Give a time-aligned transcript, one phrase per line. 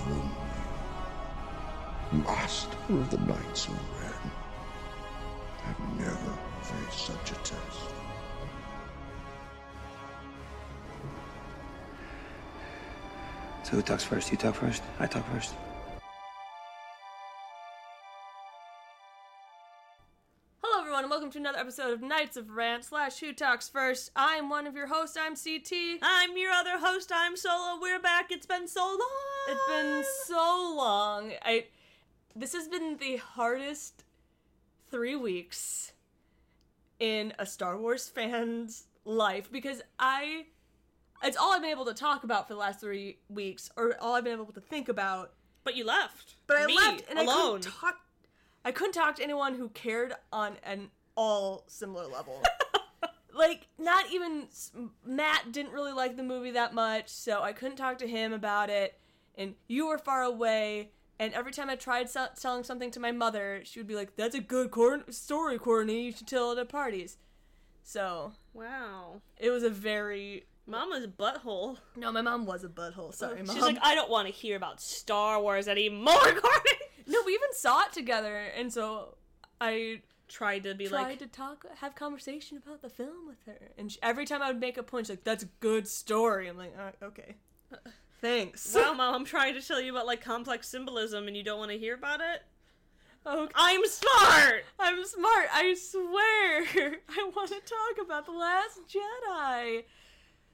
[0.00, 0.30] Evelyn,
[2.24, 4.30] master of the Knights of Ren,
[5.62, 7.90] have never faced such a test.
[13.62, 14.30] So who talks first?
[14.30, 14.82] You talk first?
[14.98, 15.54] I talk first?
[20.62, 24.10] Hello, everyone, and welcome to another episode of Knights of Rant slash Who Talks First.
[24.16, 25.16] I'm one of your hosts.
[25.20, 26.00] I'm CT.
[26.02, 27.12] I'm your other host.
[27.14, 27.78] I'm Solo.
[27.80, 28.32] We're back.
[28.32, 29.29] It's been so long.
[29.48, 31.32] It's been so long.
[31.42, 31.66] I
[32.36, 34.04] this has been the hardest
[34.90, 35.92] three weeks
[36.98, 40.46] in a Star Wars fan's life because I
[41.22, 44.14] it's all I've been able to talk about for the last three weeks, or all
[44.14, 45.32] I've been able to think about.
[45.64, 46.36] But you left.
[46.46, 47.96] But I Me, left and I couldn't talk.
[48.64, 52.42] I couldn't talk to anyone who cared on an all similar level.
[53.34, 54.48] like not even
[55.04, 58.70] Matt didn't really like the movie that much, so I couldn't talk to him about
[58.70, 58.99] it.
[59.40, 60.90] And you were far away.
[61.18, 64.16] And every time I tried sell- selling something to my mother, she would be like,
[64.16, 66.04] "That's a good cor- story, Courtney.
[66.06, 67.18] You should tell it at parties."
[67.82, 69.20] So wow.
[69.36, 71.78] it was a very Mama's butthole.
[71.96, 72.12] no.
[72.12, 73.12] My mom was a butthole.
[73.12, 73.54] Sorry, mom.
[73.54, 76.78] She's like, I don't want to hear about Star Wars anymore, Courtney.
[77.06, 79.16] no, we even saw it together, and so
[79.60, 83.42] I Tried to be tried like, tried to talk, have conversation about the film with
[83.46, 85.88] her, and she, every time I would make a point, she's like, "That's a good
[85.88, 87.34] story." I'm like, uh, "Okay,
[88.20, 91.58] thanks." wow, mom, I'm trying to tell you about like complex symbolism and you don't
[91.58, 92.42] want to hear about it?
[93.26, 93.52] okay.
[93.54, 94.64] I'm smart!
[94.78, 95.48] I'm smart.
[95.52, 96.96] I swear.
[97.08, 99.84] I want to talk about the Last Jedi.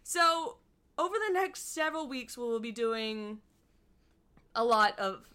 [0.03, 0.56] So,
[0.98, 3.39] over the next several weeks, we will be doing
[4.55, 5.28] a lot of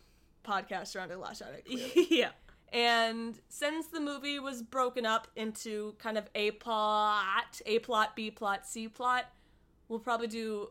[0.44, 2.08] podcasts around the Last Jedi.
[2.10, 2.30] yeah.
[2.73, 8.32] And since the movie was broken up into kind of A plot, A plot, B
[8.32, 9.26] plot, C plot,
[9.90, 10.70] we'll probably do,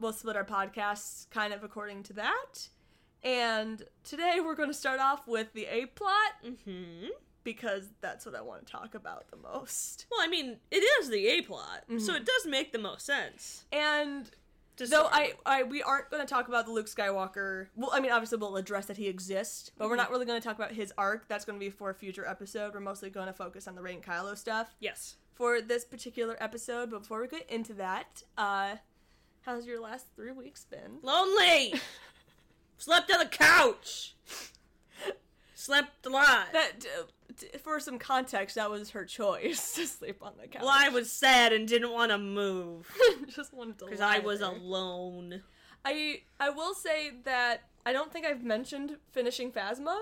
[0.00, 2.68] we'll split our podcasts kind of according to that.
[3.24, 7.06] And today we're going to start off with the A plot hmm
[7.44, 10.06] because that's what I want to talk about the most.
[10.10, 13.64] Well, I mean, it is the A plot, so it does make the most sense.
[13.72, 14.30] And
[14.76, 15.32] though I.
[15.44, 17.66] I, we aren't going to talk about the Luke Skywalker.
[17.76, 20.46] Well, I mean, obviously we'll address that he exists, but we're not really going to
[20.46, 21.26] talk about his arc.
[21.28, 22.74] That's going to be for a future episode.
[22.74, 24.76] We're mostly going to focus on the Rey and Kylo stuff.
[24.80, 25.16] Yes.
[25.34, 26.90] for this particular episode.
[26.90, 28.76] But before we get into that, uh,
[29.42, 30.98] how's your last three weeks been?
[31.02, 31.74] Lonely!
[32.78, 34.14] Slept on the couch!
[35.54, 36.52] Slept a lot.
[36.52, 40.62] That, uh, for some context, that was her choice to sleep on the couch.
[40.62, 42.90] Well, I was sad and didn't want to move
[43.28, 44.48] just wanted to because I was there.
[44.50, 45.42] alone.
[45.84, 49.96] I I will say that I don't think I've mentioned finishing Phasma,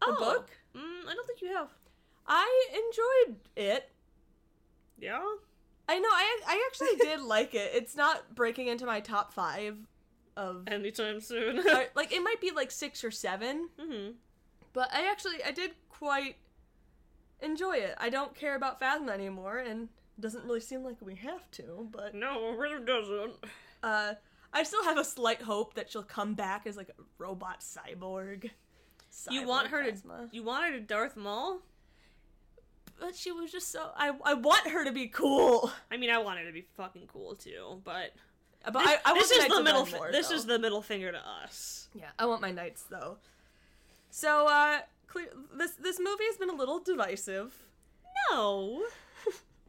[0.00, 0.16] the Oh.
[0.18, 0.50] book.
[0.76, 1.70] Mm, I don't think you have.
[2.26, 3.90] I enjoyed it.
[4.98, 5.20] Yeah.
[5.88, 6.08] I know.
[6.10, 7.72] I I actually did like it.
[7.74, 9.76] It's not breaking into my top five
[10.36, 11.60] of Anytime soon.
[11.60, 13.68] or, like it might be like six or seven.
[13.78, 14.10] hmm
[14.72, 16.36] But I actually I did quite
[17.40, 17.94] enjoy it.
[17.98, 21.88] I don't care about Phasma anymore, and it doesn't really seem like we have to.
[21.90, 23.34] But No, it really doesn't.
[23.82, 24.14] uh,
[24.52, 28.50] I still have a slight hope that she'll come back as like a robot cyborg.
[29.30, 29.92] You want her to?
[29.92, 30.28] Phasma.
[30.32, 31.60] You want her to Darth Maul?
[33.00, 33.90] But she was just so.
[33.96, 35.70] I I want her to be cool.
[35.90, 38.12] I mean, I want her to be fucking cool too, but
[38.64, 39.86] But this, I, I want this is the middle.
[39.86, 40.34] More, this though.
[40.34, 41.88] is the middle finger to us.
[41.94, 43.18] Yeah, I want my knights though.
[44.10, 45.26] So uh, clear.
[45.58, 47.54] This this movie has been a little divisive.
[48.30, 48.82] No.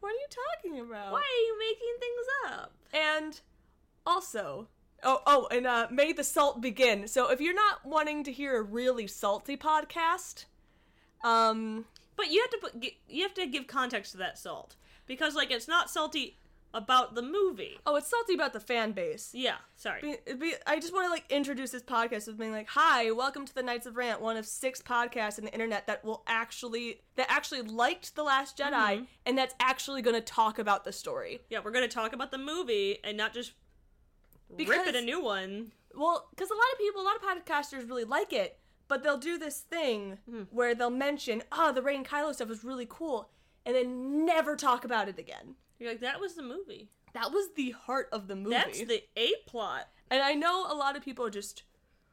[0.00, 0.26] What are you
[0.62, 1.12] talking about?
[1.12, 2.72] Why are you making things up?
[2.92, 3.40] And
[4.06, 4.68] also,
[5.02, 7.08] oh, oh, and uh, may the salt begin.
[7.08, 10.44] So if you're not wanting to hear a really salty podcast,
[11.24, 11.86] um,
[12.16, 12.84] But you have to put.
[13.08, 16.38] You have to give context to that salt because, like, it's not salty
[16.74, 17.78] about the movie.
[17.86, 19.30] oh, it's salty about the fan base.
[19.32, 19.54] Yeah.
[19.76, 20.18] Sorry.
[20.26, 23.46] Be, be, I just want to like introduce this podcast with being like, "Hi, welcome
[23.46, 27.00] to the Knights of Rant, one of six podcasts on the internet that will actually
[27.14, 29.04] that actually liked the Last Jedi Mm-hmm.
[29.24, 32.38] and that's actually going to talk about the story." Yeah, we're gonna talk about the
[32.38, 33.52] movie and not just
[34.50, 35.72] rip Because- it a new one.
[35.94, 39.18] Well, because a lot of people, a lot of podcasters really like it, but they'll
[39.18, 40.18] do this thing
[40.50, 43.30] where they'll mention, "Oh, the Rey and Kylo stuff was really cool,"
[43.64, 45.56] and then never talk about it again.
[45.78, 46.90] You're like, that was the movie.
[47.12, 48.50] That was the heart of the movie.
[48.50, 49.88] That's the A plot.
[50.10, 51.64] and I know a lot of people are just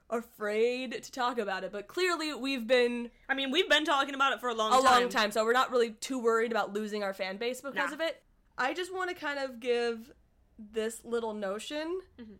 [0.09, 4.33] afraid to talk about it, but clearly we've been I mean, we've been talking about
[4.33, 5.01] it for a long a time.
[5.01, 7.93] long time, so we're not really too worried about losing our fan base because Nah.
[7.95, 8.21] of it.
[8.57, 10.13] I just want to kind of give
[10.57, 12.01] this little notion.
[12.19, 12.33] Mm-hmm.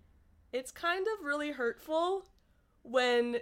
[0.52, 2.26] It's kind of really hurtful
[2.84, 3.40] when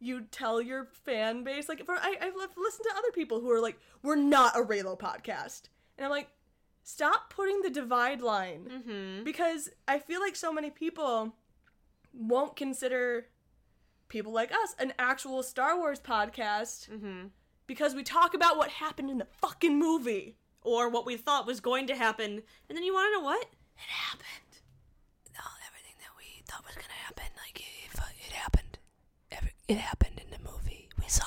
[0.00, 3.60] you tell your fan base, like, for I, I've listened to other people who are
[3.60, 5.62] like, "We're not a Raylo podcast,"
[5.96, 6.28] and I'm like,
[6.82, 9.24] stop putting the divide line Mm-hmm.
[9.24, 11.34] because I feel like so many people
[12.12, 13.26] won't consider
[14.08, 17.26] people like us an actual Star Wars podcast Mm-hmm.
[17.66, 20.36] because we talk about what happened in the fucking movie.
[20.62, 23.40] Or what we thought was going to happen, and then you want to know what?
[23.76, 24.58] It happened.
[25.32, 27.94] No, everything that we thought was gonna happen, like it,
[28.26, 28.76] it happened.
[29.30, 30.88] Every, it happened in the movie.
[30.98, 31.24] We saw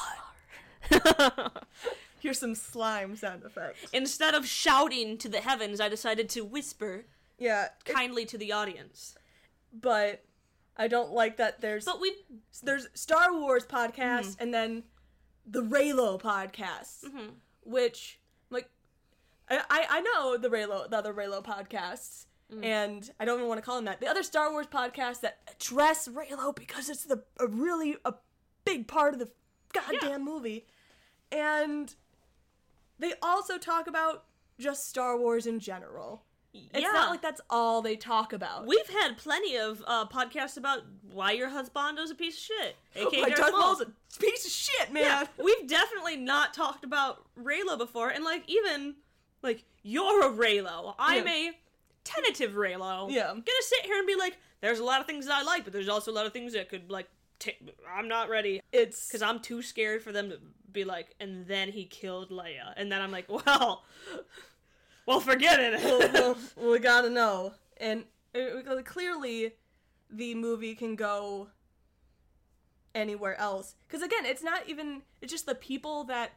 [0.91, 1.51] it.
[2.19, 3.85] Here's some slime sound effects.
[3.93, 7.05] Instead of shouting to the heavens, I decided to whisper
[7.37, 9.15] Yeah, it- kindly to the audience.
[9.73, 10.23] but
[10.77, 12.13] I don't like that there's But we
[12.63, 14.83] there's Star Wars podcasts and then
[15.45, 17.31] the Raylo podcast, Mhm.
[17.63, 18.19] which
[18.49, 18.69] like
[19.49, 22.25] I, I I know the Raylo the other Raylo podcasts.
[22.63, 23.99] And I don't even want to call them that.
[23.99, 28.13] The other Star Wars podcasts that address Raylo because it's the a really a
[28.65, 29.29] big part of the
[29.73, 30.65] goddamn movie,
[31.31, 31.93] and
[32.97, 34.25] they also talk about
[34.59, 36.23] just Star Wars in general.
[36.51, 36.91] It's yeah.
[36.91, 38.65] not like that's all they talk about.
[38.65, 40.79] We've had plenty of uh, podcasts about
[41.11, 44.45] why your husband husbando's a piece of shit, aka my Darth Darth Maul's a piece
[44.45, 45.03] of shit, man.
[45.03, 48.95] Yeah, we've definitely not talked about Raylo before, and like even
[49.43, 51.51] like you're a Raylo, I'm Yeah.
[51.51, 51.57] a
[52.03, 53.11] tentative Raylo.
[53.11, 53.29] Yeah.
[53.29, 55.63] I'm gonna sit here and be like, there's a lot of things that I like,
[55.63, 57.07] but there's also a lot of things that could like.
[57.45, 57.51] I
[57.97, 60.39] I'm not ready It's because I'm too scared for them to
[60.71, 63.83] be like, and then he killed Leia, and then I'm like, well,
[65.05, 65.83] well, forget it.
[65.83, 66.37] well, well,
[66.71, 67.53] we gotta know.
[67.77, 68.01] And
[68.35, 69.53] uh, it, it- clearly,
[70.09, 71.49] the movie can go
[72.93, 73.75] anywhere else.
[73.87, 75.01] Because again, it's not even.
[75.21, 76.33] It's just the people that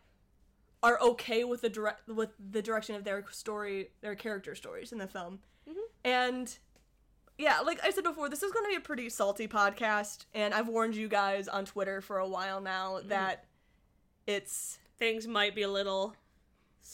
[0.83, 4.99] are okay with the direct with the direction of their story, their character stories in
[4.99, 5.41] the film.
[5.69, 5.79] Mm-hmm.
[6.05, 6.59] And
[7.39, 10.55] yeah, like I said before, this is going to be a pretty salty podcast, and
[10.55, 13.09] I've warned you guys on Twitter for a while now mm.
[13.09, 13.45] that
[14.27, 16.15] it's Things might be a little,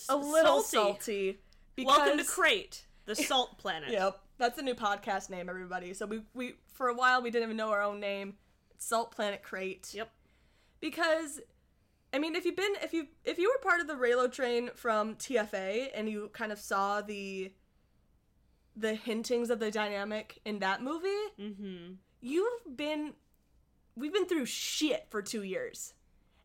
[0.08, 1.38] a little salty.
[1.76, 1.84] salty.
[1.84, 3.90] Welcome to Crait, the salt planet.
[3.90, 5.92] Yep, that's the new podcast name, everybody.
[5.92, 8.34] So we we for a while we didn't even know our own name.
[8.78, 9.92] Salt Planet Crait.
[9.92, 10.10] Yep.
[10.80, 11.40] Because,
[12.12, 14.70] I mean, if you've been if you if you were part of the Raylo train
[14.74, 17.52] from TFA and you kind of saw the
[18.78, 21.08] the hintings of the dynamic in that movie,
[21.40, 21.92] Mm-hmm.
[22.20, 23.14] you've been
[23.96, 25.94] we've been through shit for two years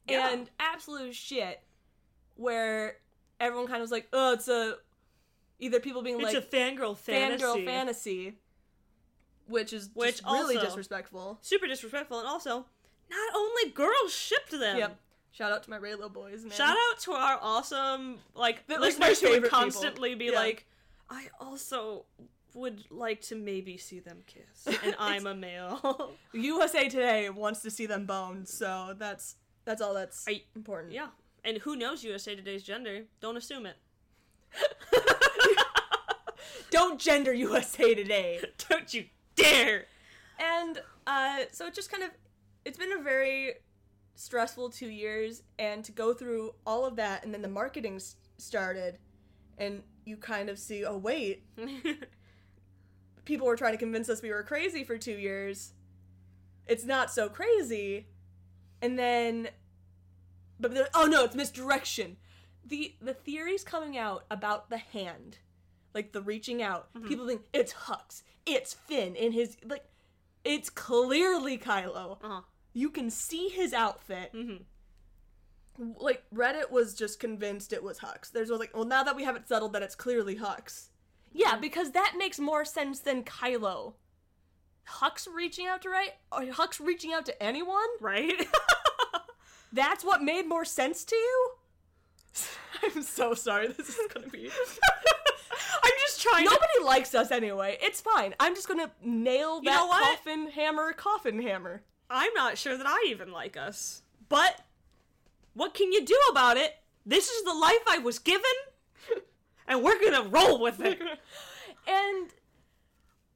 [0.10, 0.32] Yeah.
[0.32, 1.62] and absolute shit
[2.36, 2.98] where
[3.40, 4.76] everyone kind of was like oh it's a
[5.60, 7.44] either people being It's like it's a fangirl fantasy.
[7.46, 8.38] fangirl fantasy
[9.48, 12.66] which is Which really disrespectful Super disrespectful, and also,
[13.10, 14.78] not only girls shipped them.
[14.78, 14.98] yep
[15.32, 19.20] shout out to my Raylo boys man Shout out to our awesome like my listeners
[19.20, 19.60] who would favorite people.
[19.60, 20.32] constantly be Yeah.
[20.40, 20.66] like,
[21.10, 22.06] I also
[22.54, 26.12] would like to maybe see them kiss, and I'm a male.
[26.34, 29.36] USA Today wants to see them boned so that's
[29.66, 31.08] that's all that's I- important yeah,
[31.44, 33.04] and who knows USA Today's gender?
[33.22, 33.76] Don't assume it.
[36.70, 38.40] don't gender USA Today
[38.70, 39.86] Don't you dare!
[40.40, 42.10] And uh, so it just kind of,
[42.66, 43.54] it's been a very
[44.16, 48.00] stressful two years, and to go through all of that, and then the marketing
[48.38, 48.98] started,
[49.58, 51.44] and you kind of see, oh wait,
[53.26, 55.74] people were trying to convince us we were crazy for two years.
[56.68, 58.08] It's not so crazy,
[58.82, 59.50] and then,
[60.60, 62.18] but oh no, it's misdirection.
[62.66, 65.40] The the theories coming out about the hand,
[65.94, 69.84] like the reaching out, people think it's Hux, it's Finn in his like,
[70.46, 72.18] it's clearly Kylo.
[72.24, 72.42] uh-huh.
[72.74, 74.32] You can see his outfit.
[74.34, 74.64] Mhm.
[75.78, 78.32] Like Reddit was just convinced it was Hux.
[78.32, 80.88] There's was like, well, now that we have it settled that it's clearly Hux.
[81.32, 83.94] Yeah, because that makes more sense than Kylo.
[84.88, 87.88] Hux reaching out to right, or Hux reaching out to anyone?
[88.00, 88.48] Right?
[89.74, 91.52] That's what made more sense to you?
[92.84, 93.68] I'm so sorry.
[93.68, 94.50] This is gonna be.
[95.84, 96.52] I'm just trying to.
[96.52, 97.78] Nobody likes us anyway.
[97.82, 98.36] It's fine.
[98.40, 101.82] I'm just gonna nail You that know coffin hammer, coffin hammer.
[102.10, 104.04] I'm not sure that I even like us.
[104.30, 104.62] But
[105.54, 106.76] what can you do about it?
[107.06, 108.44] This is the life I was given,
[109.68, 111.02] and we're gonna roll with it.
[111.86, 112.30] And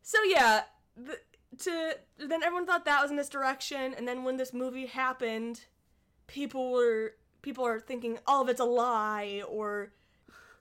[0.02, 0.62] so yeah,
[0.96, 1.18] the,
[1.64, 5.66] to then everyone thought that was a misdirection, and then when this movie happened,
[6.28, 9.92] people were people are thinking oh, all of it's a lie or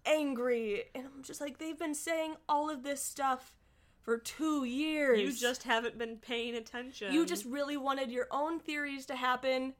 [0.05, 3.55] angry, and I'm just like they've been saying all of this stuff
[4.03, 5.21] for two years.
[5.21, 7.13] You just haven't been paying attention.
[7.13, 9.75] you just really wanted your own theories to happen,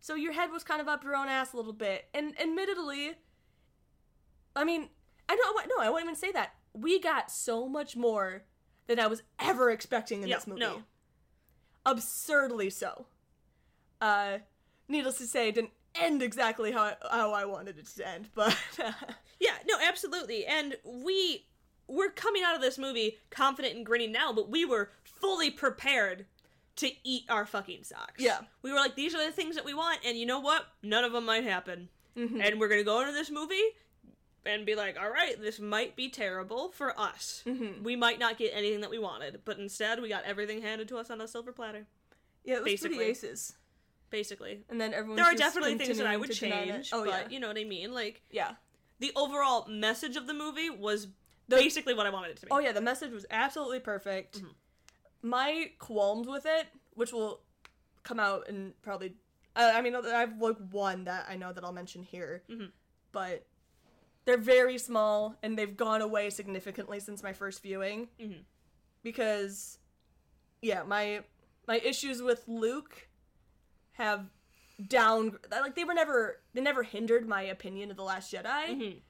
[0.00, 2.06] so your head was kind of up your own ass a little bit.
[2.14, 3.12] And admittedly,
[4.56, 4.88] I mean,
[5.28, 6.54] I don't no, I won't even say that.
[6.72, 8.44] We got so much more
[8.86, 10.60] than I was ever expecting in Yeah, this movie.
[10.60, 10.82] no.
[11.86, 13.06] Absurdly so.
[14.00, 14.38] Uh,
[14.88, 18.28] needless to say, it didn't end exactly how I, how I wanted it to end,
[18.34, 18.56] but
[19.38, 20.44] Yeah, no, absolutely.
[20.46, 21.46] And we
[21.88, 26.26] we're coming out of this movie confident and grinning now, but we were fully prepared
[26.80, 28.18] to eat our fucking socks.
[28.22, 28.40] Yeah.
[28.62, 30.66] We were like, these are the things that we want, and you know what?
[30.82, 31.88] None of them might happen.
[32.16, 32.42] Mhm.
[32.44, 33.62] And we're gonna go into this movie
[34.44, 37.42] and be like, all right, this might be terrible for us.
[37.46, 37.82] Mhm.
[37.82, 40.98] We might not get anything that we wanted, but instead we got everything handed to
[40.98, 41.86] us on a silver platter.
[42.44, 42.96] Yeah, it was Basically.
[42.96, 43.54] pretty aces.
[44.08, 45.16] Basically, And then everyone.
[45.16, 47.58] there are definitely things that I would to change, Oh but yeah, you know what
[47.58, 47.92] I mean.
[47.92, 48.54] Like yeah.
[48.98, 51.06] the overall message of the movie was
[51.46, 52.50] The- basically what I wanted it to be.
[52.50, 54.38] Oh yeah, the message was absolutely perfect.
[54.38, 54.48] Mm-hmm.
[55.22, 57.40] My qualms with it, which will
[58.02, 59.14] come out and probably,
[59.56, 62.72] uh, I mean, I have like one that I know that I'll mention here, Mhm.
[63.12, 63.46] but
[64.24, 68.08] they're very small and they've gone away significantly since my first viewing.
[68.18, 68.44] Mhm.
[69.02, 69.78] Because,
[70.62, 71.24] yeah, my
[71.66, 73.08] my issues with Luke
[73.92, 74.30] have
[74.88, 79.02] down like they were never they never hindered my opinion of the Last Jedi, Mhm.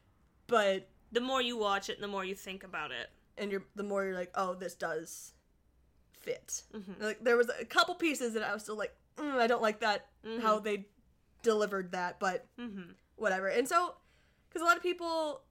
[0.46, 3.10] but The more you watch it, the more you think about it.
[3.36, 5.32] and you're the more you're like, oh, this does
[6.20, 6.62] fit.
[6.74, 7.00] Mhm.
[7.00, 9.80] Like there was a couple pieces that I was still like, mm, I don't like
[9.80, 10.06] that
[10.40, 10.86] how they
[11.42, 12.92] delivered that, but Mm-hmm.
[13.16, 13.48] whatever.
[13.48, 13.94] And so,
[14.48, 15.42] because a lot of people,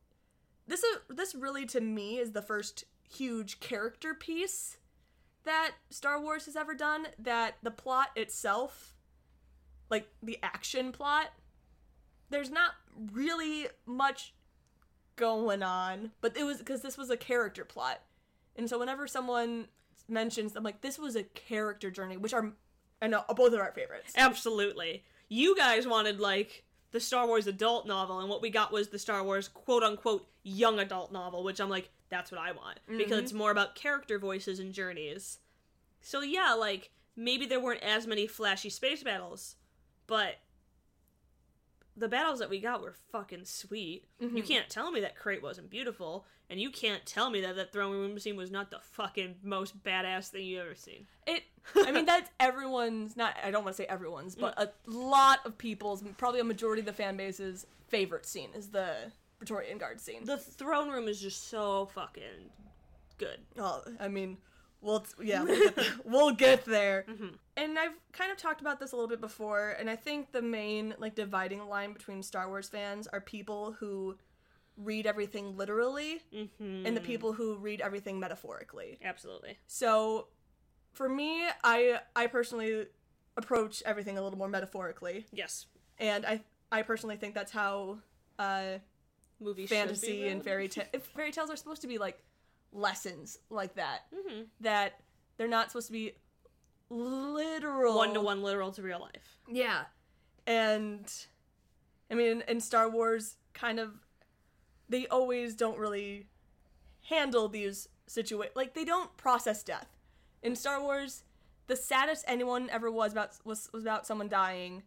[0.67, 4.77] this is this really to me is the first huge character piece
[5.43, 7.07] that Star Wars has ever done.
[7.17, 8.93] That the plot itself,
[9.89, 11.29] like the action plot,
[12.29, 12.71] there's not
[13.11, 14.33] really much
[15.15, 18.01] going on, but it was because this was a character plot,
[18.55, 19.67] and so whenever someone
[20.09, 22.51] mentions, I'm like, this was a character journey, which are,
[23.01, 24.13] I know uh, both of our favorites.
[24.15, 25.03] Absolutely.
[25.27, 28.99] You guys wanted like the Star Wars adult novel, and what we got was the
[28.99, 32.97] Star Wars quote unquote young adult novel, which I'm like, that's what I want mm-hmm.
[32.97, 35.39] because it's more about character voices and journeys.
[36.01, 39.55] So yeah, like maybe there weren't as many flashy space battles,
[40.07, 40.35] but
[41.99, 44.05] the battles that we got were fucking sweet.
[44.19, 44.47] You mhm.
[44.47, 47.91] can't tell me that Crait wasn't beautiful, and you can't tell me that that throne
[47.91, 51.07] room scene was not the fucking most badass thing you ever seen.
[51.27, 51.43] It.
[51.75, 53.15] I mean, that's everyone's.
[53.15, 53.35] Not.
[53.43, 54.63] I don't want to say everyone's, but mm.
[54.63, 59.11] a lot of people's, probably a majority of the fan base's favorite scene is the
[59.37, 60.25] Praetorian Guard scene.
[60.25, 62.51] The throne room is just so fucking
[63.17, 63.39] good.
[63.57, 64.37] Oh, I mean,
[64.81, 65.85] we'll yeah, we'll get there.
[66.05, 67.05] we'll get there.
[67.57, 70.41] And I've kind of talked about this a little bit before, and I think the
[70.41, 74.17] main like dividing line between Star Wars fans are people who
[74.77, 76.85] read everything literally Mm-hmm.
[76.85, 78.97] and the people who read everything metaphorically.
[79.03, 79.57] Absolutely.
[79.67, 80.27] So,
[80.93, 82.85] for me, I I personally
[83.37, 85.65] approach everything a little more metaphorically, Yes.
[85.97, 87.97] and I I personally think that's how
[88.37, 88.77] uh,
[89.55, 90.83] be fantasy and fairy ta-
[91.15, 92.21] fairy tales are supposed to be like
[92.71, 94.47] lessons like that Mhm.
[94.61, 95.01] that
[95.37, 96.13] they're not supposed to be
[96.89, 97.95] literal.
[97.95, 99.39] One to one literal to real life.
[99.47, 99.85] yeah.
[100.47, 101.11] And
[102.11, 103.99] i mean in star wars kind of
[104.87, 106.27] they always don't really
[107.03, 109.95] handle these situations like they don't process death.
[110.41, 111.23] In star wars
[111.67, 114.81] the saddest anyone ever was about was, was about someone dying.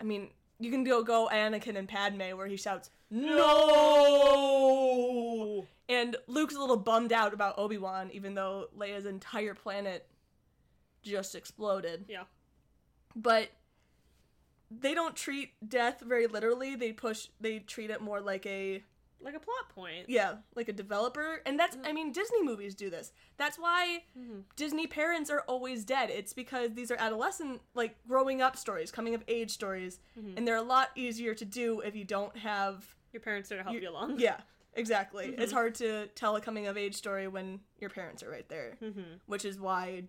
[0.00, 3.46] I mean you can go go anakin and padme where he shouts no
[5.88, 10.06] and luke's a little bummed out about obi-wan even though leia's entire planet
[11.02, 12.04] just exploded.
[12.08, 12.24] Yeah.
[13.14, 13.50] but
[14.70, 16.74] they don't treat death very literally.
[16.74, 18.82] They push they treat it more like a
[19.22, 20.06] Like a plot point.
[20.08, 21.40] yeah like a developer.
[21.46, 21.86] And that's mm-hmm.
[21.86, 23.12] i mean disney movies do this.
[23.36, 24.40] That's why mm-hmm.
[24.56, 26.10] disney parents are always dead.
[26.10, 30.00] It's because these are adolescent like growing up stories coming of age stories.
[30.18, 30.36] Mm-hmm.
[30.38, 33.64] And they're a lot easier to do if you don't have Your parents there to
[33.64, 34.18] help you, along.
[34.18, 34.38] yeah
[34.76, 38.48] exactly it's hard to tell a coming of age story when your parents are right
[38.48, 39.00] there Mm-hmm.
[39.26, 40.04] which is why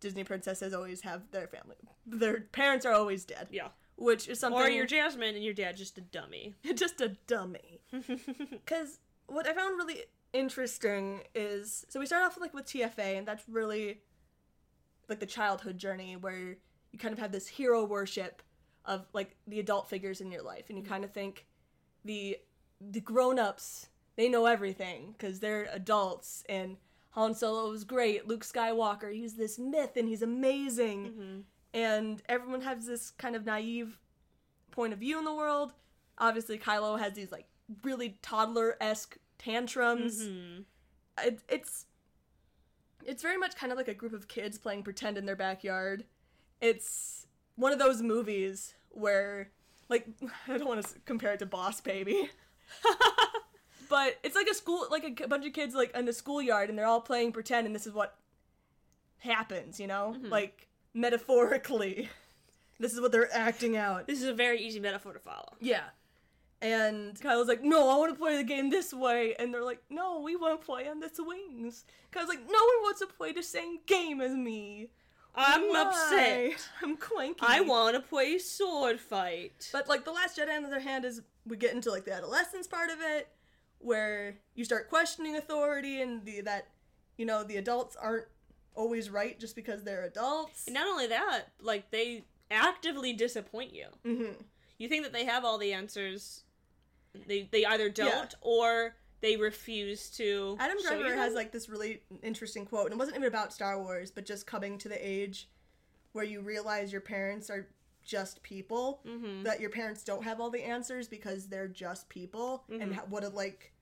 [0.00, 3.68] disney princesses always have their family their parents are always dead Yeah.
[3.96, 6.54] which is something Or you're Jasmine and your dad just a dummy.
[6.74, 7.80] just a dummy.
[8.50, 10.00] Because what I found really
[10.32, 14.00] interesting is so we start off like with TFA, and that's really
[15.08, 16.56] like the childhood journey where
[16.90, 18.42] you kind of have this hero worship
[18.84, 21.46] of like the adult figures in your life, and you kind of think
[22.04, 22.38] the
[22.90, 26.76] the grown ups they know everything because they're adults and.
[27.14, 28.26] Han Solo was great.
[28.26, 31.44] Luke Skywalker, he's this myth and he's amazing.
[31.74, 33.98] And everyone has this kind of naive
[34.70, 35.74] point of view in the world.
[36.18, 37.46] Obviously, Kylo has these like
[37.82, 40.22] really toddler esque tantrums.
[40.24, 40.62] Mm-hmm.
[41.26, 41.86] It, it's
[43.04, 46.04] it's very much kind of like a group of kids playing pretend in their backyard.
[46.60, 49.50] It's one of those movies where,
[49.88, 50.06] like,
[50.48, 52.30] I don't want to compare it to Boss Baby.
[53.88, 56.78] but it's like a school, like a bunch of kids like in the schoolyard, and
[56.78, 58.16] they're all playing pretend, and this is what
[59.18, 60.28] happens, you know, mm-hmm.
[60.28, 62.08] like metaphorically.
[62.80, 64.08] This is what they're acting out.
[64.08, 65.54] This is a very easy metaphor to follow.
[65.60, 65.84] Yeah.
[66.60, 69.36] And Kyle's like, no, I want to play the game this way.
[69.38, 71.84] And they're like, no, we want to play on this wings.
[72.10, 74.90] Kyle's like, no one wants to play the same game as me.
[75.34, 75.80] I'm Why?
[75.82, 76.68] upset.
[76.82, 77.40] I'm cranky.
[77.42, 79.68] I want to play sword fight.
[79.72, 82.12] But like the Last Jedi, on the other hand, is we get into like the
[82.14, 83.28] adolescence part of it,
[83.78, 86.68] where you start questioning authority and the that
[87.16, 88.26] you know the adults aren't
[88.74, 90.66] always right just because they're adults.
[90.66, 93.86] And not only that, like they actively disappoint you.
[94.04, 94.32] hmm
[94.78, 96.44] You think that they have all the answers.
[97.26, 98.38] They they either don't Yeah.
[98.40, 100.56] or they refuse to.
[100.60, 104.10] Adam Driver has like this really interesting quote, and it wasn't even about Star Wars,
[104.10, 105.48] but just coming to the age
[106.12, 107.68] where you realize your parents are
[108.04, 109.44] just people, Mhm.
[109.44, 112.94] that your parents don't have all the answers because they're just people, and Mhm.
[112.94, 113.72] ha- what a like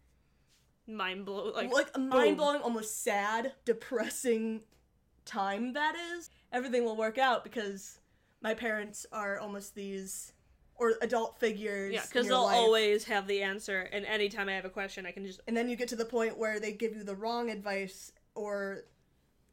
[0.86, 4.62] mind blow like like a mind blowing, almost sad, depressing
[5.24, 6.28] time that is.
[6.52, 8.00] Everything will work out because
[8.42, 10.32] my parents are almost these
[10.80, 11.92] or adult figures.
[11.92, 12.56] Yeah, because they'll life.
[12.56, 15.68] always have the answer, and anytime I have a question, I can just And then
[15.68, 18.84] you get to the point where they give you the wrong advice, or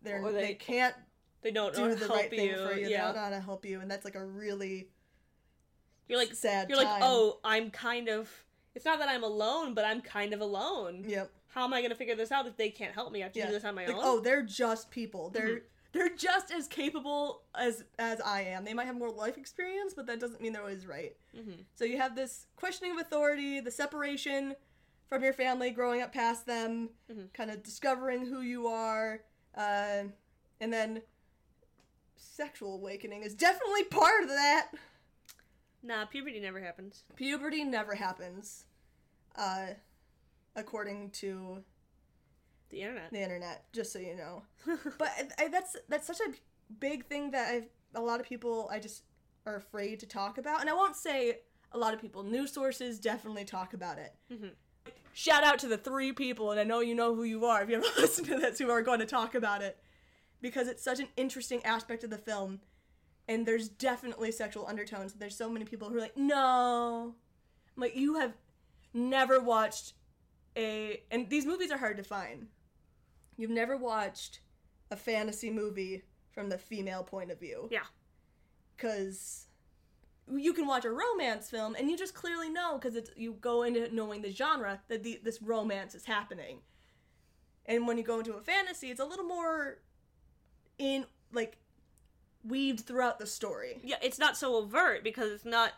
[0.02, 0.96] they're Or they, they- can't
[1.42, 2.56] they don't do the help right thing you.
[2.56, 2.88] for you.
[2.88, 2.88] Yeah.
[2.88, 4.88] They don't know how to help you, and that's like a really
[6.08, 6.70] you're like sad.
[6.70, 8.30] you're like oh, I'm kind of.
[8.74, 11.04] It's not that I'm alone, but I'm kind of alone.
[11.08, 13.22] yep, How am I gonna figure this out if they can't help me?
[13.22, 13.48] I have to yeah.
[13.48, 14.02] do this on my like, own.
[14.04, 15.30] oh, they're just people.
[15.30, 15.66] They're Mm-hmm.
[15.94, 18.66] They're just as capable as as I am.
[18.66, 21.16] They might have more life experience, but that doesn't mean they're always right.
[21.36, 21.66] Mhm.
[21.76, 24.56] So you have this questioning of authority, the separation
[25.08, 27.32] from your family, growing up past them, Mhm.
[27.34, 29.24] kind of discovering who you are,
[29.56, 30.04] uh,
[30.60, 31.02] and then
[32.16, 34.72] sexual awakening is definitely part of that.
[35.84, 37.04] Nah, puberty never happens.
[37.16, 38.66] Puberty never happens,
[39.36, 39.76] uh,
[40.56, 41.64] according to
[42.70, 43.12] The internet.
[43.12, 43.66] the internet.
[43.74, 44.44] Just so you know.
[44.98, 45.10] but
[45.40, 46.32] I, I, that's that's such a
[46.80, 49.04] big thing that I've, a lot of people I just
[49.46, 51.40] are afraid to talk about, and I won't say
[51.72, 52.24] a lot of people.
[52.24, 54.14] News sources definitely talk about it.
[54.32, 54.52] Mhm.
[55.14, 57.70] Shout out to the three people, and I know you know who you are if
[57.70, 59.78] you ever listen to this, who are going to talk about it,
[60.42, 62.60] because it's such an interesting aspect of the film,
[63.28, 65.14] and there's definitely sexual undertones.
[65.14, 67.16] There's so many people who are like, no,
[67.76, 68.34] I'm like you have
[68.94, 69.94] never watched
[70.56, 72.48] a, and these movies are hard to find.
[73.38, 74.40] You've never watched
[74.92, 77.68] a fantasy movie from the female point of view.
[77.72, 77.86] Yeah.
[78.76, 79.48] Because
[80.36, 83.64] you can watch a romance film and you just clearly know because it's you go
[83.64, 86.60] into knowing the genre that the, this romance is happening.
[87.66, 89.80] And when you go into a fantasy, it's a little more
[90.78, 91.58] in like
[92.44, 93.80] weaved throughout the story.
[93.84, 95.72] Yeah, it's not so overt because it's not.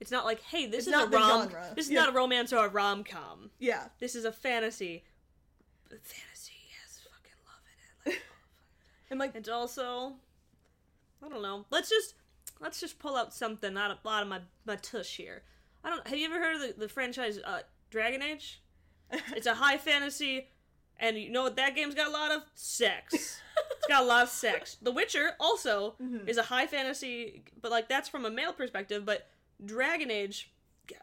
[0.00, 1.50] It's not like, hey, this It's is not a rom.
[1.76, 2.00] This is Yeah.
[2.00, 3.50] not a romance or a rom com.
[3.58, 3.88] Yeah.
[3.98, 5.04] This is a fantasy.
[5.90, 7.62] Fantasy, yes, fucking love
[8.06, 8.12] it.
[8.12, 8.20] I like
[9.10, 10.14] And like It's also,
[11.24, 11.66] I don't know.
[11.70, 12.14] Let's just
[12.60, 15.42] let's just pull out something out of, out of my my tush here.
[15.84, 16.06] I don't.
[16.06, 18.60] Have you ever heard of the, the franchise uh, Dragon Age?
[19.34, 20.48] It's a high fantasy,
[20.98, 23.12] and you know what that game's got a lot of sex.
[23.14, 24.76] it's got a lot of sex.
[24.82, 26.28] The Witcher also Mhm.
[26.28, 29.04] is a high fantasy, but like that's from a male perspective.
[29.04, 29.26] But
[29.64, 30.52] Dragon Age,
[30.86, 30.98] got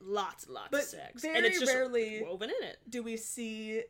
[0.00, 2.78] lots lots But of sex, and it's just rarely- woven in it.
[2.88, 3.82] do we see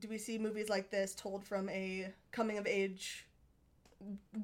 [0.00, 3.26] do we see movies like this told from a coming of age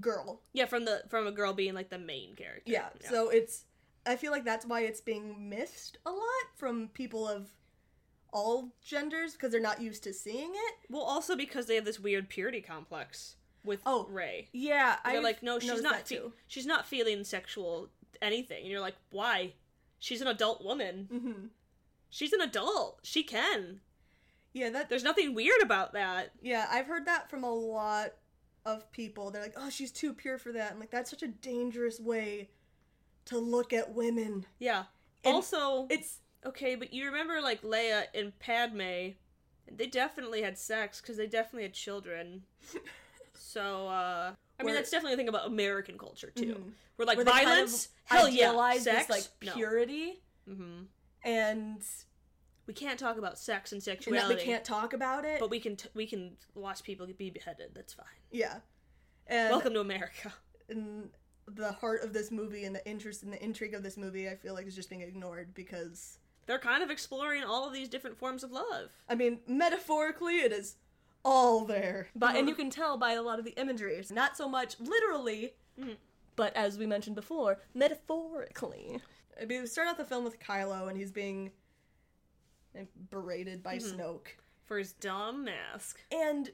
[0.00, 0.40] girl?
[0.52, 2.70] Yeah, from the from a girl being like the main character.
[2.72, 2.88] Yeah.
[3.08, 3.64] So it's
[4.06, 7.48] I feel like that's why it's being missed a lot from people of
[8.32, 10.74] all genders because they're not used to seeing it.
[10.90, 14.48] Well, also because they have this weird purity complex with Oh, Rey.
[14.52, 16.06] Yeah, I like, no, she's not.
[16.06, 17.88] Fe- she's not feeling sexual
[18.22, 19.54] anything, and you're like, why?
[19.98, 21.08] She's an adult woman.
[21.10, 21.46] hmm
[22.10, 23.00] She's an adult.
[23.02, 23.80] She can.
[24.56, 26.32] Yeah, that There's nothing weird about that.
[26.40, 28.14] yeah, I've heard that from a lot
[28.64, 29.30] of people.
[29.30, 32.48] They're like, "Oh, she's too pure for that." I'm like, "That's such a dangerous way
[33.26, 34.84] to look at women." Yeah.
[35.24, 39.10] And also, It's okay, but you remember like Leia and Padme?
[39.70, 42.44] They definitely had sex because they definitely had children.
[43.34, 46.54] so, uh, I mean, that's definitely a thing about American culture too.
[46.54, 46.72] Mhm.
[46.96, 47.88] We're like where they kind of violence.
[48.04, 49.06] hell yeah, sex.
[49.06, 50.84] this like purity hmm
[51.22, 51.82] and
[52.66, 54.34] We can't talk about sex and and sexuality.
[54.34, 55.38] we can't talk about it.
[55.40, 57.70] But we can t- we can watch people be beheaded.
[57.74, 58.06] That's fine.
[58.30, 58.58] yeah.
[59.28, 60.32] And Welcome to America.
[60.68, 61.10] in
[61.48, 64.34] the heart of this movie and the interest and the intrigue of this movie, I
[64.36, 68.18] feel like is just being ignored because They're kind of exploring all of these different
[68.18, 68.90] forms of love.
[69.08, 70.76] I mean, metaphorically, it is
[71.24, 72.08] all there.
[72.16, 73.94] But and you can tell by a lot of the imagery.
[73.94, 75.96] It's not so much literally, Mhm.
[76.36, 79.00] but as we mentioned before, metaphorically.
[79.40, 81.50] I mean, we start out the film with Kylo, and he's being
[82.76, 84.00] eh, berated by Mm-hmm.
[84.00, 84.26] Snoke,
[84.64, 86.00] For his dumb mask.
[86.10, 86.50] and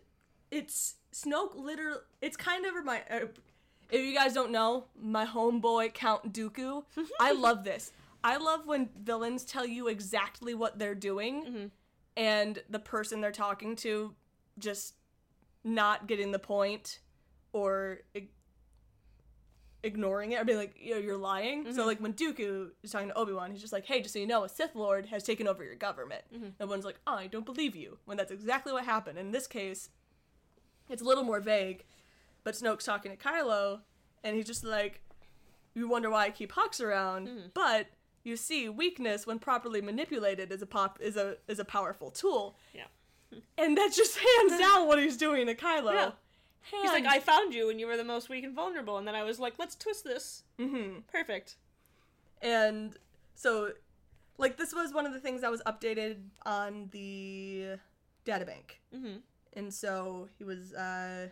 [0.51, 1.55] it's Snoke.
[1.57, 3.05] Literally, it's kind of remind.
[3.11, 3.21] Uh,
[3.91, 6.85] if you guys don't know, my homeboy Count Dooku.
[7.21, 7.93] I love this.
[8.25, 11.71] I love when villains tell you exactly what they're doing, Mhm.
[12.17, 14.15] and the person they're talking to
[14.59, 14.95] just
[15.65, 17.01] not getting the point
[17.53, 18.01] or
[19.85, 21.64] ignoring it or being like, you know, you're lying.
[21.64, 21.75] Mm-hmm.
[21.75, 24.18] So like when Dooku is talking to Obi Wan, he's just like, hey, just so
[24.21, 26.23] you know, a Sith Lord has taken over your government.
[26.35, 26.47] Mm-hmm.
[26.61, 27.99] And one's like, I don't believe you.
[28.05, 29.18] When that's exactly what happened.
[29.18, 29.88] In this case,
[30.88, 31.85] it's a little more vague,
[32.45, 33.81] but Snoke's talking to Kylo,
[34.25, 35.01] and he's just like,
[35.75, 37.47] you wonder why I keep Hux around, Mm-hmm.
[37.55, 37.87] but
[38.25, 42.57] you see, weakness when properly manipulated is a pop is a is a powerful tool,
[42.75, 42.85] Yeah.
[43.59, 45.92] and that's just hands down what he's doing to Kylo.
[45.95, 46.11] Yeah.
[46.70, 49.14] He's like, I found you when you were the most weak and vulnerable, and then
[49.14, 50.44] I was like, let's twist this.
[50.59, 51.01] Mm-hmm.
[51.12, 51.57] Perfect.
[52.40, 52.96] And
[53.35, 53.72] so,
[54.38, 57.77] like, this was one of the things that was updated on the
[58.25, 58.79] databank.
[58.94, 59.16] Mm-hmm.
[59.55, 61.29] And so he was, uh,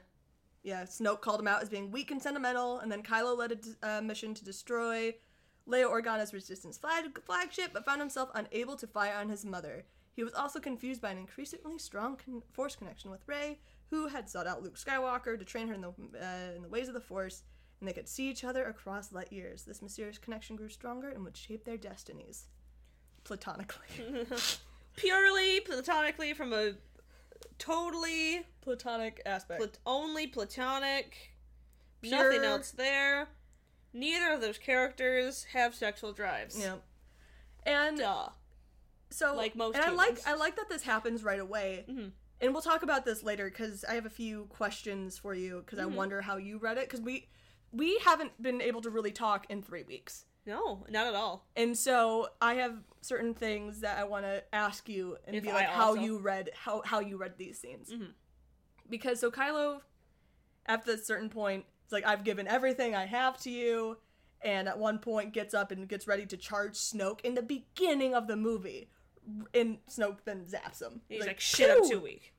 [0.62, 3.56] yeah, Snoke called him out as being weak and sentimental, and then Kylo led a
[3.56, 5.14] d- uh, mission to destroy
[5.68, 9.84] Leia Organa's Resistance flag- flagship, but found himself unable to fire on his mother.
[10.14, 13.58] He was also confused by an increasingly strong con- Force connection with Rey,
[13.90, 16.88] who had sought out Luke Skywalker to train her in the uh, in the ways
[16.88, 17.42] of the Force,
[17.80, 19.64] and they could see each other across light years.
[19.64, 22.46] This mysterious connection grew stronger and would shape their destinies,
[23.24, 24.26] platonically.
[24.96, 26.72] Purely, platonically, from a
[27.58, 29.60] totally Platonic aspect.
[29.60, 31.16] plat- only platonic,
[32.02, 33.28] Pure- nothing else there.
[33.92, 36.58] Neither of those characters have sexual drives.
[36.58, 36.76] yeah.
[37.66, 38.28] And Duh.
[39.10, 40.18] So Like most and I like.
[40.26, 41.84] I like that this happens right away.
[41.88, 42.12] Mhm.
[42.40, 45.78] And we'll talk about this later because I have a few questions for you because
[45.78, 45.92] Mm-hmm.
[45.92, 47.28] I wonder how you read it because we
[47.72, 51.46] we haven't been able to really talk in three weeks, No, not at all.
[51.54, 55.52] and so I have certain things that I want to ask you and If be
[55.52, 58.12] like how you read how how you read these scenes Mhm.
[58.88, 59.82] because so Kylo
[60.66, 63.98] at a certain point it's like I've given everything I have to you.
[64.42, 68.14] And at one point, gets up and gets ready to charge Snoke in the beginning
[68.14, 68.88] of the movie,
[69.54, 71.00] and Snoke then zaps him.
[71.08, 72.32] He's like, shit, I'm too weak.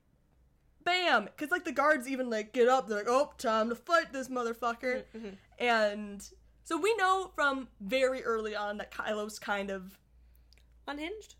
[0.84, 4.12] bam because like the guards even like get up they're like oh time to fight
[4.12, 5.36] this motherfucker Mhm.
[5.60, 6.28] and
[6.63, 10.00] so we know from very early on that kylo's kind of
[10.88, 11.36] Unhinged?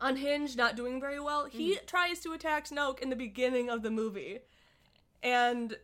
[0.00, 3.90] unhinged not doing very well he tries to attack snoke in the beginning of the
[3.90, 4.40] movie
[5.22, 5.78] and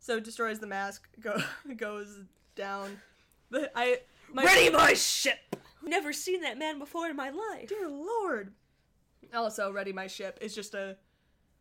[0.00, 1.40] so destroys the mask go,
[1.76, 2.20] goes
[2.56, 3.00] down
[3.50, 4.00] the, i
[4.32, 5.38] my Ready my ship!
[5.82, 7.68] Never seen that man before in my life.
[7.68, 8.52] dear lord
[9.34, 10.96] also ready my ship is just a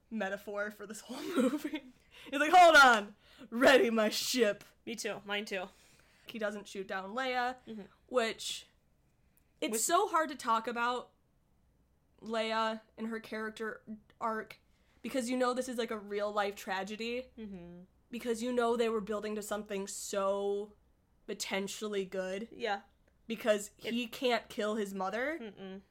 [0.09, 1.83] metaphor for this whole movie
[2.31, 3.13] he's like hold on
[3.51, 5.15] ready my ship Me too.
[5.25, 5.63] Mine too.
[6.27, 7.85] he doesn't shoot down Leia, Mhm.
[8.07, 8.67] which
[9.61, 11.09] it's With- so hard to talk about
[12.23, 13.81] Leia and her character
[14.19, 14.59] arc
[15.01, 17.81] because you know this is like a real life tragedy Mm-hmm.
[18.09, 20.71] because you know they were building to something so
[21.27, 22.79] potentially good Yeah.
[23.27, 25.81] Because he can't kill his mother, Mm-mm.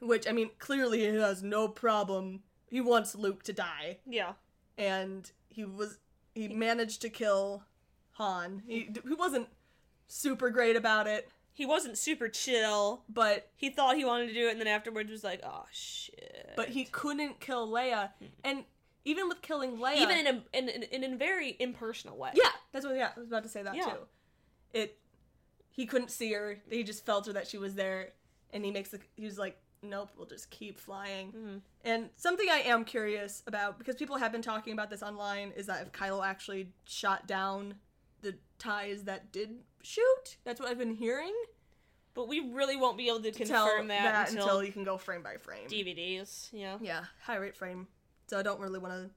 [0.00, 2.42] which I mean clearly he has no problem.
[2.68, 4.32] He wants Luke to die Yeah.
[4.76, 5.98] and he was
[6.34, 7.64] he managed to kill
[8.12, 8.62] Han.
[8.66, 9.08] He mm-hmm.
[9.08, 9.48] he wasn't
[10.08, 13.04] super great about it, He wasn't super chill.
[13.08, 16.52] but He thought he wanted to do it, and then afterwards was like, "Oh shit!"
[16.56, 18.10] but he couldn't kill Leia.
[18.42, 18.64] And
[19.04, 22.30] even with killing Leia, even in a in, in, in a very impersonal way.
[22.34, 23.84] yeah, that's what yeah, I was about to say that Yeah.
[23.84, 23.98] too.
[24.72, 24.98] It
[25.74, 26.60] he couldn't see her.
[26.70, 28.12] He just felt her that she was there,
[28.52, 31.32] and he makes the he was like, nope, we'll just keep flying.
[31.32, 31.60] Mhm.
[31.84, 35.66] And something I am curious about because people have been talking about this online is
[35.66, 37.74] that if Kylo actually shot down
[38.22, 41.34] the ties that did shoot, that's what I've been hearing.
[42.14, 44.96] But we really won't be able to Tell confirm that, until, until, you can go
[44.96, 45.66] frame by frame.
[45.68, 46.48] DVDs.
[46.52, 46.78] Yeah.
[46.80, 47.88] Yeah, high rate frame.
[48.28, 49.10] So I don't really want to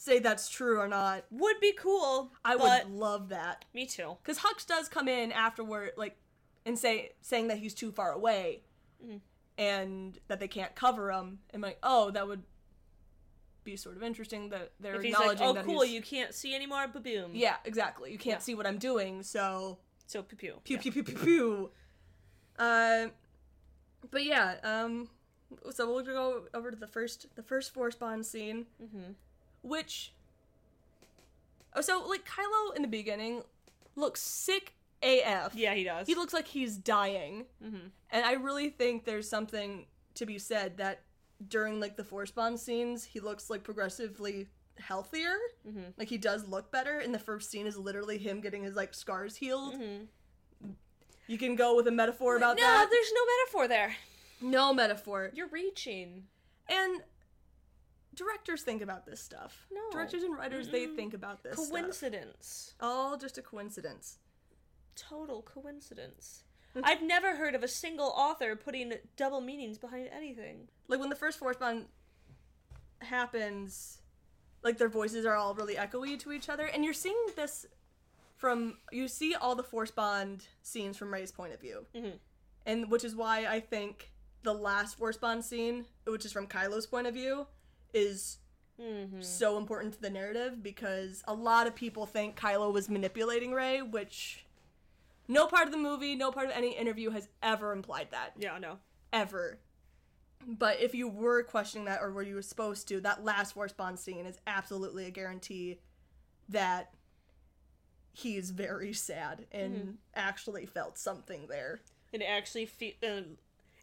[0.00, 1.24] say that's true or not.
[1.30, 2.32] Would be cool.
[2.42, 4.16] I would love that Me too.
[4.22, 6.16] because Hux does come in afterward, like,
[6.64, 8.62] and say saying that he's too far away,
[9.04, 9.20] Mhm.
[9.58, 11.40] and that they can't cover him.
[11.50, 12.44] And like, oh, that would
[13.62, 16.34] be sort of interesting that they're If he's like, acknowledging "Oh, that cool, you can't
[16.34, 17.32] see anymore," but boom.
[17.34, 18.10] Yeah, exactly.
[18.10, 18.42] You can't Yeah.
[18.44, 20.60] see what I'm doing, so So pew pew.
[20.64, 21.72] pew pew pew pew pew.
[22.58, 23.08] Uh,
[24.10, 25.10] but yeah, um,
[25.72, 28.66] so we'll go over to the first the first force bond scene.
[28.82, 29.12] Mm-hmm.
[29.62, 30.12] Which
[31.74, 33.42] oh so like kylo in the beginning
[33.96, 36.06] looks sick af Yeah, he does.
[36.06, 37.86] he looks like he's dying mm-hmm.
[38.10, 41.00] and i really think there's something to be said that
[41.48, 45.34] during like the force bond scenes he looks like progressively healthier
[45.68, 45.90] Mm-hmm.
[45.98, 48.94] like he does look better and the first scene is literally him getting his like
[48.94, 50.70] scars healed Mm-hmm.
[51.26, 53.96] you can go with a metaphor about no, that No, there's no metaphor there.
[54.40, 56.24] no metaphor You're reaching.
[56.68, 57.02] and
[58.14, 59.80] directors think about this stuff No.
[59.92, 60.96] directors and writers they Mm-mm.
[60.96, 61.70] think about this stuff.
[61.70, 62.74] Coincidence.
[62.80, 64.18] all just a coincidence
[64.96, 66.44] Total coincidence.
[66.84, 70.68] I've never heard of a single author putting double meanings behind anything.
[70.88, 71.86] like when the first force bond
[73.00, 73.98] happens
[74.62, 77.64] like their voices are all really echoey to each other, and you're seeing this
[78.36, 82.18] from you see all the force bond scenes from Rey's point of view, Mhm.
[82.66, 86.86] and which is why I think the last force bond scene, which is from Kylo's
[86.86, 87.46] point of view,
[87.92, 88.38] is
[88.80, 89.20] Mm-hmm.
[89.20, 93.82] so important to the narrative because a lot of people think Kylo was manipulating Rey,
[93.82, 94.46] which
[95.28, 98.32] no part of the movie, no part of any interview has ever implied that.
[98.38, 98.78] Yeah, no.
[99.12, 99.58] Ever.
[100.48, 103.98] But if you were questioning that or were you supposed to, that last Force Bond
[103.98, 105.80] scene is absolutely a guarantee
[106.48, 106.90] that
[108.14, 111.80] he's very sad and actually felt something there.
[112.14, 113.22] And actually fe- uh,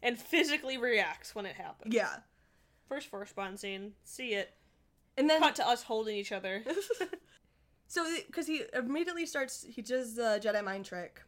[0.02, 1.94] and physically reacts when it happens.
[1.94, 2.16] Yeah.
[2.88, 3.92] First first bond scene.
[4.04, 4.54] See it.
[5.16, 6.62] And then Cut to us holding each other.
[7.90, 11.22] So, because he immediately starts, he does the Jedi mind trick,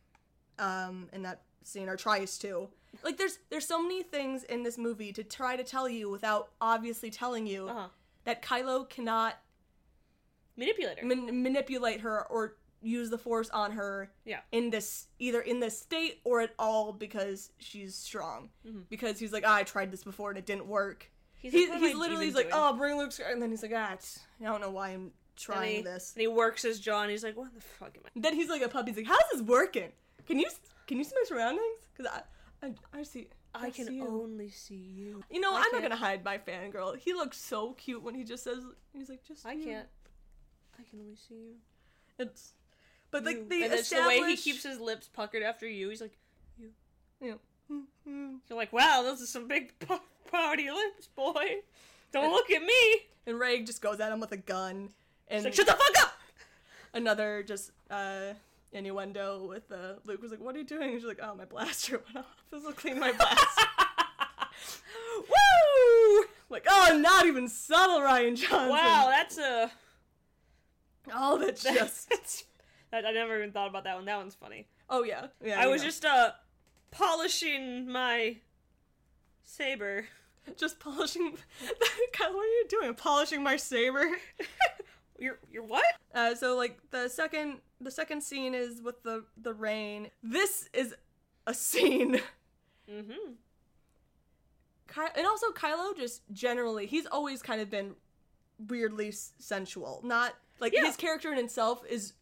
[0.58, 2.68] um, in that scene, or tries to.
[3.02, 6.50] Like, there's there's so many things in this movie to try to tell you without
[6.60, 7.88] obviously telling you Uh-huh.
[8.24, 9.38] that Kylo cannot
[10.56, 11.02] Manipulator.
[11.02, 14.10] man- manipulate her or use the Force on her.
[14.26, 14.40] Yeah.
[14.52, 18.50] In this, either in this state or at all because she's strong.
[18.66, 18.80] Mm-hmm.
[18.90, 21.10] Because he's like, ah, I tried this before and it didn't work.
[21.40, 23.72] He's He's, like, he's literally he's like, oh, bring Luke, Skywalker," and then he's like,
[23.74, 23.96] ah,
[24.40, 26.12] I don't know why I'm and trying he, this.
[26.14, 28.10] And he works his jaw and he's like, what the fuck am I?
[28.14, 28.90] Then he's like a puppy.
[28.90, 29.90] He's like, "How's this working?
[30.26, 30.46] Can you
[30.86, 31.88] can you see my surroundings?
[31.96, 32.12] Because
[32.62, 35.24] I, I I see I can see only see you.
[35.30, 36.98] You know, I I'm not gonna hide my fangirl.
[36.98, 39.88] He looks so cute when he just says he's like just I you." can't.
[40.78, 41.54] I can only see you.
[42.18, 42.52] It's
[43.10, 43.46] but like You.
[43.48, 45.88] they and it's the way he keeps his lips puckered after you.
[45.88, 46.16] He's like,
[46.58, 47.38] you know,
[47.70, 48.38] mm, mm.
[48.48, 49.94] you're like, wow, those are some big p-
[50.30, 51.56] party lips, boy.
[52.12, 53.02] Don't look at me.
[53.26, 54.90] and Rey just goes at him with a gun
[55.28, 56.12] and like, shut the fuck up.
[56.92, 58.34] another just uh
[58.72, 61.44] innuendo with uh Luke was like, "What are you doing?" And she's like, "Oh, my
[61.44, 62.44] blaster went off.
[62.50, 63.66] This will clean my blaster."
[65.18, 66.24] Woo!
[66.48, 68.70] Like, oh, not even subtle, Rian Johnson.
[68.70, 69.70] Wow, that's a.
[71.14, 72.44] all that's just.
[72.92, 74.04] That, I never even thought about that one.
[74.06, 74.66] That one's funny.
[74.88, 75.60] Oh yeah, yeah.
[75.60, 75.86] I was know.
[75.86, 76.32] just uh
[76.90, 78.38] polishing my
[79.44, 80.06] saber.
[80.56, 81.36] Just polishing.
[82.12, 82.94] Kyle, what are you doing?
[82.94, 84.06] Polishing my saber.
[85.18, 85.84] You're you're what?
[86.14, 90.08] Uh, so like the second the second scene is with the the rain.
[90.22, 90.94] This is
[91.46, 92.20] a scene.
[92.90, 93.32] Mm-hmm.
[94.92, 97.94] Ky- and also Kylo just generally he's always kind of been
[98.66, 100.00] weirdly s- sensual.
[100.04, 100.84] Not like Yeah.
[100.86, 102.14] his character in himself is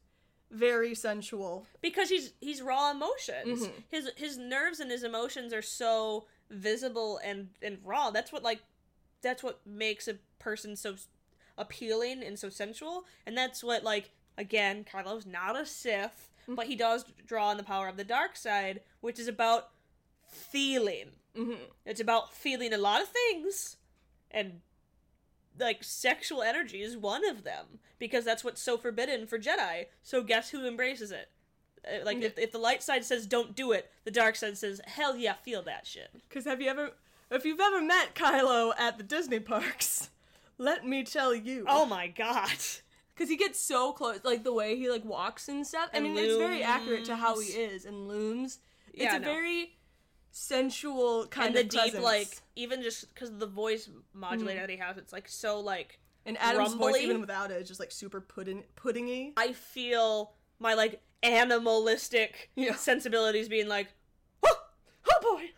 [0.51, 1.67] very sensual.
[1.81, 3.67] Because he's he's raw emotions.
[3.67, 3.73] Mhm.
[3.89, 8.11] His his nerves and his emotions are so visible and and raw.
[8.11, 8.61] That's what like
[9.23, 10.97] that's what makes a person so
[11.57, 13.05] appealing and so sensual.
[13.27, 17.65] And that's what like again, Kylo's not a Sith, but he does draw on the
[17.65, 19.71] power of the dark side, which is about
[20.27, 21.11] feeling.
[21.35, 23.77] hmm It's about feeling a lot of things,
[24.31, 24.61] and
[25.59, 29.87] like sexual energy is one of them because that's what's so forbidden for Jedi.
[30.03, 31.31] So guess who embraces it?
[31.87, 34.81] Uh, Like if, if the light side says don't do it, the dark side says
[34.87, 36.11] hell yeah, feel that shit.
[36.29, 36.91] Because have you ever,
[37.31, 40.11] if you've ever met Kylo at the Disney parks,
[40.59, 41.65] let me tell you.
[41.69, 42.51] Oh my god.
[43.15, 45.91] because he gets so close, like the way he like walks and stuff.
[45.93, 48.59] I And mean, it's very accurate to how he is and looms.
[48.93, 49.27] It's Yeah, a no.
[49.27, 49.75] very
[50.31, 52.05] sensual kind and the of deep presence.
[52.05, 56.37] like even just because the voice modulator that he has, it's like so like and
[56.39, 59.33] Adam's voice even without it, it is just like super pudding puddingy.
[59.37, 62.75] I feel my like animalistic Yeah.
[62.75, 63.89] sensibilities being like,
[64.43, 64.57] oh,
[65.11, 65.51] oh boy.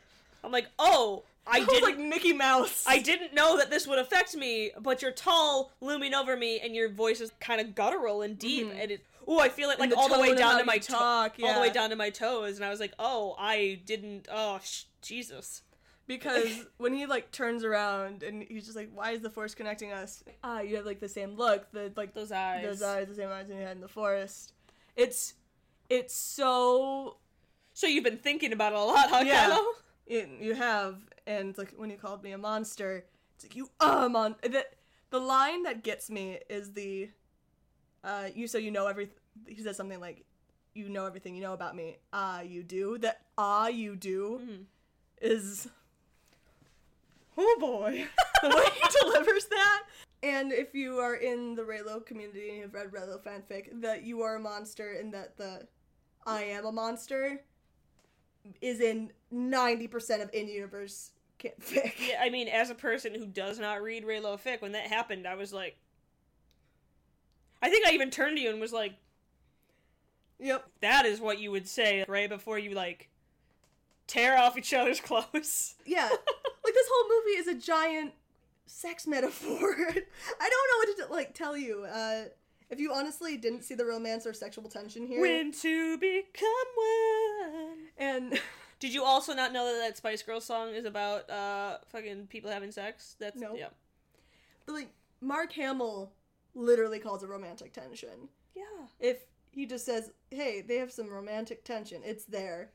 [0.44, 2.84] I'm like, oh, I didn't like Mickey Mouse.
[2.86, 6.74] I didn't know that this would affect me, but you're tall, looming over me, and
[6.74, 9.04] your voice is kind of guttural and deep, and it.
[9.26, 11.36] Oh, I feel it like the all the way down to my you to- talk,
[11.42, 14.28] all the way down to my toes, and I was like, oh, I didn't.
[14.30, 15.62] Oh, sh- Jesus.
[16.06, 19.92] because when he like turns around and he's just like, "Why is the force connecting
[19.92, 22.62] us?" Ah, you have like the same look, the like Those eyes.
[22.64, 24.52] those eyes, the same eyes you had in the forest.
[24.96, 25.34] It's
[25.90, 27.16] it's so
[27.74, 29.50] So you've been thinking about it a lot, huh, Yeah.
[29.50, 29.64] Kylo?
[30.06, 34.06] it, you have and like when you called me a monster it's like you are
[34.06, 34.64] a mon the,
[35.10, 37.10] the line that gets me is the
[38.04, 39.14] uh you so you know everything
[39.46, 40.24] he says something like
[40.74, 44.64] you know everything you know about me ah you do that ah you do Mhm.
[45.20, 45.68] is
[47.38, 48.04] oh boy
[48.42, 49.82] the way he delivers that
[50.22, 54.22] and if you are in the Raylo community and you've read Raylo fanfic that you
[54.22, 55.66] are a monster and that the
[56.30, 57.40] I am a monster
[58.60, 61.92] is in 90% of in-universe fic.
[62.08, 65.26] Yeah, I mean, as a person who does not read Raylo fic, when that happened,
[65.26, 65.76] I was like,
[67.62, 68.94] I think I even turned to you and was like,
[70.38, 70.64] Yep.
[70.80, 73.10] that is what you would say right before you like
[74.06, 75.74] tear off each other's clothes.
[75.84, 76.08] Yeah.
[76.64, 78.12] like this whole movie is a giant
[78.66, 79.74] sex metaphor.
[79.78, 81.84] I don't know what to like tell you.
[81.84, 82.24] Uh,
[82.70, 87.78] if you honestly didn't see the romance or sexual tension here, When to become one.
[87.98, 88.40] and
[88.80, 92.50] Did you also not know that that Spice Girls song is about uh fucking people
[92.50, 93.14] having sex?
[93.18, 93.54] That's No.
[93.54, 93.68] yeah.
[94.64, 94.88] but, like
[95.20, 96.12] Mark Hamill
[96.54, 98.28] literally calls it romantic tension.
[98.54, 98.62] Yeah.
[98.98, 99.18] If
[99.50, 102.70] he just says, "Hey, they have some romantic tension," it's there.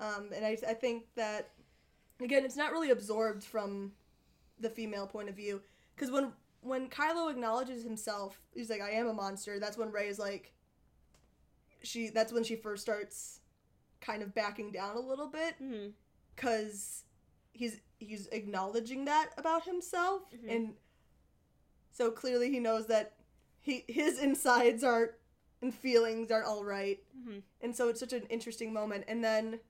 [0.00, 1.50] Um, and I, I think that
[2.20, 3.92] again, it's not really absorbed from
[4.58, 5.60] the female point of view
[5.94, 6.32] because when
[6.66, 10.52] when Kylo acknowledges himself, he's like, "I am a monster." That's when Rey is like,
[11.82, 12.08] she.
[12.08, 13.40] That's when she first starts
[14.00, 15.54] kind of backing down a little bit
[16.34, 17.04] because
[17.52, 20.54] he's he's acknowledging that about himself Mhm.
[20.54, 20.74] and
[21.90, 23.14] so clearly he knows that
[23.62, 25.12] he his insides aren't
[25.62, 27.42] and feelings aren't all right Mhm.
[27.62, 29.60] and so it's such an interesting moment and then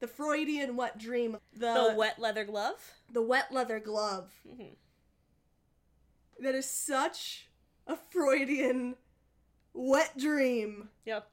[0.00, 2.94] the freudian wet dream the The wet leather glove.
[3.10, 4.76] the wet leather glove Mhm.
[6.42, 7.48] That is such
[7.86, 8.96] a freudian
[9.74, 11.28] wet dream Yep.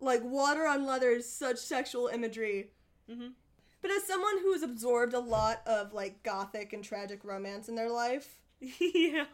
[0.00, 2.72] like water on leather is such sexual imagery
[3.08, 3.32] Mhm.
[3.82, 7.88] But as someone who's absorbed a lot of like gothic and tragic romance in their
[7.90, 9.24] life, yeah.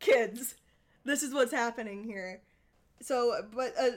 [0.00, 0.54] kids,
[1.04, 2.40] this is what's happening here.
[3.02, 3.90] So, but uh,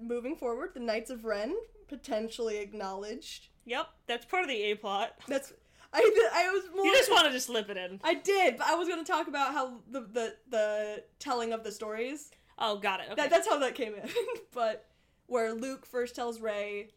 [0.00, 1.54] moving forward, the Knights of Ren
[1.86, 3.48] potentially acknowledged.
[3.66, 3.88] Yep.
[4.06, 5.14] That's part of the A plot.
[5.28, 5.52] That's
[5.94, 6.84] I I was more.
[6.84, 8.00] You just wanted to slip it in.
[8.02, 11.62] I did, but I was going to talk about how the the the telling of
[11.64, 12.30] the stories.
[12.58, 13.06] Oh, got it.
[13.06, 13.14] Okay.
[13.16, 14.08] That that's how that came in.
[14.52, 14.86] but
[15.26, 16.90] where Luke first tells Rey,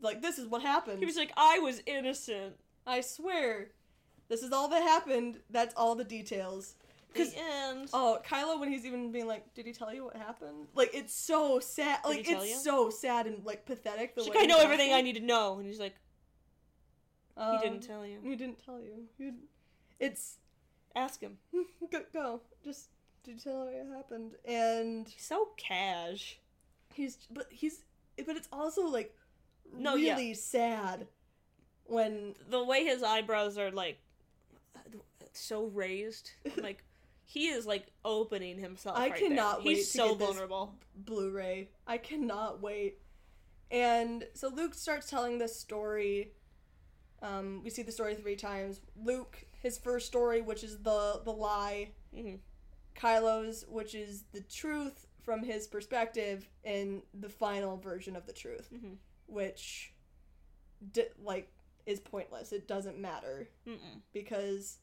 [0.00, 0.98] like, this is what happened.
[1.00, 2.54] he was like, I was innocent.
[2.86, 3.68] I swear,
[4.28, 5.40] this is all that happened.
[5.50, 6.74] That's all the details.
[7.14, 7.88] The end.
[7.92, 11.12] Oh, Kylo, when he's even being like, "Did he tell you what happened?" Like, it's
[11.14, 12.00] so sad.
[12.04, 12.54] Did Like, it's you?
[12.56, 14.14] so sad and like pathetic.
[14.14, 15.58] The She's way like, I know everything I need to know.
[15.58, 15.96] And he's like,
[17.38, 18.18] he Um, didn't tell you.
[18.22, 19.04] He didn't tell you.
[19.18, 19.34] You,
[20.00, 20.36] it's
[20.96, 21.38] Ask him.
[21.92, 22.40] go, go.
[22.64, 22.88] Just
[23.26, 24.32] you tell me what happened?
[24.44, 26.38] And He's so cash.
[26.94, 27.84] he's but he's
[28.26, 29.14] but it's also like
[29.72, 30.14] No, yeah.
[30.14, 31.06] really sad
[31.84, 33.98] when The way his eyebrows are like
[35.34, 36.82] so raised, like
[37.24, 38.96] he is like opening himself.
[38.98, 39.66] I right cannot there.
[39.66, 40.74] wait He's to so vulnerable.
[40.96, 41.68] Blu-ray.
[41.86, 42.98] I cannot wait.
[43.70, 46.32] And so Luke starts telling this story.
[47.22, 48.80] Um, we see the story three times.
[49.02, 51.90] Luke, his first story, which is the the lie.
[52.14, 52.36] hmm
[52.96, 58.68] Kylo's, which is the truth from his perspective, and the final version of the truth,
[58.74, 58.96] Mhm.
[59.26, 59.92] which,
[60.92, 61.48] di- like,
[61.86, 62.50] is pointless.
[62.52, 64.02] It doesn't matter Mm-mm.
[64.12, 64.78] because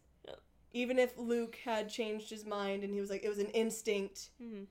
[0.72, 4.30] even if Luke had changed his mind and he was like, it was an instinct.
[4.38, 4.64] hmm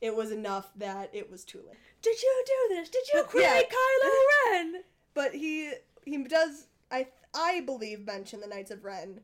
[0.00, 1.78] It was enough that it was too late.
[2.02, 2.88] Did you do this?
[2.90, 3.62] Did you create yeah.
[3.62, 4.12] Kylo
[4.50, 4.84] Ren?
[5.14, 5.72] But he
[6.04, 9.20] he does I I believe mention the Knights of Ren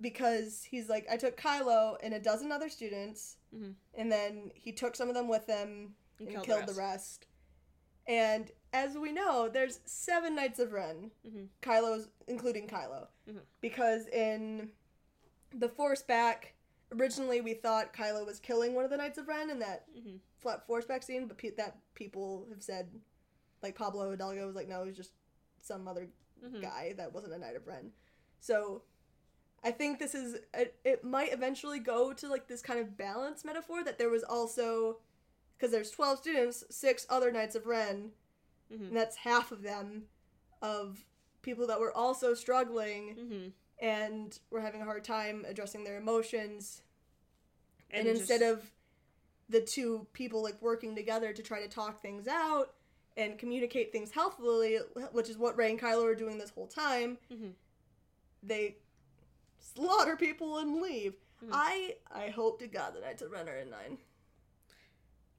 [0.00, 3.74] because he's like I took Kylo and a dozen other students Mhm.
[3.94, 6.74] and then he took some of them with him And and, killed the killed, the,
[6.74, 7.26] rest.
[8.06, 11.10] And as we know, there's seven Knights of Ren.
[11.26, 11.48] Mhm.
[11.62, 13.08] Kylo's including Kylo.
[13.28, 13.42] Mhm.
[13.60, 14.72] Because in
[15.50, 16.54] the Force back
[16.92, 20.20] originally we thought Kylo was killing one of the Knights of Ren in that Mhm.
[20.38, 23.00] flat Force back scene, but pe- that people have said
[23.62, 25.12] like Pablo Hidalgo was like no, it was just
[25.60, 26.08] some other
[26.44, 26.62] Mhm.
[26.62, 27.92] guy that wasn't a Knight of Ren.
[28.40, 28.82] So
[29.64, 33.44] I think this is it, it might eventually go to like this kind of balance
[33.44, 35.00] metaphor that there was also
[35.56, 38.12] because there's 12 students, six other Knights of Ren,
[38.70, 38.88] Mhm.
[38.88, 40.08] and that's half of them
[40.62, 41.04] of
[41.42, 43.52] people that were also struggling Mhm.
[43.80, 46.82] and were having a hard time addressing their emotions
[47.90, 48.70] and, just- instead of
[49.48, 52.74] the two people like working together to try to talk things out
[53.18, 54.76] and communicate things healthily,
[55.12, 57.52] which is what Rey and Kylo are doing this whole time, Mhm.
[58.42, 58.76] they
[59.58, 61.14] slaughter people and leave.
[61.42, 61.50] Mhm.
[61.52, 63.98] I I hope to God that Knights of Ren are in nine.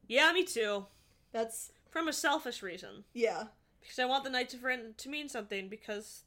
[0.08, 0.86] yeah, me too.
[1.32, 3.48] That's From a selfish reason, yeah.
[3.82, 5.70] because I want the Knights of Ren to mean something.
[5.70, 6.24] Because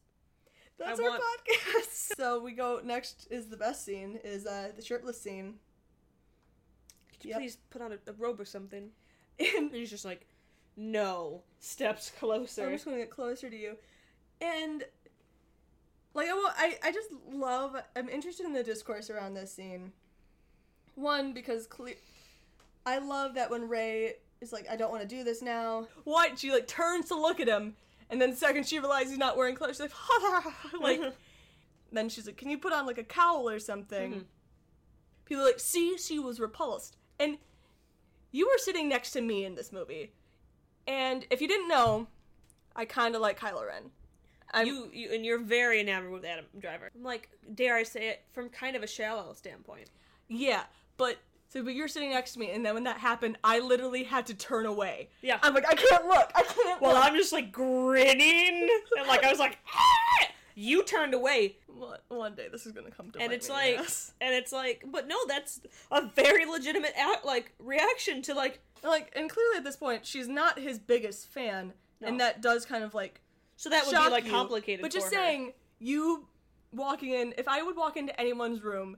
[0.78, 1.84] That's I our want- podcast.
[2.16, 5.60] so we go next is the best scene is uh the shirtless scene.
[7.12, 7.38] could you Yep.
[7.40, 8.92] please put on a, a robe or something?
[9.38, 10.26] And And he's just like,
[10.76, 11.42] no.
[11.60, 12.66] Steps closer.
[12.66, 13.76] I'm just gonna get closer to you.
[14.40, 14.84] And
[16.14, 17.76] like I, wa- I, I just love.
[17.96, 19.92] I'm interested in the discourse around this scene.
[20.94, 21.94] One because cle-
[22.84, 25.86] I love that when Rey is like, I don't want to do this now.
[26.04, 26.38] What?
[26.38, 27.76] She like turns to look at him,
[28.10, 31.00] and then the second she realizes he's not wearing clothes, she's like, "Ha!" like.
[31.92, 34.12] then she's like, Can you put on like a cowl or something?
[34.14, 34.24] Mhm.
[35.26, 37.38] People are like, See, she was repulsed, and
[38.32, 40.10] you were sitting next to me in this movie.
[40.86, 42.06] And if you didn't know,
[42.74, 43.90] I kind of like Kylo Ren.
[44.52, 46.90] I'm- you, you and you're very enamored with Adam Driver.
[46.94, 49.90] I'm like, dare I say it, from kind of a shallow standpoint.
[50.28, 50.64] Yeah,
[50.98, 51.16] but
[51.48, 54.26] so but you're sitting next to me, and then when that happened, I literally had
[54.26, 55.08] to turn away.
[55.22, 55.38] Yeah.
[55.42, 56.30] I'm like, I can't look.
[56.34, 56.80] I can't.
[56.82, 57.04] Well, look.
[57.04, 58.68] I'm just like grinning,
[58.98, 61.56] and like I was like, "Ah!" You turned away,
[62.08, 63.20] One, day this is gonna come to.
[63.20, 64.12] and it's me in the like, ass.
[64.20, 69.12] and it's like, but no, that's a very legitimate act, like reaction to like, like,
[69.16, 72.94] and clearly at this point, she's not his biggest fan, and that does kind of
[72.94, 73.20] like
[73.56, 74.30] so that would be like you.
[74.30, 74.82] complicated.
[74.82, 75.12] But just her.
[75.12, 76.26] saying, you
[76.72, 78.96] walking in, if I would walk into anyone's room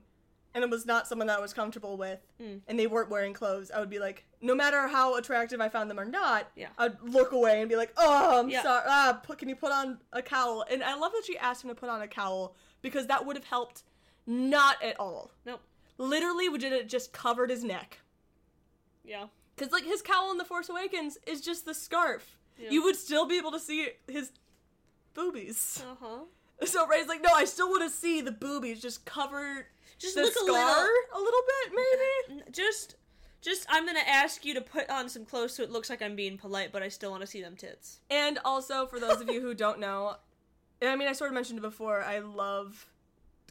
[0.55, 2.61] and it was not someone that I was comfortable with Mm.
[2.67, 5.89] and they weren't wearing clothes, I would be like, no matter how attractive I found
[5.91, 6.69] them or not, Yeah.
[6.79, 8.63] I'd look away and be like, oh, I'm Yeah.
[8.63, 8.83] sorry.
[8.87, 10.65] Ah, put, can you put on a cowl?
[10.71, 13.35] And I love that she asked him to put on a cowl because that would
[13.35, 13.83] have helped
[14.25, 15.31] not at all.
[15.45, 15.61] nope,
[15.97, 17.99] Literally, would it just covered his neck.
[19.03, 22.37] yeah, Because, like, his cowl in The Force Awakens is just the scarf.
[22.57, 22.69] Yeah.
[22.71, 24.31] You would still be able to see his
[25.13, 25.83] boobies.
[25.85, 26.19] uh huh.
[26.65, 29.65] So Rey's like, no, I still want to see the boobies just covered
[29.99, 31.73] Just the look a little, a little bit,
[32.29, 32.41] maybe.
[32.51, 32.95] Just
[33.41, 36.15] just i'm gonna ask you to put on some clothes so it looks like i'm
[36.15, 39.29] being polite but i still want to see them tits And also, for those of
[39.29, 40.15] you who don't know,
[40.81, 42.01] I mean, I sort of mentioned it before.
[42.03, 42.87] I love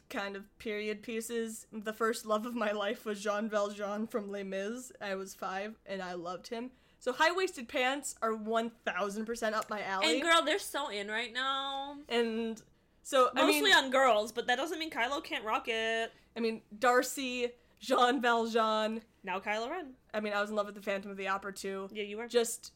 [0.09, 1.65] kind of period pieces.
[1.71, 4.91] The first love of my life was Jean Valjean from Les Mis.
[5.01, 6.71] I was five, and I loved him.
[6.99, 10.11] So high waisted pants are one thousand percent up my alley.
[10.15, 12.61] and girl they're so in right now And
[13.01, 16.39] so I mostly mean, on girls but that doesn't mean kylo can't rock it I
[16.39, 19.01] mean, Darcy, Jean Valjean.
[19.23, 21.53] now kylo ren I mean, I was in love with the Phantom of the Opera
[21.53, 21.89] too.
[21.91, 22.71] yeah you were just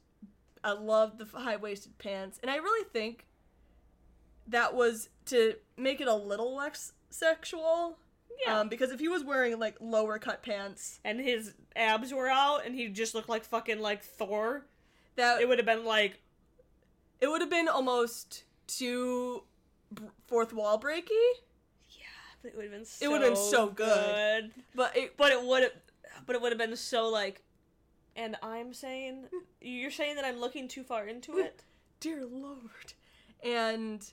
[0.64, 3.26] I love the high waisted pants, and I really think
[4.48, 7.98] that was to make it a little less sexual.
[8.46, 8.60] Yeah.
[8.60, 12.66] Um, because if he was wearing like lower cut pants, and his abs were out
[12.66, 14.66] and he just looked like fucking like thor
[15.16, 16.20] that it would have been like
[17.22, 19.44] it would have been almost too
[20.28, 21.10] fourth wall breaky.
[22.42, 24.52] But it would have been so It would've been so good.
[24.54, 24.64] good.
[24.76, 25.72] But it, but it would have
[26.26, 27.44] but it would have been so like
[28.16, 29.26] and i'm saying
[29.62, 31.64] you're saying that i'm looking too far into it
[32.00, 32.94] dear lord,
[33.44, 34.12] and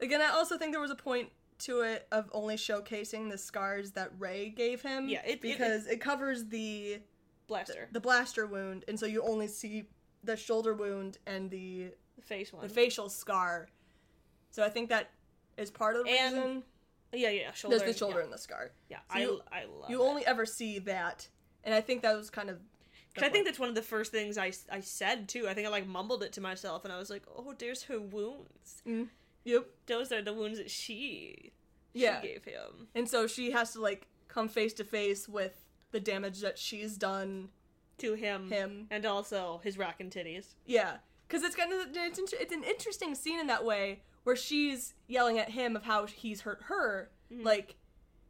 [0.00, 3.92] again, I also think there was a point to it of only showcasing the scars
[3.92, 5.08] that Rey gave him.
[5.08, 7.00] Yeah, it- it- because it covers the
[7.46, 9.84] blaster the blaster wound, and so you only see
[10.22, 13.68] the shoulder wound and the the face one the facial scar.
[14.50, 15.10] So I think that
[15.58, 16.62] is part of the And reason.
[17.14, 18.70] Yeah yeah shoulder There's the shoulder yeah, and the scar.
[18.90, 20.06] yeah So i you- i love You it.
[20.06, 21.28] only ever see that,
[21.64, 22.58] and I think that was kind of.
[22.58, 25.48] the 'Cause I think that's one of the first things I, I said too.
[25.48, 28.00] I think I like mumbled it to myself, and I was like, "Oh, there's her
[28.00, 28.82] wounds.
[28.86, 29.08] Mm,
[29.44, 29.66] yep.
[29.86, 31.52] Those are the wounds that she
[31.92, 32.20] Yeah.
[32.20, 36.00] she gave him." And so she has to like come face to face with the
[36.00, 37.50] damage that she's done
[37.98, 38.88] To him, him.
[38.90, 40.54] and also his rack and titties.
[40.66, 40.96] Yeah,
[41.28, 45.38] because it's kind of it's, it's an interesting scene in that way where she's yelling
[45.38, 47.76] at him of how he's hurt her, like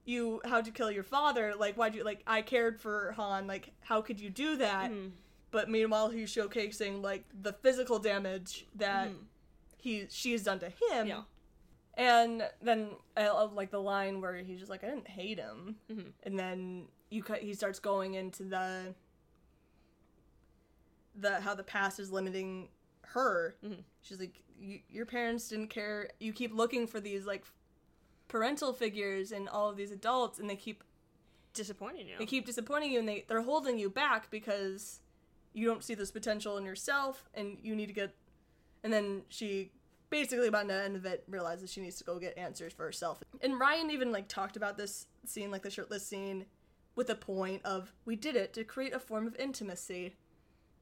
[0.05, 1.55] you how'd you kill your father?
[1.57, 3.47] Like why'd you like I cared for Han?
[3.47, 4.91] Like how could you do that?
[4.91, 5.13] Mhm.
[5.51, 9.25] But meanwhile, he's showcasing like the physical damage that Mhm.
[9.79, 11.07] he she's done to him.
[11.07, 11.23] Yeah.
[11.97, 15.77] And then I love like the line where he's just like I didn't hate him,
[15.89, 16.13] Mhm.
[16.25, 18.95] and then you cut he starts going into the
[21.15, 22.69] the how the past is limiting
[23.03, 23.55] her.
[23.63, 23.85] Mhm.
[24.03, 26.11] She's like, "You- your parents didn't care.
[26.21, 27.45] You keep looking for these like
[28.29, 30.83] parental figures and all of these adults, and they keep
[31.53, 32.17] Disappointing you.
[32.19, 35.01] they keep disappointing you, and they they're holding you back because
[35.53, 38.15] you don't see this potential in yourself, and you need to get.
[38.83, 39.71] And then she
[40.11, 43.23] basically by the end of it realizes she needs to go get answers for herself.
[43.41, 46.47] And Rian even like talked about this scene, like the shirtless scene,
[46.97, 50.17] with a point of we did it to create a form of intimacy,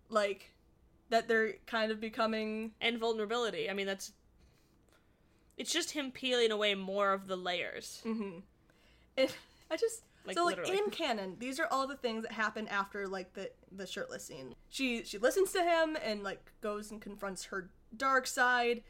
[0.09, 0.52] like
[1.13, 3.69] that they're kind of becoming and vulnerability.
[3.71, 4.13] I mean, that's.
[5.59, 8.01] It's just him peeling away more of the layers.
[8.05, 8.39] Mm-hmm.
[9.19, 9.35] And
[9.71, 10.79] I just Like, so like literally.
[10.79, 14.55] in canon, these are all the things that happen after like the the shirtless scene.
[14.71, 18.83] She she listens to him and like goes and confronts her dark side,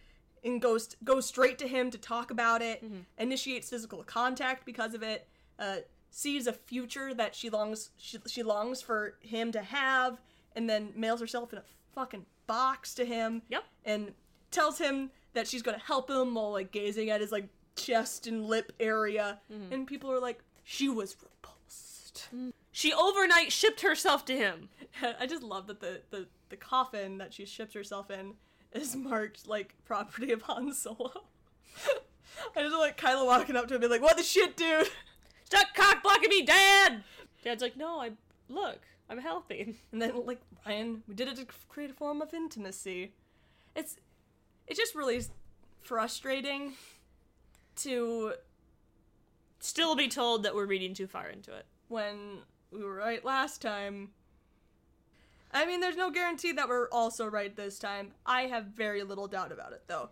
[0.44, 2.84] and goes goes straight to him to talk about it.
[2.84, 3.00] Mm-hmm.
[3.18, 5.26] Initiates physical contact because of it.
[5.58, 5.78] Uh,
[6.10, 10.20] sees a future that she longs she, she longs for him to have,
[10.54, 11.62] and then mails herself in a
[11.94, 13.64] fucking box to him Yep.
[13.84, 14.12] and
[14.50, 18.44] tells him that she's gonna help him while like gazing at his like chest and
[18.46, 19.72] lip area Mm-hmm.
[19.72, 22.28] and people are like she was repulsed
[22.70, 24.68] She overnight shipped herself to him.
[25.20, 28.34] i just love that the, the the coffin that she shipped herself in
[28.72, 31.10] is marked like property of han solo
[32.56, 34.88] i just like kylo walking up to him and be like what the shit dude
[35.44, 37.04] Stop cock blocking me, Dad.
[37.44, 38.12] Dad's like, no, I
[38.48, 38.80] look,
[39.12, 39.76] I'm helping.
[39.92, 43.12] and then like rian we did it to create a form of intimacy
[43.74, 43.96] it's
[44.66, 45.20] it just really
[45.82, 46.72] frustrating
[47.76, 48.32] to
[49.62, 51.66] Still be told that we're reading too far into it.
[51.86, 52.38] when
[52.72, 54.10] we were right last time.
[55.52, 58.10] I mean, there's no guarantee that we're also right this time.
[58.26, 60.08] I have very little doubt about it, though.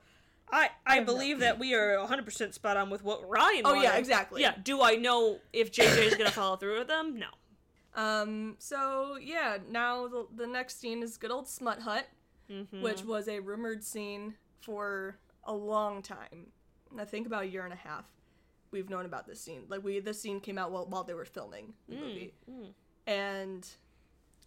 [0.53, 1.05] I, I know.
[1.07, 4.40] believe that we are 100% spot on with what Rian Oh, yeah, exactly.
[4.40, 7.18] Yeah, do I know if JJ is going to follow through with them?
[7.18, 7.26] No.
[8.01, 12.07] Um, so yeah, now the, the next scene is good old Smut Hut,
[12.51, 12.82] Mm-hmm.
[12.82, 16.48] which was a rumored scene for a long time.
[16.98, 18.07] I think about a year and a half.
[18.72, 19.62] We've known about this scene.
[19.68, 22.32] Like we, this scene came out while, while they were filming the Mm, movie,
[23.07, 23.68] and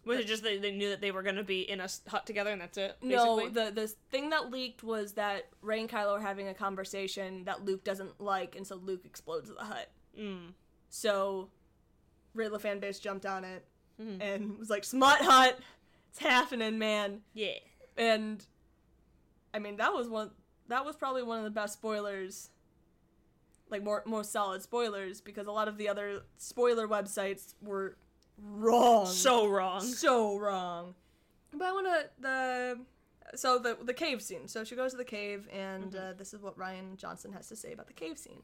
[0.04, 2.26] Was it just that they knew that they were going to be in a hut
[2.26, 2.96] together and that's it?
[3.02, 7.44] no, the the thing that leaked was that Rey and Kylo are having a conversation
[7.44, 9.90] that Luke doesn't like, and so Luke explodes the hut.
[10.18, 10.52] Mm.
[10.90, 11.48] So,
[12.34, 13.64] Rey fan base jumped on it
[14.00, 14.18] Mhm.
[14.20, 15.58] and was like, "Smut Hut,
[16.10, 17.58] it's happening, man." Yeah.
[17.96, 18.44] and
[19.52, 20.32] I mean that was one
[20.68, 22.50] that was probably one of the best spoilers
[23.70, 27.96] like more more solid spoilers because a lot of the other spoiler websites were
[28.38, 29.80] wrong So wrong.
[29.80, 30.94] so wrong
[31.52, 32.80] but I want to the
[33.36, 36.42] so the the cave scene so she goes to the cave and uh, this is
[36.42, 38.42] what Rian Johnson has to say about the cave scene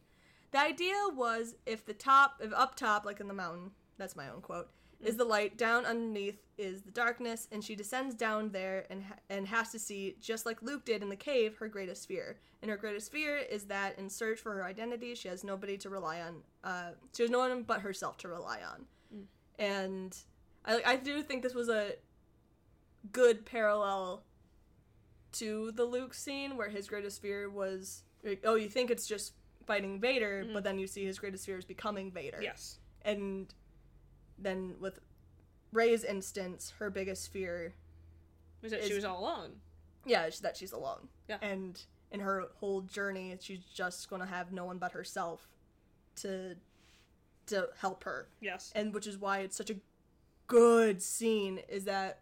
[0.53, 4.29] the idea was if the top if up top like in the mountain that's my
[4.29, 4.69] own quote
[5.03, 5.07] mm.
[5.07, 9.17] is the light down underneath is the darkness and she descends down there and ha-
[9.31, 12.39] and has to see just like Luke did in the cave her greatest fear.
[12.63, 15.89] And her greatest fear is that in search for her identity she has nobody to
[15.89, 18.85] rely on uh, she has no one but herself to rely on.
[19.15, 19.25] Mm.
[19.59, 20.19] And
[20.67, 21.93] I, I do think this was a
[23.13, 24.25] good parallel
[25.33, 29.33] to the Luke scene where his greatest fear was like, oh you think it's just
[29.67, 30.53] fighting Vader mm.
[30.53, 32.41] but then you see his greatest fear is becoming Vader.
[32.43, 32.79] Yes.
[33.03, 33.55] and
[34.41, 34.99] then with
[35.73, 37.75] Rey's instance her biggest fear
[38.63, 39.53] Was that Is- she was all alone?
[40.07, 41.37] yeah that she's alone Yeah.
[41.43, 41.81] and
[42.11, 45.47] in her whole journey she's just going to have no one but herself
[46.17, 46.57] to
[47.47, 48.73] to help her Yes.
[48.75, 49.77] and which is why it's such a
[50.47, 52.21] good scene is that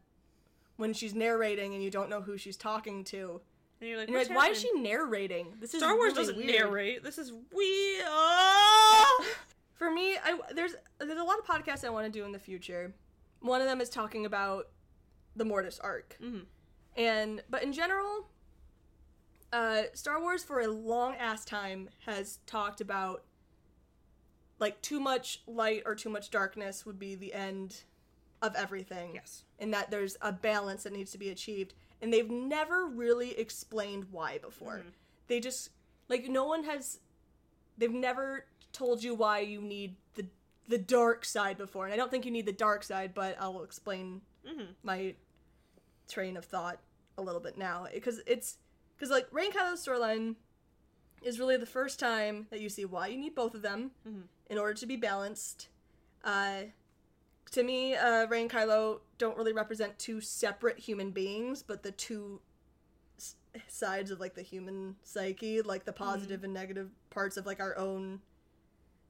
[0.77, 3.41] when she's narrating and you don't know who she's talking to
[3.81, 6.27] And you're like, and you're like why is she narrating this is Star Wars really
[6.33, 6.51] doesn't weird.
[6.65, 7.03] narrate.
[7.05, 8.05] This is weird.
[8.07, 9.05] Uh,
[9.79, 12.39] For me I, there's there's a lot of podcasts i want to do in the
[12.39, 12.93] future.
[13.41, 14.69] One of them is talking about
[15.37, 16.17] the mortis arc.
[16.21, 16.45] Mhm.
[16.97, 18.29] and but in general
[19.53, 23.25] uh star wars for a long ass time has talked about
[24.59, 27.85] like too much light or too much darkness would be the end
[28.43, 29.13] of everything.
[29.15, 29.45] Yes.
[29.61, 31.75] and that there's a balance that needs to be achieved.
[32.01, 34.83] And they've never really explained why before.
[35.29, 35.71] They just
[36.09, 36.99] like no one has
[37.77, 40.27] they've never told you why you need the
[40.69, 43.63] the dark side before and i don't think you need the dark side but i'll
[43.63, 44.75] explain Mhm.
[44.83, 45.15] my
[46.09, 46.79] train of thought
[47.17, 48.59] a little bit now because it's
[48.97, 50.37] because like Rain Kylo's storyline
[51.23, 54.25] is really the first time that you see why you need both of them Mhm.
[54.49, 55.69] in order to be balanced.
[56.25, 56.65] Uh,
[57.53, 61.93] to me, uh, Rey and Kylo don't really represent two separate human beings, but the
[61.93, 62.41] two
[63.17, 63.37] s-
[63.69, 67.77] sides of like the human psyche, like the positive and negative parts of like our
[67.77, 68.21] own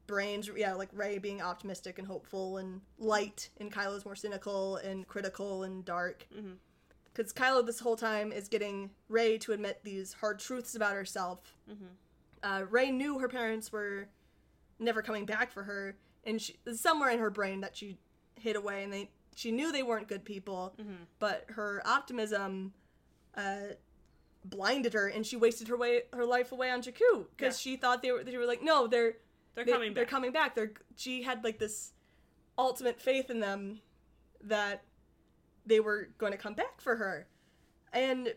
[0.09, 0.51] brains.
[0.57, 5.63] Yeah, like Rey being optimistic and hopeful, and light, and Kylo's more cynical and critical
[5.63, 6.27] and dark.
[7.15, 11.57] Because Kylo this whole time is getting Rey to admit these hard truths about herself.
[11.71, 11.89] Mhm.
[12.43, 14.09] Uh, Rey knew her parents were
[14.81, 17.99] never coming back for her, and she, somewhere in her brain that she
[18.37, 21.07] hid away, and they she knew they weren't good people, Mhm.
[21.21, 22.75] but her optimism
[23.37, 23.75] uh,
[24.45, 27.73] blinded her, and she wasted her way her life away on Jakku because Yeah.
[27.73, 29.17] she thought they were they were like no they're
[29.55, 30.11] They're they- coming They're back.
[30.11, 30.55] coming back.
[30.55, 31.93] They're she had like this
[32.57, 33.81] ultimate faith in them
[34.43, 34.83] that
[35.67, 37.27] they were going to come back for her,
[37.93, 38.33] and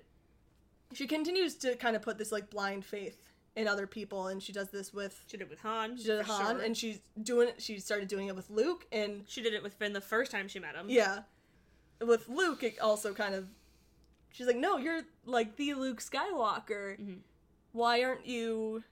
[0.93, 4.51] she continues to kind of put this like blind faith in other people, and she
[4.53, 5.97] does this with She did it with Han.
[5.97, 6.65] she did it with Han, sure.
[6.65, 7.61] and she's doing it.
[7.61, 10.47] She started doing it with Luke, and she did it with Finn the first time
[10.47, 10.89] she met him.
[10.89, 11.19] yeah,
[12.05, 13.47] with Luke, it also kind of
[14.31, 16.97] she's like, no, you're like the Luke Skywalker.
[16.99, 17.13] Mm-hmm.
[17.73, 18.83] Why aren't you?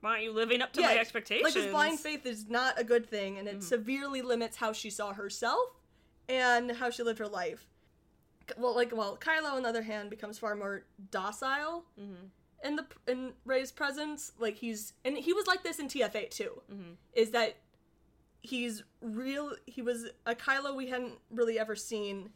[0.00, 1.44] Why aren't you living up to my expectations?
[1.44, 3.60] Like this blind faith is not a good thing, and it Mm-hmm.
[3.62, 5.70] severely limits how she saw herself
[6.28, 7.66] and how she lived her life.
[8.56, 12.30] Well, like, well, Kylo on the other hand becomes far more docile Mhm.
[12.64, 14.32] in the in Rey's presence.
[14.38, 16.62] Like he's and he was like this in TFA too.
[16.72, 16.96] Mhm.
[17.14, 17.56] Is that
[18.42, 19.54] he's real?
[19.66, 22.32] He was a Kylo we hadn't really ever seen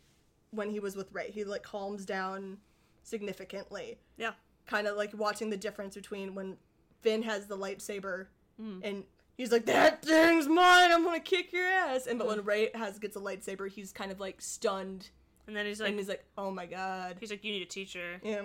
[0.50, 1.30] when he was with Rey.
[1.30, 2.60] He like calms down
[3.04, 4.34] significantly Yeah.
[4.66, 6.58] kind of like watching the difference between when
[7.02, 8.26] Finn has the lightsaber
[8.60, 8.80] Mm.
[8.84, 9.04] and
[9.36, 12.98] he's like that thing's mine I'm gonna kick your ass and but when Rey has
[12.98, 15.08] gets a lightsaber he's kind of like stunned
[15.46, 17.66] And then he's like, and he's like oh my god he's like, you need a
[17.66, 18.20] teacher.
[18.22, 18.42] yeah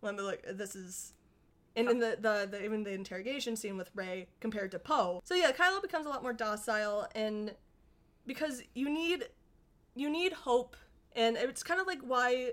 [0.00, 1.12] let me like this is
[1.74, 5.20] And in the, the, the even the interrogation scene with Rey compared to Poe.
[5.24, 7.54] So yeah, Kylo becomes a lot more docile and
[8.26, 9.28] because you need
[9.96, 10.76] you need hope
[11.16, 12.52] and it's kind of like why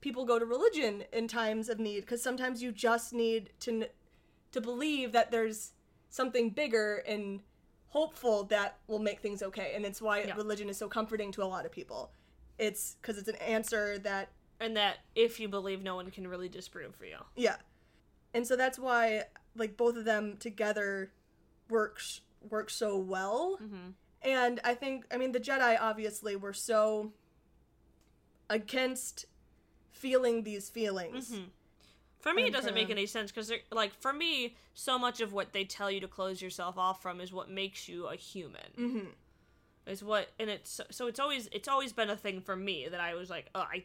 [0.00, 3.86] people go to religion in times of need because sometimes you just need to
[4.56, 5.72] to believe that there's
[6.10, 7.40] something bigger and
[7.88, 9.72] hopeful that will make things okay.
[9.74, 10.34] And it's why Yeah.
[10.36, 12.10] religion is so comforting to a lot of people.
[12.58, 16.48] It's because it's an answer that And that if you believe, no one can really
[16.48, 17.18] disprove for you.
[17.36, 17.56] yeah.
[18.34, 21.12] And so that's why like both of them together
[21.70, 23.58] works work so well.
[23.62, 23.90] Mm-hmm.
[24.22, 27.12] And i think i mean the jedi obviously were so
[28.48, 29.26] against
[29.90, 31.44] feeling these feelings mm-hmm.
[32.26, 35.52] For me, it doesn't make any sense because, like, for me, so much of what
[35.52, 38.62] they tell you to close yourself off from is what makes you a human.
[38.76, 39.06] Mm-hmm.
[39.86, 42.98] Is what, and it's so it's always it's always been a thing for me that
[42.98, 43.84] I was like, oh, I,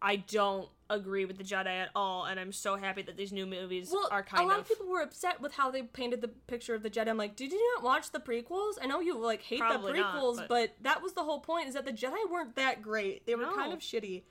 [0.00, 3.44] I don't agree with the Jedi at all, and I'm so happy that these new
[3.44, 4.46] movies well are kind of.
[4.46, 4.62] a lot of.
[4.62, 7.36] of people were upset with how they painted the picture of the jedi i'm like
[7.36, 10.36] did you not watch the prequels i know you like hate Probably the not, prequels
[10.36, 10.70] but- but...
[10.80, 13.54] that was the whole point is that the jedi weren't that great they were No.
[13.54, 14.22] kind of shitty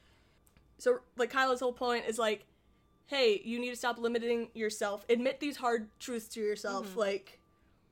[0.80, 2.46] so like kylo's whole point is like
[3.10, 5.03] hey you need to stop limiting yourself.
[5.10, 6.88] Admit these hard truths to yourself.
[6.89, 6.99] Mm-hmm.
[6.99, 7.39] like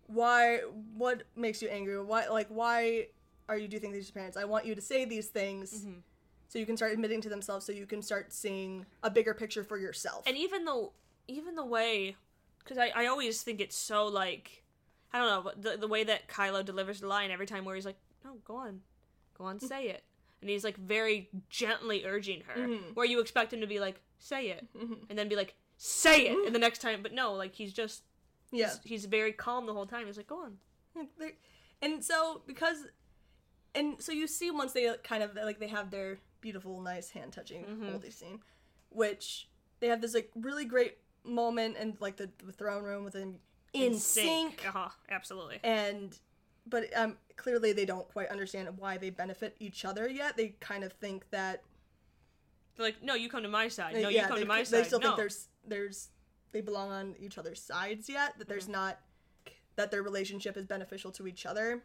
[0.08, 0.60] why
[0.96, 2.02] what makes you angry?
[2.02, 3.08] Why like why
[3.50, 4.38] are you do things to your parents?
[4.38, 6.00] I want you to say these things Mm-hmm.
[6.48, 9.64] so you can start admitting to themselves so you can start seeing a bigger picture
[9.64, 10.24] for yourself.
[10.28, 10.90] And even the
[11.28, 12.16] even the way
[12.60, 14.64] because I, I always think it's so like
[15.14, 17.76] i don't know but the, the way that kylo delivers the line every time where
[17.76, 18.82] he's like no go on.
[19.38, 20.04] Go on say it
[20.42, 22.94] and he's like very gently urging her mm-hmm.
[22.94, 24.94] where you expect him to be like say it mm-hmm.
[25.10, 26.48] and then be like say it mm-hmm.
[26.48, 28.04] and the next time but no like he's just
[28.52, 28.68] yeah.
[28.68, 30.06] he's, he's very calm the whole time.
[30.06, 30.58] He's like go on.
[31.82, 32.86] And so because
[33.76, 37.34] and so you see once they kind of like they have their beautiful nice hand
[37.34, 38.40] touching holy scene
[38.90, 39.48] which
[39.80, 43.36] they have this like really great moment and like the, the throne room with them
[43.74, 44.90] in, sync, uh-huh.
[45.10, 45.60] Absolutely.
[45.64, 46.18] And
[46.70, 50.38] but um clearly they don't quite understand why they benefit each other yet.
[50.38, 51.64] They kind of think that
[52.76, 53.96] They're like no you come to my side.
[53.96, 54.80] No yeah, you come to my they side.
[54.80, 55.08] They still no.
[55.08, 56.10] think there's there's
[56.52, 59.00] they belong on each other's sides yet that there's not
[59.76, 61.84] that their relationship is beneficial to each other.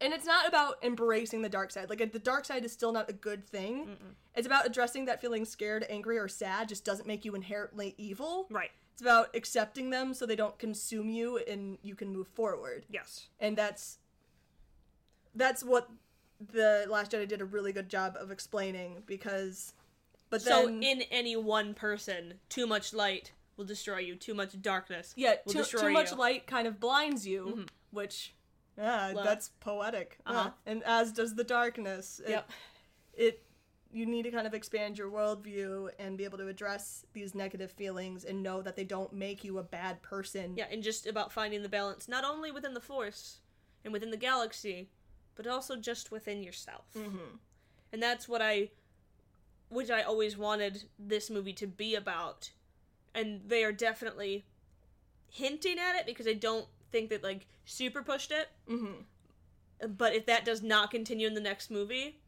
[0.00, 1.88] And it's not about embracing the dark side.
[1.88, 3.96] Like the dark side is still not a good thing.
[4.34, 8.46] It's about addressing that feeling scared angry or sad just doesn't make you inherently evil.
[8.50, 12.86] Right it's about accepting them so they don't consume you and you can move forward
[12.88, 13.98] yes and that's
[15.34, 15.90] that's what
[16.52, 19.74] the last jedi did a really good job of explaining because
[20.30, 24.16] but So then in any one person, too much light will destroy you.
[24.16, 26.16] Too much darkness yeah too, too much you.
[26.16, 28.34] light kind of blinds you which
[28.78, 29.24] yeah Love.
[29.24, 30.48] that's poetic Uh-huh.
[30.48, 32.50] Uh, and as does the darkness it, Yep.
[33.14, 33.42] it
[33.96, 37.70] you need to kind of expand your worldview and be able to address these negative
[37.70, 41.32] feelings and know that they don't make you a bad person Yeah, and just about
[41.32, 43.40] finding the balance not only within the Force
[43.84, 44.90] and within the galaxy,
[45.34, 46.84] but also just within yourself.
[46.94, 47.36] Mm-hmm.
[47.90, 48.68] And that's what I,
[49.70, 52.50] which I always wanted this movie to be about.
[53.14, 54.44] And they are definitely
[55.30, 58.50] hinting at it because I don't think that like super pushed it.
[58.70, 59.88] Mm-hmm.
[59.88, 62.18] But if that does not continue in the next movie,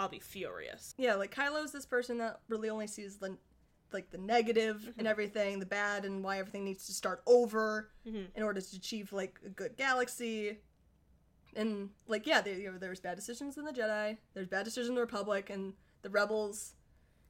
[0.00, 0.94] I'll be furious.
[0.98, 3.36] yeah like kylo's this person that really only sees the
[3.92, 8.42] like the negative and everything the bad and why everything needs to start over in
[8.42, 10.58] order to achieve like a good galaxy
[11.56, 14.88] and like yeah there, you know, there's bad decisions in the jedi there's bad decisions
[14.88, 15.72] in the republic and
[16.02, 16.74] the rebels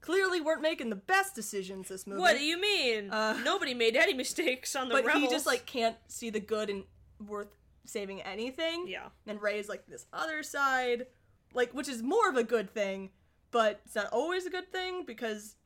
[0.02, 3.10] clearly weren't making the best decisions this movie What do you mean?
[3.10, 5.24] Uh, Nobody made any mistakes on the but rebels.
[5.24, 6.84] he just like can't see the good and
[7.26, 7.54] worth
[7.84, 9.08] saving anything Yeah.
[9.26, 11.06] and Ray is like this other side
[11.54, 13.10] like which is more of a good thing
[13.50, 15.56] but it's not always a good thing because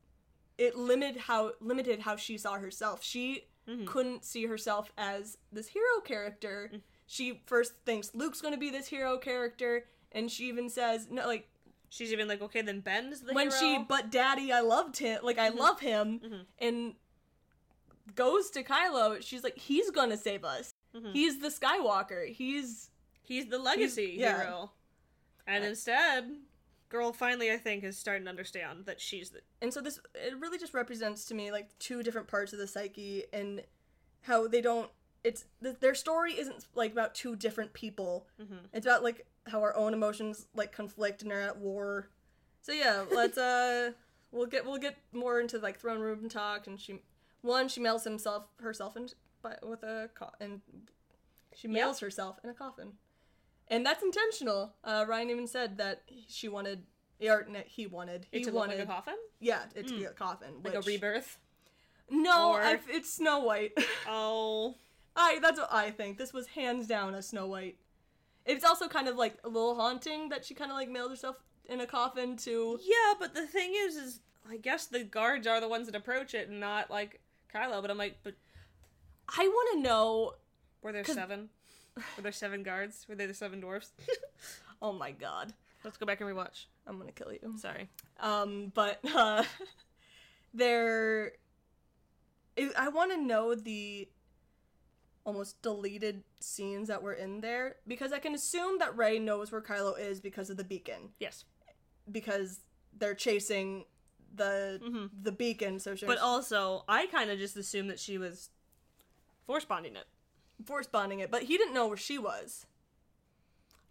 [0.56, 3.02] it limited how limited how she saw herself.
[3.02, 3.84] She mm-hmm.
[3.84, 6.70] couldn't see herself as this hero character.
[6.72, 6.80] Mm.
[7.06, 11.26] She first thinks luke's going to be this hero character and she even says no
[11.26, 11.48] like
[11.90, 13.60] She's even like, okay, then Ben's the when hero.
[13.60, 15.58] she but daddy i loved him like i mm-hmm.
[15.58, 16.40] love him mm-hmm.
[16.58, 16.94] and
[18.16, 19.22] goes to kylo.
[19.22, 20.74] She's like he's gonna save us.
[21.12, 22.32] He's the skywalker.
[22.32, 22.90] He's
[23.24, 24.42] He's the legacy yeah.
[24.42, 24.70] hero.
[25.46, 26.30] And instead,
[26.88, 29.40] girl finally, I think, is starting to understand that she's the.
[29.60, 32.66] and so this it really just represents to me like two different parts of the
[32.66, 33.62] psyche and
[34.22, 34.90] how they don't
[35.22, 38.26] it's th- their story isn't like about two different people.
[38.72, 42.08] It's about like how our own emotions like conflict and are at war.
[42.62, 43.92] So yeah let's uh
[44.32, 47.02] we'll get we'll get more into like throne room talk and she
[47.42, 49.08] one she mails himself herself in
[49.42, 50.60] by, with a co- and
[51.54, 52.92] she mails herself in a coffin
[53.68, 56.84] and that's intentional uh rian even said that she wanted
[57.22, 59.14] or no, he wanted he It to look wanted like a coffin?
[59.40, 60.54] yeah, it to be a coffin.
[60.62, 61.38] Like a rebirth?
[62.10, 63.72] No, Or- I, it's Snow White.
[64.08, 64.74] Oh.
[65.16, 66.18] I that's what I think.
[66.18, 67.76] This was hands down a Snow White.
[68.44, 71.36] It's also kind of like a little haunting that she kind of like mailed herself
[71.66, 72.78] in a coffin to.
[72.82, 76.34] Yeah, but the thing is, is I guess the guards are the ones that approach
[76.34, 77.20] it and not like
[77.54, 77.80] Kylo.
[77.80, 78.34] But I'm like, but
[79.28, 80.34] I want to know.
[80.82, 81.48] were there 'Cause- seven?
[81.96, 83.06] Were there seven guards?
[83.08, 83.92] Were they the seven dwarfs?
[84.82, 86.66] Oh my god, Let's go back and rewatch.
[86.86, 87.54] I'm gonna kill you.
[87.56, 87.88] Sorry.
[88.20, 89.44] Um, but uh,
[90.52, 91.32] there.
[92.58, 94.08] I- I want to know the
[95.24, 99.62] almost deleted scenes that were in there because I can assume that Rey knows where
[99.62, 101.44] Kylo is because of the beacon Yes,
[102.12, 102.60] because
[102.98, 103.86] they're chasing
[104.34, 105.10] the Mhm.
[105.22, 105.78] the beacon.
[105.78, 108.50] So she's but also I kind of just assumed that she was
[109.46, 110.06] force bonding it.
[110.64, 112.66] Force bonding it, but he didn't know where she was.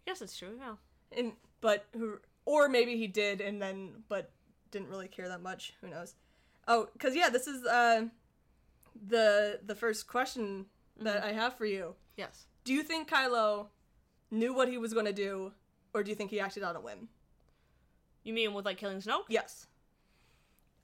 [0.06, 0.56] I guess it's true.
[0.58, 0.74] Yeah.
[1.16, 4.30] And but who or maybe he did and then but
[4.70, 5.74] didn't really care that much.
[5.80, 6.14] Who knows?
[6.66, 8.08] Oh, cuz yeah, this is uh
[9.06, 10.66] the the first question
[10.98, 11.94] that I have for you.
[12.16, 12.46] Yes.
[12.64, 13.68] Do you think Kylo
[14.30, 15.52] knew what he was going to do
[15.92, 17.08] or do you think he acted on a whim?
[18.22, 19.24] You mean with like killing Snoke?
[19.28, 19.66] Yes.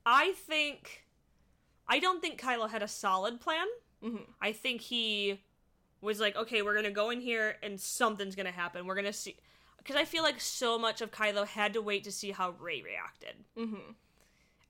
[0.05, 1.05] I think
[1.87, 3.67] I don't think Kylo had a solid plan.
[4.03, 4.25] Mhm.
[4.39, 5.41] I think he
[6.01, 8.85] was like, okay, we're gonna go in here and something's gonna happen.
[8.85, 9.37] We're gonna see,
[9.77, 12.81] because I feel like so much of Kylo had to wait to see how Rey
[12.81, 13.95] reacted, Mhm.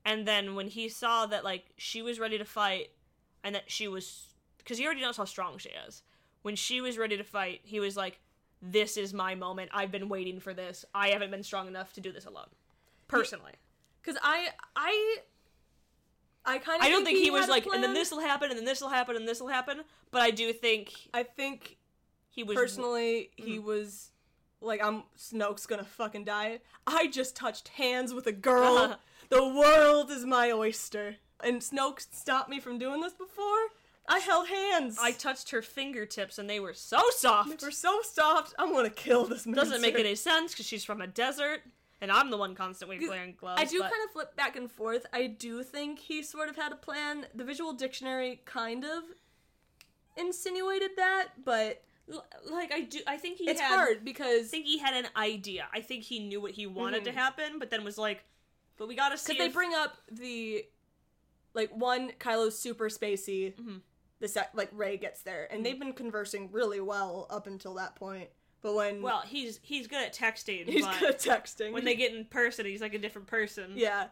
[0.05, 2.91] and then when he saw that like she was ready to fight,
[3.43, 6.03] and that she was, because he already knows how strong she is.
[6.43, 8.19] When she was ready to fight, he was like,
[8.61, 9.71] "This is my moment.
[9.73, 10.85] I've been waiting for this.
[10.93, 12.49] I haven't been strong enough to do this alone."
[13.07, 13.53] Personally.
[14.03, 15.23] Cuz I I
[16.45, 18.57] I kind of I don't think he, was like, and then this will happen, and
[18.57, 19.81] then this will happen, and this will happen.
[20.09, 21.77] But I do think I think
[22.29, 23.65] he was personally he hmm.
[23.65, 24.09] was
[24.61, 26.59] like i'm snoke's gonna fucking die.
[26.87, 28.97] I just touched hands with a girl.
[29.29, 31.15] The world is my oyster.
[31.41, 33.69] And snoke stopped me from doing this before?
[34.05, 34.97] I held hands.
[35.01, 37.61] I touched her fingertips, and they were so soft.
[37.61, 38.53] we're so soft.
[38.59, 41.61] I'm gonna kill this Doesn't make any sense because she's from a desert,
[42.01, 43.61] and I'm the one constantly wearing gloves.
[43.61, 45.05] I do but- kind of flip back and forth.
[45.13, 47.27] I do think he sort of had a plan.
[47.35, 49.03] The visual dictionary kind of
[50.17, 51.83] insinuated that, but
[52.49, 52.99] like I do.
[53.07, 53.69] I think he it's had.
[53.75, 55.67] hard because I think he had an idea.
[55.73, 57.15] I think he knew what he wanted to Mhm.
[57.15, 58.25] happen, but then was like,
[58.77, 60.65] "But we gotta see." because they bring up the
[61.53, 63.55] like one Kylo's super spacey.
[63.55, 63.81] Mhm.
[64.19, 67.95] The sec- like Rey gets there, and they've been conversing really well up until that
[67.95, 68.29] point.
[68.61, 70.67] But when Well, he's he's good at texting.
[70.67, 73.71] he's but good at texting, when they get in person, he's like a different person.
[73.75, 74.07] yeah,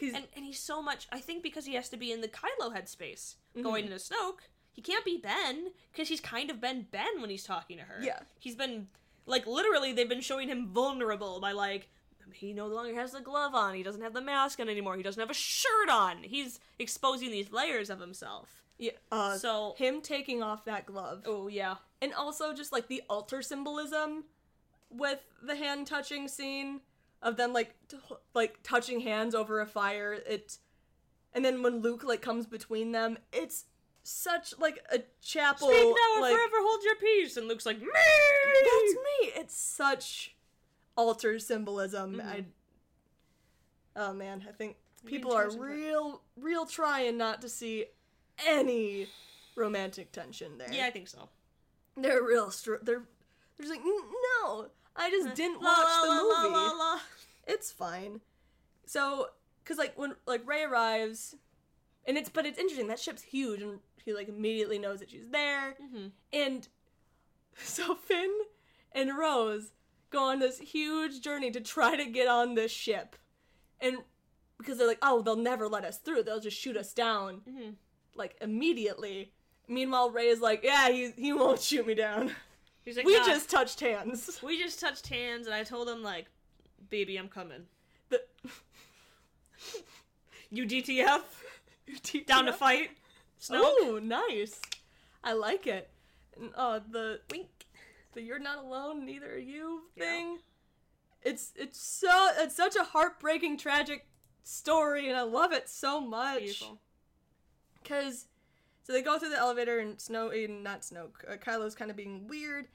[0.00, 1.06] and and he's so much.
[1.10, 3.62] I think because he has to be in the Kylo headspace Mm-hmm.
[3.62, 4.40] going into Snoke,
[4.72, 7.98] he can't be Ben because he's kind of been Ben when he's talking to her.
[8.02, 8.20] Yeah.
[8.38, 8.88] he's been
[9.24, 11.88] like literally they've been showing him vulnerable by like
[12.32, 15.02] he no longer has the glove on, he doesn't have the mask on anymore, he
[15.02, 16.18] doesn't have a shirt on.
[16.22, 18.62] He's exposing these layers of himself.
[18.78, 21.22] Yeah, uh, So him taking off that glove.
[21.26, 24.24] oh yeah, and also just like the altar symbolism
[24.90, 26.80] with the hand touching scene
[27.22, 27.96] of them like t-
[28.34, 30.58] like touching hands over a fire it
[31.34, 33.64] and then when luke like comes between them it's
[34.04, 37.36] such like a chapel speak now or like, forever hold your peace.
[37.36, 37.86] And Luke's like me.
[37.88, 40.36] that's me it's such
[40.96, 42.28] altar symbolism Mm-hmm.
[42.28, 42.44] i
[43.96, 47.86] oh man i think people are real real trying not to see
[48.46, 49.08] any
[49.54, 50.68] romantic tension there.
[50.72, 51.28] Yeah, I think so.
[51.96, 53.02] they're real str- they're
[53.56, 54.66] they're just like no
[54.96, 57.00] i just didn't watch la, the movie.
[57.46, 58.20] it's fine.
[58.86, 59.28] So
[59.62, 61.34] because like when like rey arrives
[62.06, 65.28] and it's but it's interesting that ship's huge and he like immediately knows that she's
[65.30, 65.74] there.
[65.82, 66.10] Mhm.
[66.32, 66.68] and
[67.56, 68.32] so finn
[68.92, 69.72] and rose
[70.10, 73.16] go on this huge journey to try to get on this ship.
[73.80, 73.98] And
[74.58, 77.40] because they're like oh they'll never let us through they'll just shoot us down.
[77.48, 77.74] Mhm.
[78.16, 79.32] Like immediately
[79.68, 82.30] meanwhile rey is like yeah he, he won't shoot me down
[82.84, 84.38] He's like, we "Nah, just touched hands.
[84.44, 86.26] we just touched hands, and I told him like,
[86.88, 87.62] baby, I'm coming.
[88.10, 88.20] The,
[90.50, 91.22] You DTF
[92.26, 92.90] down to fight.
[93.40, 93.60] Snoke.
[93.62, 94.60] Oh, nice.
[95.24, 95.90] I like it.
[96.40, 97.48] And, uh, the wink,
[98.14, 100.38] the "You're not alone, neither are you" thing.
[101.22, 104.06] It's it's so it's such a heartbreaking, tragic
[104.44, 106.38] story, and I love it so much.
[106.38, 106.78] Beautiful.
[107.88, 108.26] Cause
[108.82, 111.96] so they go through the elevator, and Snow, eh, not Snow, uh, Kylo's kind of
[111.96, 112.68] being weird,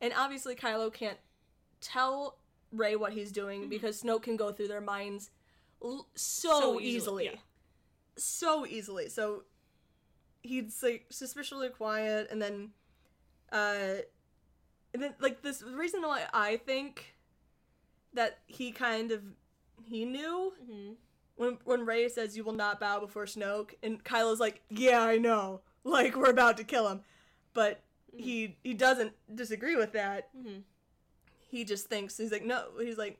[0.00, 1.18] and obviously Kylo can't
[1.80, 2.38] tell
[2.72, 5.30] Rey what he's doing because Snow can go through their minds
[5.82, 6.60] l- so, Mm-hmm.
[6.60, 7.40] So easily, easily, yeah.
[8.16, 9.08] so easily.
[9.08, 9.44] So
[10.42, 12.70] he's like suspiciously quiet, and then,
[13.52, 14.02] uh,
[14.94, 17.14] and then like this the reason why I think
[18.14, 19.22] that he kind of
[19.84, 20.94] he knew Mhm.
[21.38, 25.16] When when Rey says you will not bow before Snoke, and Kylo's like, yeah, I
[25.16, 27.00] know, like we're about to kill him,
[27.54, 27.80] but
[28.12, 28.24] mm-hmm.
[28.24, 30.28] he he doesn't disagree with that.
[30.36, 30.62] Mhm.
[31.48, 33.18] He just thinks he's like, no, he's like,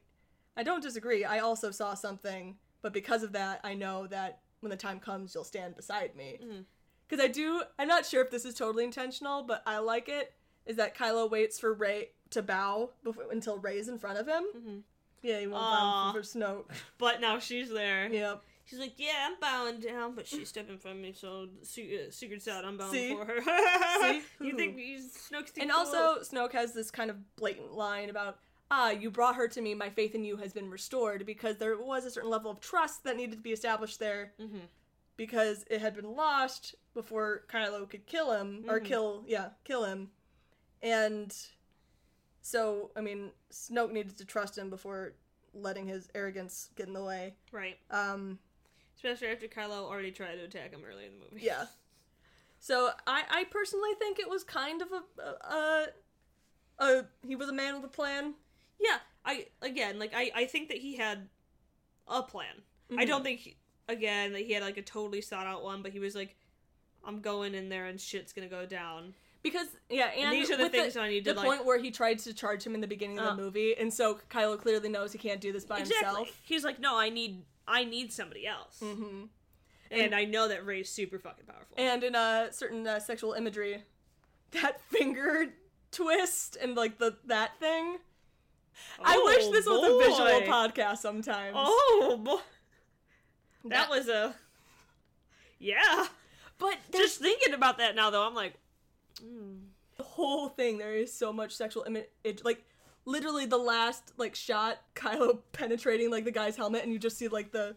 [0.56, 1.24] I don't disagree.
[1.24, 5.34] I also saw something, but because of that, I know that when the time comes,
[5.34, 6.38] you'll stand beside me.
[6.42, 6.60] Mm-hmm.
[7.08, 10.34] Because I do, I'm not sure if this is totally intentional, but I like it.
[10.66, 14.44] Is that Kylo waits for Rey to bow before, until Rey's in front of him?
[14.54, 14.78] Mm-hmm.
[15.22, 16.12] Yeah, he won't Aw.
[16.12, 16.64] bow for Snoke.
[16.98, 18.08] But now she's there.
[18.08, 18.42] yep.
[18.66, 22.46] She's like, yeah, I'm bowing down, but she's stepping from me, so se- uh, secret's
[22.46, 22.66] out.
[22.66, 23.14] I'm bowing See?
[23.14, 23.40] for her.
[24.02, 24.22] See?
[24.46, 25.78] you think Snoke's too And cool?
[25.86, 28.38] also, Snoke has this kind of blatant line about,
[28.70, 31.78] ah, you brought her to me, my faith in you has been restored, because there
[31.78, 34.60] was a certain level of trust that needed to be established there, Mhm.
[35.16, 38.84] because it had been lost before Kylo could kill him, or Mhm.
[38.84, 40.10] kill, yeah, kill him.
[40.82, 41.34] And
[42.48, 45.12] so, I mean, Snoke needed to trust him before
[45.54, 47.34] letting his arrogance get in the way.
[47.52, 48.38] right, Um,
[48.96, 51.44] especially after Kylo already tried to attack him early in the movie.
[51.44, 51.66] Yeah.
[52.60, 55.54] So I, I personally think it was kind of a, a,
[56.80, 58.34] a, a he was a man with a plan.
[58.80, 61.28] Yeah, I again like I I think that he had
[62.08, 62.54] a plan.
[62.90, 63.06] I Mhm.
[63.08, 63.56] don't think he-
[63.88, 66.36] again that he had like a totally thought out one, but he was like,
[67.04, 69.14] I'm going in there and shit's gonna go down.
[69.42, 71.90] Because yeah, and, these are the things I need to, the like- point where he
[71.90, 73.34] tried to charge him in the beginning of Uh.
[73.36, 76.28] the movie, and so Kylo clearly knows he can't do this by himself.
[76.42, 79.24] He's like, no, I need I need somebody else, hmm
[79.90, 81.74] and I know that Rey's super fucking powerful.
[81.78, 83.84] And in a certain uh, sexual imagery,
[84.50, 85.46] that finger
[85.92, 87.96] twist and like the that thing.
[89.02, 91.54] I wish Oh, this was a visual podcast sometimes.
[91.56, 92.36] Oh boy,
[93.64, 94.34] that, That- was a
[95.58, 96.06] yeah.
[96.58, 98.54] but Just thinking about that now, though, I'm like,
[99.22, 99.58] mm.
[99.96, 102.06] the whole thing there is so much sexual image
[102.44, 102.64] like
[103.04, 107.28] literally the last like shot kylo penetrating like the guy's helmet and you just see
[107.28, 107.74] like the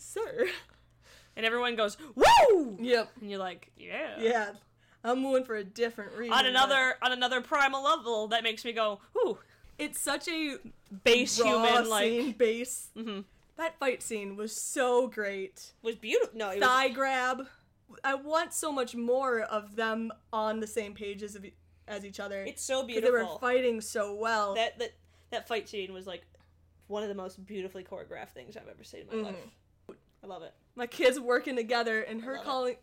[0.00, 0.48] sir.
[1.36, 3.10] And everyone goes woo, yep.
[3.20, 4.50] And you're like, yeah, yeah.
[5.02, 8.64] I'm moving for a different reason On but another on another primal level, that makes
[8.64, 9.38] me go, ooh,
[9.78, 10.56] it's such a
[11.04, 12.88] base human like base.
[12.96, 13.24] Mhm.
[13.56, 15.72] that fight scene was so great.
[15.82, 16.36] Was beautiful.
[16.36, 17.46] No, it was thigh grab
[18.04, 21.36] i want so much more of them on the same page as,
[21.88, 24.92] as each other it's so because they were fighting so well that that
[25.30, 26.24] that fight scene was like
[26.90, 29.24] one of the most beautifully choreographed things I've ever seen in my mm-hmm.
[29.26, 29.96] life.
[30.22, 30.52] I love it.
[30.74, 32.44] my kids working together and her love it.
[32.44, 32.76] calling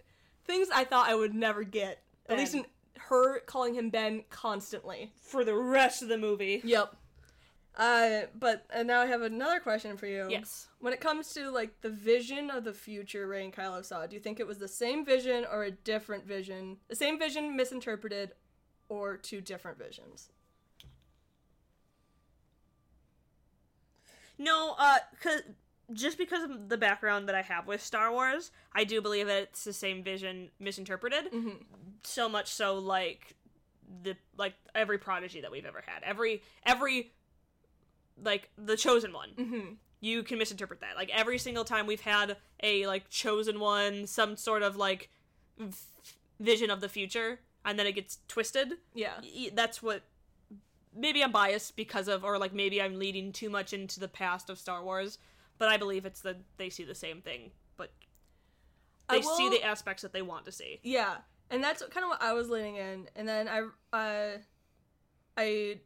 [0.45, 2.01] things I thought I would never get.
[2.29, 2.65] At least in
[2.97, 5.11] her calling him Ben constantly.
[5.21, 6.61] For the rest of the movie.
[6.63, 6.95] Yep.
[7.77, 10.27] Uh, but uh, now I have another question for you.
[10.29, 10.67] Yes.
[10.79, 14.15] When it comes to like the vision of the future Rey and Kylo saw, do
[14.15, 16.77] you think it was the same vision or a different vision?
[16.87, 18.31] The same vision misinterpreted,
[18.89, 20.29] or two different visions?
[24.39, 25.41] No, uh, cause
[25.93, 29.43] just because of the background that I have with Star Wars, I do believe that
[29.43, 31.31] it's the same vision misinterpreted.
[31.31, 31.63] Mhm.
[32.03, 33.35] So much so, like
[34.03, 37.13] the like every prodigy that we've ever had, every every
[38.23, 39.73] like the chosen one, Mm-hmm.
[39.99, 40.95] you can misinterpret that.
[40.95, 45.09] Like every single time we've had a like chosen one, some sort of like
[45.57, 45.75] v-
[46.39, 48.73] vision of the future, and then it gets twisted.
[48.93, 49.13] Yeah.
[49.21, 50.03] y- that's what
[50.95, 54.49] maybe I'm biased because of or like maybe I'm leading too much into the past
[54.49, 55.19] of Star Wars,
[55.59, 57.91] but I believe it's that they see the same thing, but
[59.09, 60.79] I they see the aspects that they want to see.
[60.83, 61.17] Yeah,
[61.51, 63.07] and that's kind of what I was leaning in.
[63.15, 63.61] And then I,
[63.95, 64.37] uh,
[65.37, 65.79] I,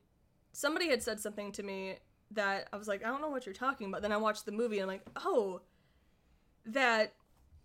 [0.53, 1.97] somebody had said something to me
[2.31, 4.01] that I was like, I don't know what you're talking about.
[4.01, 5.61] Then I watched the movie and I'm like, oh,
[6.65, 7.13] that.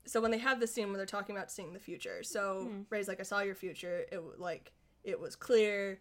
[0.04, 2.82] So when they have the scene where they're talking about seeing the future, so mm-hmm.
[2.90, 4.04] Rey's like, I saw your future.
[4.12, 6.00] It like it was clear.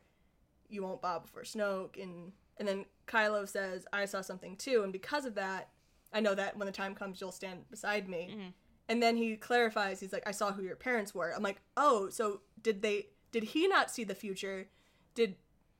[0.69, 4.93] You won't bow before Snoke, and and then Kylo says, I saw something too, and
[4.93, 5.69] because of that,
[6.13, 8.29] I know that when the time comes, you'll stand beside me.
[8.31, 8.47] Mm-hmm.
[8.87, 11.33] And then he clarifies, he's like, I saw who your parents were.
[11.35, 14.67] I'm like, oh, so did they, did he not see the future?
[15.15, 15.35] Did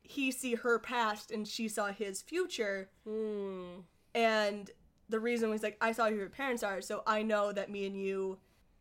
[0.08, 2.89] he see her past and she saw his future?
[3.08, 3.82] Hmm.
[4.14, 4.72] And
[5.10, 7.86] the reason was like, I saw who your parents are, so I know that me
[7.86, 8.38] and you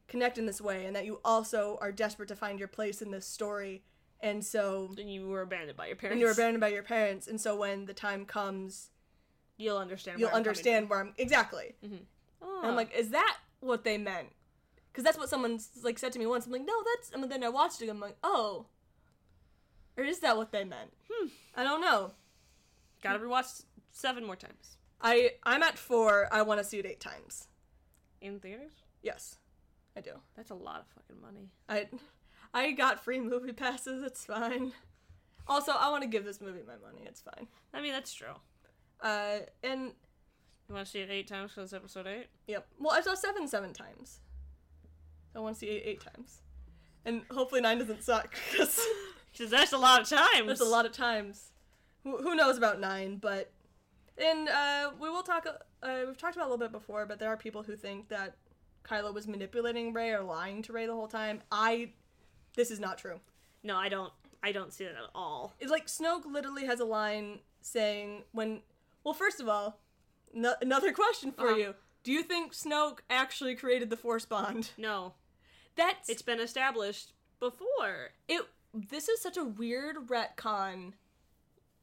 [0.06, 3.10] connect in this way and that you also are desperate to find your place in
[3.10, 3.82] this story.
[4.20, 6.12] And so, And you were abandoned by your parents.
[6.14, 7.26] and you were abandoned by your parents.
[7.26, 8.90] And so when the time comes,
[9.56, 10.18] You'll understand.
[10.18, 11.74] you'll where understand where I'm, exactly.
[11.80, 11.92] from.
[12.42, 12.98] And I'm like, ah.
[12.98, 14.28] is that what they meant?
[14.90, 16.46] Because that's what someone like said to me once.
[16.46, 17.10] I'm like, no, that's.
[17.10, 17.88] And then I watched it.
[17.88, 18.66] I'm like, oh,
[19.96, 20.92] or is that what they meant?
[21.10, 21.28] Hmm.
[21.56, 22.12] I don't know.
[23.02, 26.28] gotta rewatch seven more times I I'm at four.
[26.32, 27.48] I want to see it eight times.
[28.20, 28.72] in theaters.
[29.02, 29.36] Yes,
[29.96, 30.12] I do.
[30.36, 31.50] That's a lot of fucking money.
[31.68, 31.88] I
[32.54, 34.02] I got free movie passes.
[34.02, 34.72] It's fine.
[35.46, 37.02] Also, I want to give this movie my money.
[37.06, 37.46] It's fine.
[37.74, 38.34] I mean, that's true.
[39.02, 39.92] Uh, and
[40.68, 42.28] You want to see it eight times because it's episode eight?
[42.46, 42.66] Yep.
[42.80, 44.20] Well, I saw seven seven times.
[45.36, 46.40] I want to see eight eight times,
[47.04, 48.80] and hopefully nine doesn't suck because
[49.36, 50.46] Because that's a lot of times.
[50.46, 51.50] there's a lot of times.
[52.04, 53.16] Who, who knows about nine?
[53.16, 53.50] But
[54.16, 55.46] and uh, we will talk.
[55.82, 58.36] Uh, we've talked about a little bit before, but there are people who think that
[58.84, 61.42] Kylo was manipulating Rey or lying to Rey the whole time.
[61.50, 61.90] I.
[62.56, 63.20] This is not true.
[63.62, 64.12] No, I don't.
[64.42, 65.54] I don't see that at all.
[65.58, 68.60] It's like Snoke literally has a line saying when.
[69.02, 69.80] Well, first of all,
[70.32, 71.56] no, another question for Uh-huh.
[71.56, 71.74] you.
[72.04, 74.70] Do you think Snoke actually created the Force bond?
[74.78, 75.14] No,
[75.74, 78.10] That's it's been established before.
[78.28, 78.42] it.
[78.74, 80.94] This is such a weird retcon,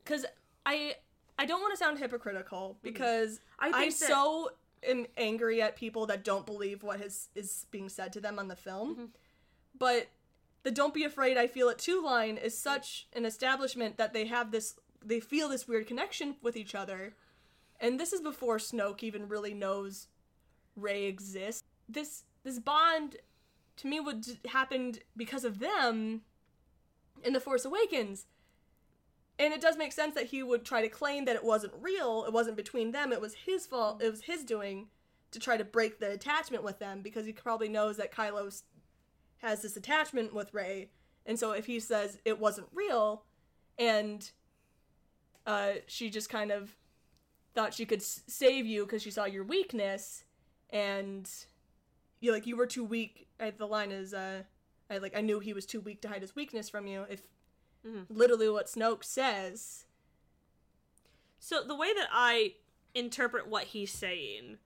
[0.04, 0.26] because
[0.66, 0.96] I
[1.40, 2.84] I don't want to sound hypocritical mm-hmm.
[2.84, 4.52] because I think I'm that- so
[4.84, 8.48] am angry at people that don't believe what has is being said to them on
[8.48, 9.06] the film, mm-hmm.
[9.78, 10.08] but
[10.64, 14.26] the "Don't be afraid, I feel it too" line is such an establishment that they
[14.26, 17.16] have this they feel this weird connection with each other,
[17.80, 20.08] and this is before Snoke even really knows
[20.76, 21.64] Rey exists.
[21.88, 23.18] This this bond
[23.78, 26.22] to me would happened because of them
[27.24, 28.26] in the Force Awakens.
[29.40, 32.26] And it does make sense that he would try to claim that it wasn't real,
[32.26, 34.88] it wasn't between them, it was his fault, it was his doing
[35.32, 38.62] to try to break the attachment with them because he probably knows that Kylo
[39.40, 40.90] has this attachment with Rey.
[41.26, 43.24] And so if he says it wasn't real
[43.80, 44.30] and
[45.48, 46.76] uh, she just kind of
[47.56, 50.24] thought she could s- save you because she saw your weakness
[50.70, 51.30] and
[52.20, 53.28] you like you were too weak.
[53.40, 54.44] I, the line is uh
[54.92, 57.06] I like I knew he was too weak to hide his weakness from you.
[57.10, 57.22] If
[57.88, 58.14] mm-hmm.
[58.14, 59.86] literally what Snoke says,
[61.40, 62.54] So the way that I
[62.94, 64.58] interpret what he's saying,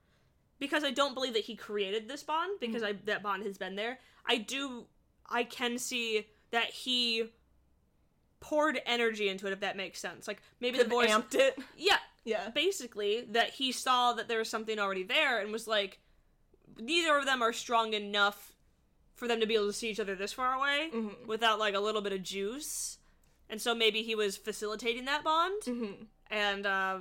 [0.58, 2.88] because I don't believe that he created this bond, because mm.
[2.88, 3.98] I that bond has been there.
[4.26, 4.86] I do,
[5.30, 7.30] I can see that he
[8.40, 9.52] poured energy into it.
[9.52, 11.58] If that makes sense, like maybe could the voice, amped it.
[11.76, 12.50] yeah, Yeah.
[12.50, 16.00] basically that he saw that there was something already there and was like,
[16.78, 18.55] neither of them are strong enough
[19.16, 20.90] for them to be able to see each other this far away
[21.26, 22.98] without like a little bit of juice.
[23.48, 25.62] And so maybe he was facilitating that bond.
[25.62, 26.04] Mm-hmm.
[26.30, 26.98] And uh,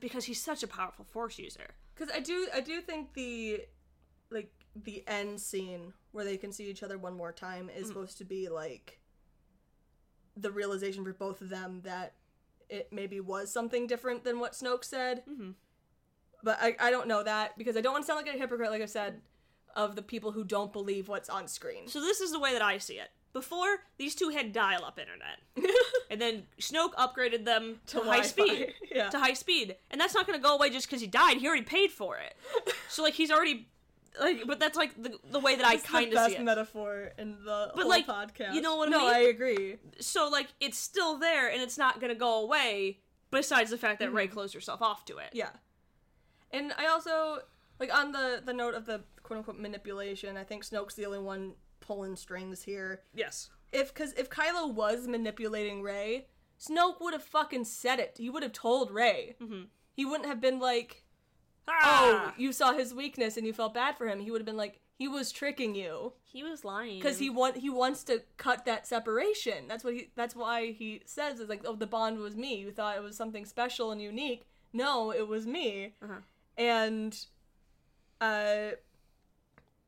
[0.00, 1.74] because he's such a powerful force user.
[1.94, 3.62] Because I do, I do think the,
[4.30, 8.18] like the end scene where they can see each other one more time is supposed
[8.18, 9.00] to be like
[10.36, 12.14] the realization for both of them that
[12.70, 15.22] it maybe was something different than what Snoke said.
[15.28, 15.54] Mhm.
[16.44, 18.70] But I, I don't know that because I don't want to sound like a hypocrite,
[18.70, 19.20] like I said,
[19.76, 21.88] of the people who don't believe what's on screen.
[21.88, 23.10] So this is the way that I see it.
[23.32, 25.38] Before, these two had dial-up internet.
[26.10, 28.72] and then Snoke upgraded them to, To high speed.
[28.90, 29.10] Yeah.
[29.10, 29.76] To high speed.
[29.90, 31.36] And that's not going to go away just because he died.
[31.36, 32.34] He already paid for it.
[32.88, 33.68] so like he's already
[34.18, 36.42] like but that's like the, the way that I kind of see it.
[36.42, 38.54] metaphor in the But, whole like, podcast.
[38.54, 39.14] you know what I no, mean?
[39.14, 39.76] I agree.
[40.00, 42.98] so like it's still there and it's not going to go away
[43.30, 44.32] besides the fact that Rey Mm-hmm.
[44.32, 45.28] closed herself off to it.
[45.34, 45.50] Yeah.
[46.50, 47.40] And I also
[47.80, 51.18] like on the the note of the quote unquote manipulation, I think Snoke's the only
[51.18, 53.02] one pulling strings here.
[53.14, 53.50] Yes.
[53.72, 56.26] If cuz if Kylo was manipulating Rey,
[56.58, 58.16] Snoke would have fucking said it.
[58.18, 59.36] He would have told Rey.
[59.40, 59.64] Mm-hmm.
[59.92, 61.04] He wouldn't have been like,
[61.66, 64.46] "Oh, Ah, you saw his weakness and you felt bad for him." He would have
[64.46, 66.98] been like, "He was tricking you." he was lying.
[66.98, 69.66] because he want he wants to cut that separation.
[69.66, 70.10] That's what he.
[70.14, 72.56] That's why he says is like, oh, the bond was me.
[72.56, 74.44] You thought it was something special and unique.
[74.72, 75.94] No, it was me.
[76.02, 76.20] Uh-huh.
[76.58, 77.18] And,
[78.20, 78.70] uh,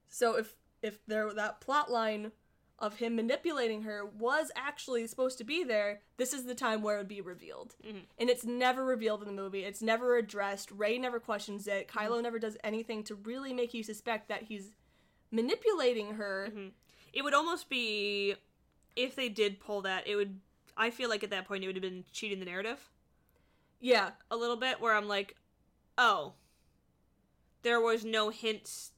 [0.09, 2.33] so if if there that plot line
[2.78, 6.97] of him manipulating her was actually supposed to be there, this is the time where
[6.97, 7.74] it would be revealed.
[7.87, 7.99] Mm-hmm.
[8.18, 9.64] And it's never revealed in the movie.
[9.64, 10.70] It's never addressed.
[10.70, 11.89] Rey never questions it.
[11.89, 12.22] Kylo mm-hmm.
[12.22, 14.70] never does anything to really make you suspect that he's
[15.31, 16.49] manipulating her.
[16.51, 16.68] Mm-hmm.
[17.12, 18.35] it would almost be
[18.97, 20.41] if they did pull that, it would
[20.76, 22.89] I feel like at that point it would have been cheating the narrative
[23.81, 25.37] Yeah, a little bit where I'm like,
[25.99, 26.33] "Oh,
[27.63, 28.93] there was no hints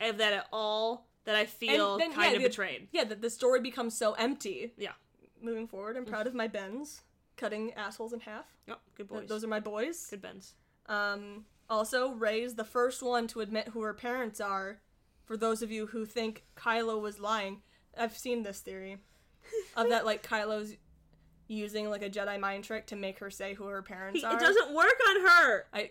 [0.00, 3.20] of that at all that I feel then, kind yeah, of the- betrayed." Yeah, that
[3.22, 4.72] the story becomes so empty.
[4.76, 4.92] Yeah.
[5.40, 7.02] Moving forward, I'm proud of my Bens,
[7.36, 8.46] cutting assholes in half.
[8.66, 9.28] Yep, good Th- boys.
[9.28, 10.06] Those are my boys.
[10.08, 10.54] good bends.
[10.86, 14.80] Um, also, Rey's the first one to admit who her parents are.
[15.26, 17.62] For those of you who think Kylo was lying,
[17.96, 18.98] I've seen this theory
[19.76, 20.76] of that like Kylo's
[21.48, 24.34] using like a Jedi mind trick to make her say who her parents He, are.
[24.36, 25.66] it doesn't work on her.
[25.72, 25.90] I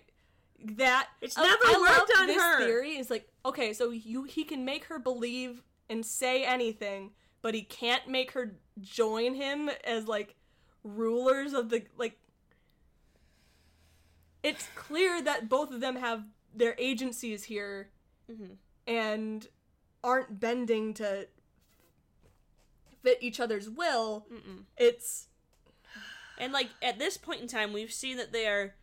[0.77, 2.65] that It's never I worked love on this her.
[2.65, 7.11] Theory is like okay, so you he can make her believe and say anything,
[7.41, 10.35] but he can't make her join him as like
[10.83, 12.17] rulers of the like.
[14.41, 17.89] It's clear that both of them have their agencies here,
[18.29, 18.57] Mhm.
[18.85, 19.47] and
[20.03, 21.27] aren't bending to
[23.01, 24.25] fit each other's will.
[24.31, 24.65] Mm-mm.
[24.77, 25.27] It's
[26.37, 28.75] And like at this point in time, we've seen that they are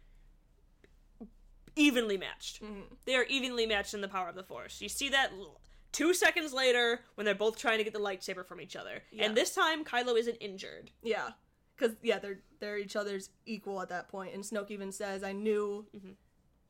[1.76, 2.62] evenly matched.
[2.62, 2.94] Mm-hmm.
[3.04, 4.80] They are evenly matched in the power of the Force.
[4.80, 5.60] You see that l-
[5.92, 9.24] two seconds later when they're both trying to get the lightsaber from each other, Yeah.
[9.24, 10.90] and this time Kylo isn't injured.
[11.02, 11.30] Yeah,
[11.76, 14.34] because yeah, they're they're each other's equal at that point.
[14.34, 16.10] And Snoke even says, "I knew mm-hmm.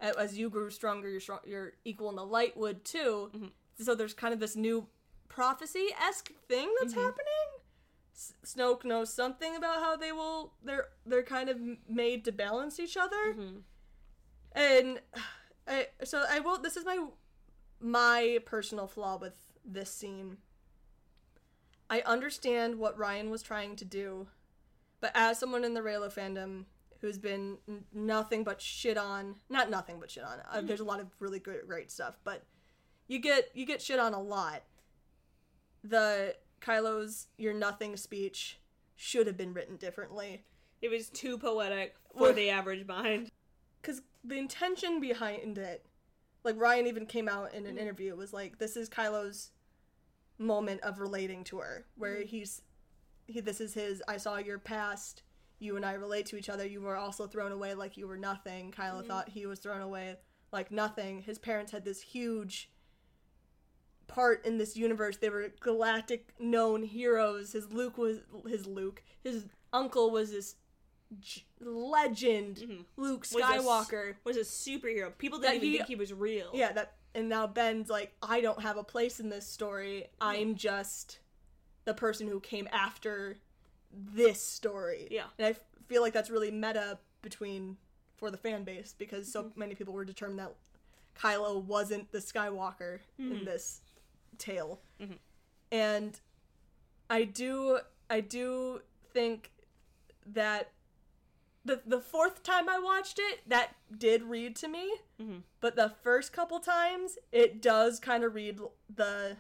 [0.01, 3.47] a- as you grew stronger, you're strong, you're equal in the light would too." Mm-hmm.
[3.85, 4.87] So there's kind of this new
[5.29, 7.27] prophecy esque thing that's happening.
[8.15, 12.79] S- Snoke knows something about how they will they're they're kind of made to balance
[12.81, 13.35] each other,
[14.53, 15.01] and
[15.69, 16.59] I so I will.
[16.59, 16.99] This is my
[17.81, 19.35] my personal flaw with
[19.65, 20.39] this scene.
[21.89, 24.29] I understand what Rian was trying to do,
[25.01, 26.67] but as someone in the Reylo fandom
[27.01, 30.39] who's been n- nothing but shit on, not nothing but shit on.
[30.53, 32.45] Uh, there's a lot of really good, great stuff, but
[33.09, 34.63] you get you get shit on a lot.
[35.83, 38.61] The Kylo's "You're Nothing" speech
[38.95, 40.45] should have been written differently
[40.83, 43.31] It was too poetic for the average mind.
[43.81, 45.87] Because the intention behind it,
[46.45, 47.79] like Rian even came out in an mm-hmm.
[47.79, 49.51] interview, was like this is Kylo's
[50.39, 52.29] moment of relating to her, where mm-hmm.
[52.29, 52.63] he's
[53.27, 55.23] he this is his I saw your past,
[55.59, 56.67] you and I relate to each other.
[56.67, 58.73] You were also thrown away like you were nothing.
[58.73, 59.09] Kylo mm-hmm.
[59.09, 60.17] thought he was thrown away
[60.53, 61.23] like nothing.
[61.23, 62.71] His parents had this huge
[64.09, 65.17] part in this universe.
[65.17, 67.53] They were galactic known heroes.
[67.53, 69.03] His Luke was his Luke.
[69.23, 70.57] His uncle was this
[71.19, 72.83] j- legend, mm-hmm.
[72.97, 74.15] Luke Was a Skywalker.
[74.25, 75.17] was a superhero.
[75.17, 76.51] People didn't even he- think he was real.
[76.53, 80.07] Yeah, that and now Ben's like, I don't have a place in this story.
[80.21, 81.19] I'm just
[81.85, 83.39] the person who came after
[83.93, 85.09] this story.
[85.11, 85.25] Yeah.
[85.39, 87.77] And I f- feel like that's really meta between
[88.17, 89.59] for the fan base because so mm-hmm.
[89.59, 90.55] many people were determined that
[91.19, 93.45] Kylo wasn't the Skywalker in mm-hmm.
[93.45, 93.81] this
[94.39, 94.81] tale.
[95.73, 96.19] And
[97.09, 98.81] I do I do
[99.13, 99.51] think
[100.27, 100.71] that
[101.65, 104.91] the the fourth time I watched it, that did read to me.
[105.21, 105.39] Mm-hmm.
[105.61, 108.59] But the first couple times, it does kind of read
[108.95, 109.37] the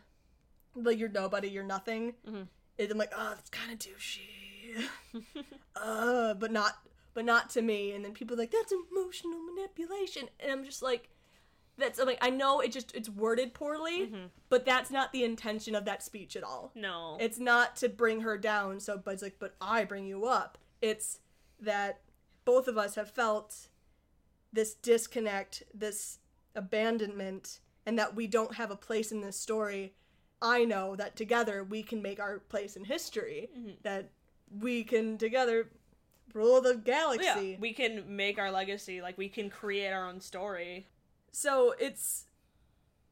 [0.77, 2.15] the you're nobody, you're nothing.
[2.29, 2.43] Mm-hmm.
[2.79, 4.85] It, I'm like, oh, that's kind of douchey.
[5.77, 6.79] uh, but not
[7.15, 7.93] but not to me.
[7.93, 11.09] And then people are like, that's emotional manipulation, and I'm just like.
[11.79, 14.27] That's I'm like I know it just it's worded poorly, mm-hmm.
[14.51, 16.73] but that's not the intention of that speech at all.
[16.75, 17.17] No.
[17.19, 18.81] It's not to bring her down.
[18.81, 20.59] So Bud's like, but I bring you up.
[20.83, 21.21] It's
[21.61, 22.01] that
[22.51, 23.69] both of us have felt
[24.53, 26.19] this disconnect, this
[26.57, 29.95] abandonment, and that we don't have a place in this story.
[30.43, 33.51] I know that together we can make our place in history.
[33.57, 33.71] Mm-hmm.
[33.85, 34.11] That
[34.61, 35.69] we can together
[36.35, 37.51] rule the galaxy.
[37.51, 39.01] yeah, we can make our legacy.
[39.01, 40.89] Like we can create our own story.
[41.31, 42.27] so it's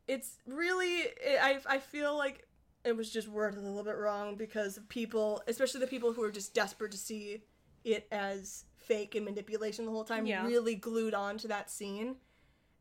[0.08, 1.04] it's really
[1.40, 2.48] I, I feel like
[2.84, 6.32] it was just worded a little bit wrong because people especially the people who are
[6.32, 7.42] just desperate to see
[7.84, 10.44] it as fake and manipulation the whole time Yeah.
[10.46, 12.16] really glued on to that scene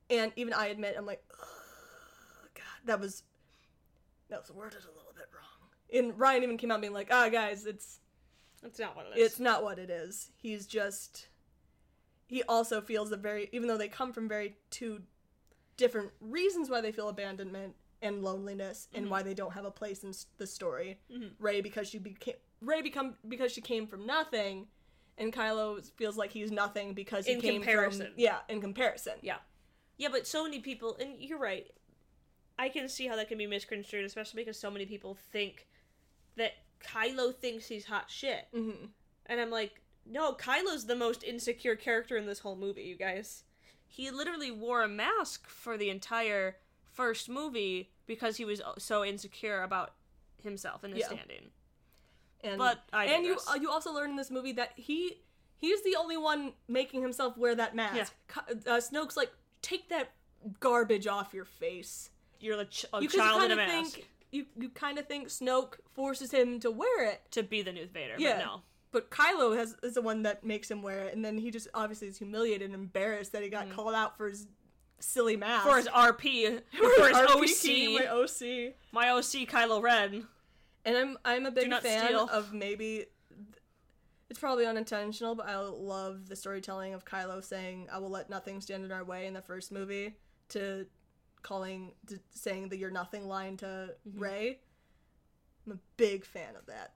[0.09, 3.23] and even i admit i'm like "Ugh, god that was
[4.29, 7.29] that was worded a little bit wrong and rian even came out being like ah
[7.29, 7.99] guys it's
[8.63, 9.25] That's not what it is.
[9.31, 10.31] it's not what it is.
[10.37, 11.27] He's just
[12.25, 15.01] he also feels a very even though they come from very two
[15.77, 20.03] different reasons why they feel abandonment and loneliness and why they don't have a place
[20.03, 20.99] in the story.
[21.39, 24.67] Rey because she became Rey become because she came from nothing
[25.17, 28.07] and Kylo feels like he's nothing because he In came comparison.
[28.07, 29.13] from yeah, in comparison.
[29.21, 29.37] Yeah.
[29.97, 31.67] Yeah, but so many people, and you're right.
[32.59, 35.67] I can see how that can be misconstrued, especially because so many people think
[36.35, 36.53] that
[36.83, 38.47] Kylo thinks he's hot shit.
[38.55, 38.85] Mm-hmm.
[39.25, 43.43] And I'm like, no, Kylo's the most insecure character in this whole movie, you guys.
[43.87, 46.57] He literally wore a mask for the entire
[46.91, 49.93] first movie because he was so insecure about
[50.43, 51.07] himself and his Yeah.
[51.07, 51.49] standing.
[52.47, 55.17] And But I and you uh, you also learn in this movie that he
[55.57, 58.13] he's the only one making himself wear that mask.
[58.27, 60.11] Ky- Uh, Snoke's like, take that
[60.59, 62.09] garbage off your face.
[62.39, 65.29] You're a, ch- a You child in a mask think you you kind of think
[65.29, 67.21] Snoke forces him to wear it.
[67.31, 68.37] to be the new Vader, Yeah.
[68.37, 68.61] but no.
[68.91, 71.67] But Kylo has is the one that makes him wear it, and then he just
[71.73, 74.47] obviously is humiliated and embarrassed that he got called out for his
[74.99, 75.65] silly mask.
[75.65, 75.69] Mm.
[75.69, 78.73] For his RP, For for his RP, OC, my OC.
[78.91, 80.25] my OC Kylo Ren.
[80.87, 82.29] And I'm I'm a big fan steal.
[82.31, 83.07] of maybe
[84.29, 88.61] it's probably unintentional, but I love the storytelling of Kylo saying, "I will let nothing
[88.61, 90.15] stand in our way" in the first movie
[90.49, 90.85] to
[91.43, 94.19] calling to saying the "you're nothing" line to Mm-hmm.
[94.19, 94.59] Rey.
[95.65, 96.93] I'm a big fan of that,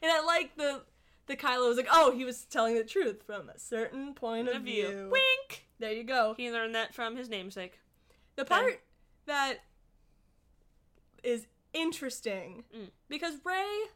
[0.00, 0.80] and I like the
[1.26, 4.56] the Kylo was like, "Oh, he was telling the truth from a certain point of
[4.56, 5.66] Of view." Wink.
[5.78, 6.32] There you go.
[6.38, 7.80] He learned that from his namesake.
[8.36, 8.80] The part
[9.26, 9.58] that
[11.22, 12.90] is interesting Mm.
[13.08, 13.86] because Rey,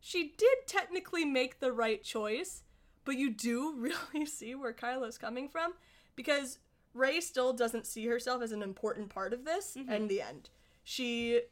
[0.00, 2.62] she did technically make the right choice,
[3.04, 3.74] but you do
[4.12, 5.74] really see where Kylo's coming from
[6.14, 6.58] because
[6.94, 10.50] Rey still doesn't see herself as an important part of this in the end.
[10.84, 11.42] She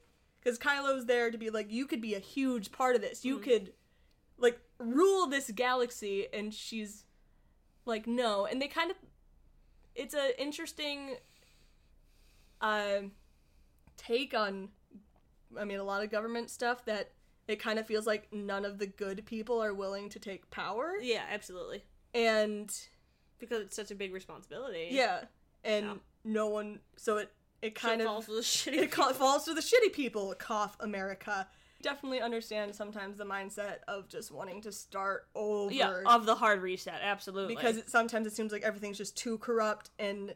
[0.40, 3.24] because Kylo's there to be like, you could be a huge part of this.
[3.24, 3.72] You could
[4.36, 7.04] like rule this galaxy and she's
[7.86, 8.96] like no and they kind of
[9.94, 11.16] it's an interesting
[12.60, 13.02] uh,
[13.96, 14.70] take on
[15.58, 17.10] i mean a lot of government stuff that
[17.46, 20.94] it kind of feels like none of the good people are willing to take power
[21.02, 21.84] Yeah, absolutely.
[22.14, 22.72] and
[23.38, 24.88] Because it's such a big responsibility.
[24.90, 25.24] yeah
[25.64, 25.94] and Yeah.
[26.24, 27.32] no one so it
[27.62, 28.82] it kind kind of falls to the shitty.
[28.82, 31.46] it ca- falls to the shitty people cough america
[31.82, 36.62] definitely understand sometimes the mindset of just wanting to start over yeah, of the hard
[36.62, 37.54] reset, absolutely.
[37.54, 40.34] because it, sometimes it seems like everything's just too corrupt and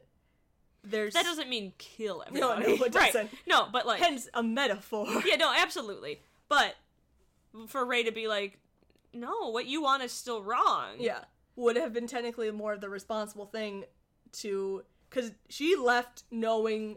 [0.91, 2.79] there's that doesn't mean kill No, everybody.
[2.79, 3.13] no, it right.
[3.13, 3.31] doesn't.
[3.47, 6.21] No, but like hence a metaphor yeah, no, absolutely.
[6.49, 6.75] But
[7.67, 8.59] for Rey to be like,
[9.13, 10.97] no, what you want is still wrong.
[10.99, 11.21] yeah
[11.57, 13.85] would have been technically more of the responsible thing
[14.31, 16.97] to because she left knowing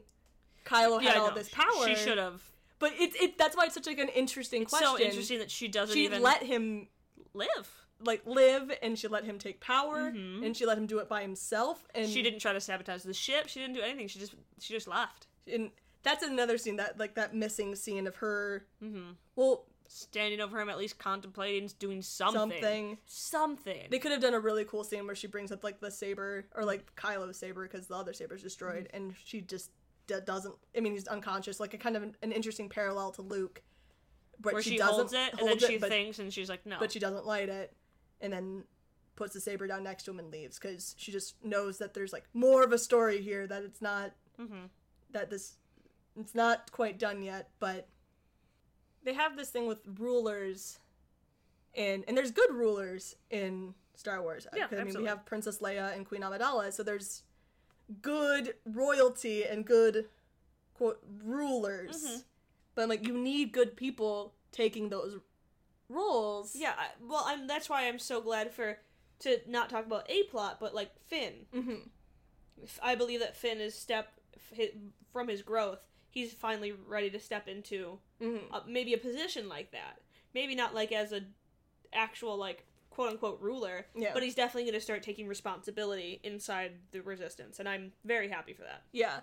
[0.66, 2.44] Kylo yeah, had all no, this power She should have.
[2.78, 5.50] but it's it that's why it's such like an interesting It's question so interesting that
[5.50, 6.88] she doesn't she even let him
[7.34, 7.70] live.
[8.04, 11.22] Like live and she let him take power and she let him do it by
[11.22, 12.14] himself and Mm-hmm.
[12.14, 13.48] She didn't try to sabotage the ship.
[13.48, 14.08] She didn't do anything.
[14.08, 15.28] She just she just left.
[15.52, 15.72] and
[16.04, 19.12] that's another scene that like that missing scene of her Mm-hmm.
[19.36, 22.40] well Standing over him, at least contemplating, doing something.
[22.40, 23.88] something Something.
[23.90, 26.46] They could have done a really cool scene where she brings up like the saber
[26.56, 28.96] or like Kylo's saber because the other saber's destroyed, Mm-hmm.
[28.96, 29.70] and she just
[30.08, 30.56] d- doesn't.
[30.78, 31.60] I mean, he's unconscious.
[31.60, 33.62] Like a kind of an, an interesting parallel to Luke,
[34.40, 36.66] but Where she, she, doesn't holds it and then she but, thinks and she's like,
[36.66, 36.78] no.
[36.80, 37.76] but she doesn't light it,
[38.22, 38.64] and then
[39.16, 42.14] puts the saber down next to him and leaves because she just knows that there's
[42.14, 44.70] like more of a story here that it's not Mhm.
[45.12, 45.58] that this
[46.18, 47.88] it's not quite done yet, but
[49.04, 50.80] they have this thing with rulers
[51.76, 54.48] and and there's good rulers in Star Wars.
[54.56, 55.02] Yeah, I mean, absolutely.
[55.04, 57.24] we have Princess Leia and Queen Amidala, so there's
[58.02, 60.10] good royalty and good
[60.74, 62.04] quote rulers.
[62.04, 62.20] Mm-hmm.
[62.76, 65.20] But like you need good people taking those
[65.92, 66.56] roles.
[66.56, 68.78] Yeah, I, well, I'm that's why I'm so glad for
[69.20, 71.46] to not talk about a plot, but like Finn.
[71.54, 71.90] Mhm.
[72.64, 74.10] F- I believe that Finn is step
[75.12, 75.80] from his growth.
[76.10, 78.42] He's finally ready to step into Mhm.
[78.52, 80.02] uh, maybe a position like that.
[80.34, 81.22] Maybe not like as a
[81.94, 84.14] actual like quote unquote ruler, Yeah.
[84.14, 88.54] but he's definitely going to start taking responsibility inside the resistance, and I'm very happy
[88.54, 88.84] for that.
[88.92, 89.22] Yeah,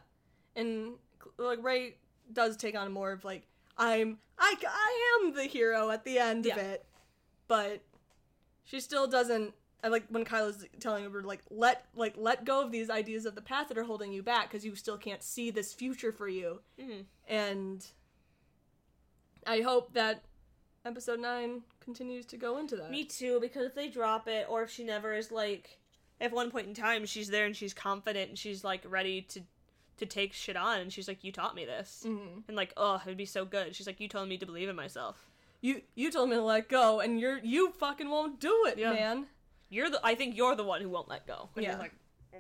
[0.57, 0.97] and
[1.37, 1.97] like Rey
[2.33, 3.47] does take on more of like
[3.79, 6.85] I'm I I am the hero at the end of it,
[7.47, 7.81] but
[8.65, 9.55] she still doesn't.
[9.83, 13.35] I like when Kylo's telling her like let like let go of these ideas of
[13.37, 16.29] the past that are holding you back because you still can't see this future for
[16.29, 17.05] you, Mhm.
[17.29, 17.87] and
[19.47, 20.23] I hope that
[20.85, 22.91] episode nine continues to go into that.
[22.91, 25.79] Me too, because if they drop it, or if she never is like,
[26.21, 29.41] at one point in time, she's there and she's confident and she's like ready to
[29.99, 32.43] to take shit on, and she's like, "You taught me this," Mhm.
[32.49, 33.75] and like, oh, it'd be so good.
[33.77, 35.27] She's like, "You told me to believe in myself."
[35.61, 38.93] You you told me to let go, and you're you fucking won't do it, Yeah.
[38.93, 39.27] man.
[39.71, 40.01] You're the.
[40.05, 41.51] I think you're the one who won't let go.
[41.57, 41.71] And Yeah.
[41.73, 41.95] You're like,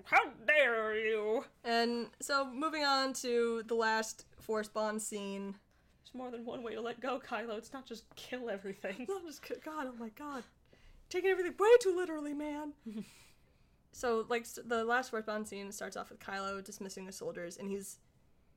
[0.04, 1.44] how dare you?
[1.64, 5.56] And so moving on to the last Force Bond scene.
[6.04, 7.58] There's more than one way to let go, Kylo.
[7.58, 9.06] It's not just kill everything.
[9.10, 10.44] I'm just God, oh my God,
[11.10, 12.72] taking everything way too literally, man.
[13.92, 17.68] so like the last Force Bond scene starts off with Kylo dismissing the soldiers, and
[17.70, 17.98] he's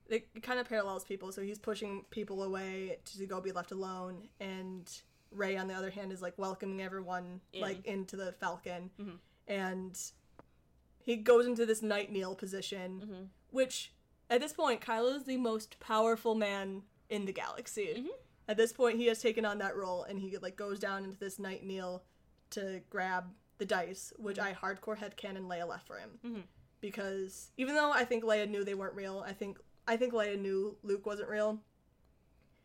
[0.08, 1.32] it kind of parallels people.
[1.32, 4.88] So he's pushing people away to go be left alone, and
[5.30, 9.18] Rey on the other hand is like welcoming everyone like into the Falcon, Mhm.
[9.48, 9.98] and
[11.04, 13.28] he goes into this knight kneel position, Mhm.
[13.50, 13.92] which
[14.28, 17.94] at this point Kylo is the most powerful man in the galaxy.
[18.06, 18.08] Mhm.
[18.48, 21.16] At this point, he has taken on that role, and he like goes down into
[21.16, 22.04] this knight kneel
[22.50, 26.18] to grab the dice, which I hardcore headcanon Leia left for him.
[26.24, 26.42] Mhm.
[26.80, 30.38] Because even though I think Leia knew they weren't real, I think I think Leia
[30.38, 31.60] knew Luke wasn't real.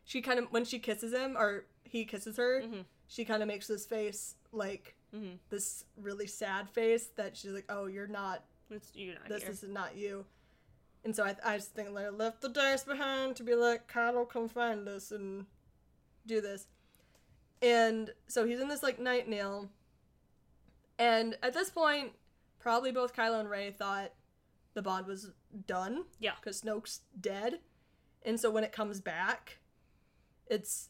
[0.06, 2.86] She kind of when she kisses him or he kisses her, Mhm.
[3.08, 5.40] she kind of makes this face like Mhm.
[5.50, 8.44] this really sad face that she's like, "Oh, you're not.
[8.70, 10.26] It's you're not This is not you."
[11.04, 14.28] And so I, I just think Leia left the dice behind to be like, "Kylo,
[14.30, 15.46] come find us and
[16.26, 16.68] do this."
[17.62, 19.70] And so he's in this like night nail.
[20.99, 22.11] And at this point,
[22.60, 24.11] probably both Kylo and Rey thought
[24.74, 25.32] the bond was
[25.65, 26.06] done.
[26.19, 26.34] Yeah.
[26.40, 27.60] Because Snoke's dead.
[28.24, 29.60] And so when it comes back,
[30.48, 30.90] it's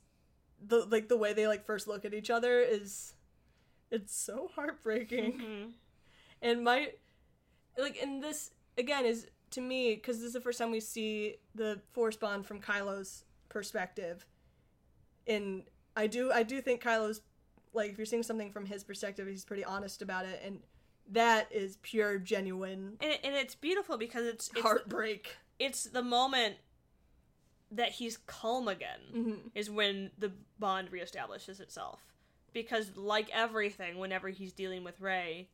[0.66, 3.14] the like the way they like first look at each other is
[3.92, 5.34] it's so heartbreaking.
[5.40, 5.74] Mhm.
[6.42, 6.94] And my
[7.78, 11.36] like and this again is to me because this is the first time we see
[11.56, 14.26] the force bond from Kylo's perspective.
[15.28, 15.64] And
[15.96, 17.22] I do I do think Kylo's
[17.78, 20.60] like if you're seeing something from his perspective, he's pretty honest about it and
[21.12, 25.38] that is pure, genuine And, and it's beautiful because it's it's, heartbreak.
[25.58, 26.58] it's the moment
[27.72, 29.52] that he's calm again Mhm.
[29.56, 32.02] is when the bond reestablishes itself.
[32.54, 35.50] Because like everything, whenever he's dealing with Rey,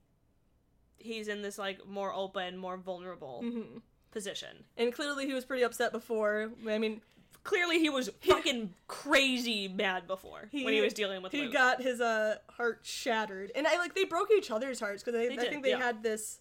[0.98, 3.82] he's in this like more open, more vulnerable Mhm.
[4.12, 4.64] position.
[4.78, 6.52] And clearly, he was pretty upset before.
[6.68, 7.02] I mean,
[7.44, 11.54] Clearly, he was fucking crazy mad before when he was dealing with he Luke.
[11.54, 15.26] got his uh heart shattered, and I like they broke each other's hearts because I,
[15.26, 15.78] I did, think they yeah.
[15.78, 16.40] had this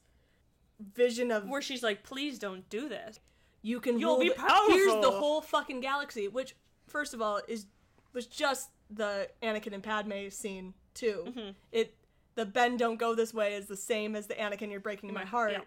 [0.95, 3.19] vision of where she's like, "Please don't do this."
[3.65, 6.57] you can You'll be the- Here's the whole fucking galaxy, which
[6.89, 7.67] first of all is
[8.13, 11.25] was just the Anakin and Padme scene too.
[11.29, 11.51] Mm-hmm.
[11.71, 11.95] It
[12.35, 15.21] the Ben don't go this way is the same as the Anakin you're breaking my
[15.23, 15.53] Yeah, heart.
[15.53, 15.59] yeah.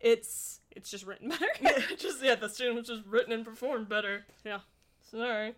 [0.00, 1.28] It's It's just written
[1.62, 1.80] better.
[1.96, 4.24] just yeah, the scene was just written and performed better.
[4.44, 4.60] yeah.
[5.10, 5.54] Sorry.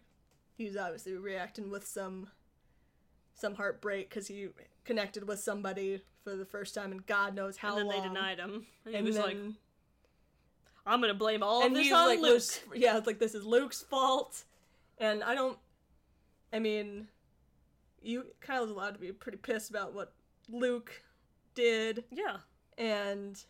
[0.56, 2.28] He was obviously reacting with some
[3.34, 4.48] some heartbreak because he
[4.84, 8.02] connected with somebody for the first time and God knows how And then long.
[8.02, 8.66] they denied him.
[8.86, 9.36] And, he was then, like,
[10.86, 13.44] "I'm gonna blame all of this on like, Luke." Luke's, yeah, it's like this is
[13.44, 14.44] Luke's fault,
[14.98, 15.58] and I don't.
[16.52, 17.08] I mean,
[18.02, 20.12] you Kyle's allowed to be pretty pissed about what
[20.48, 21.02] Luke
[21.54, 22.38] did, Yeah.
[22.76, 23.42] and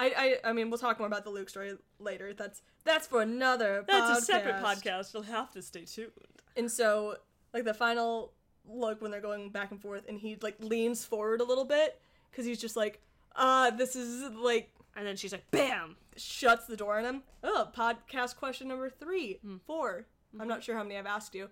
[0.00, 2.32] I, I, I mean, we'll talk more about the Luke story later.
[2.32, 3.84] That's that's for another.
[3.86, 4.82] That's a separate podcast.
[4.82, 5.14] podcast.
[5.14, 6.10] You'll have to stay tuned.
[6.56, 7.16] And so,
[7.52, 8.32] like the final
[8.66, 12.00] look when they're going back and forth, and he like leans forward a little bit
[12.30, 13.02] because he's just like,
[13.36, 17.22] uh, this is like And then she's like, "Bam!" shuts the door on him.
[17.44, 20.06] Oh, podcast question number three, four.
[20.38, 21.48] I'm not sure how many I've asked you.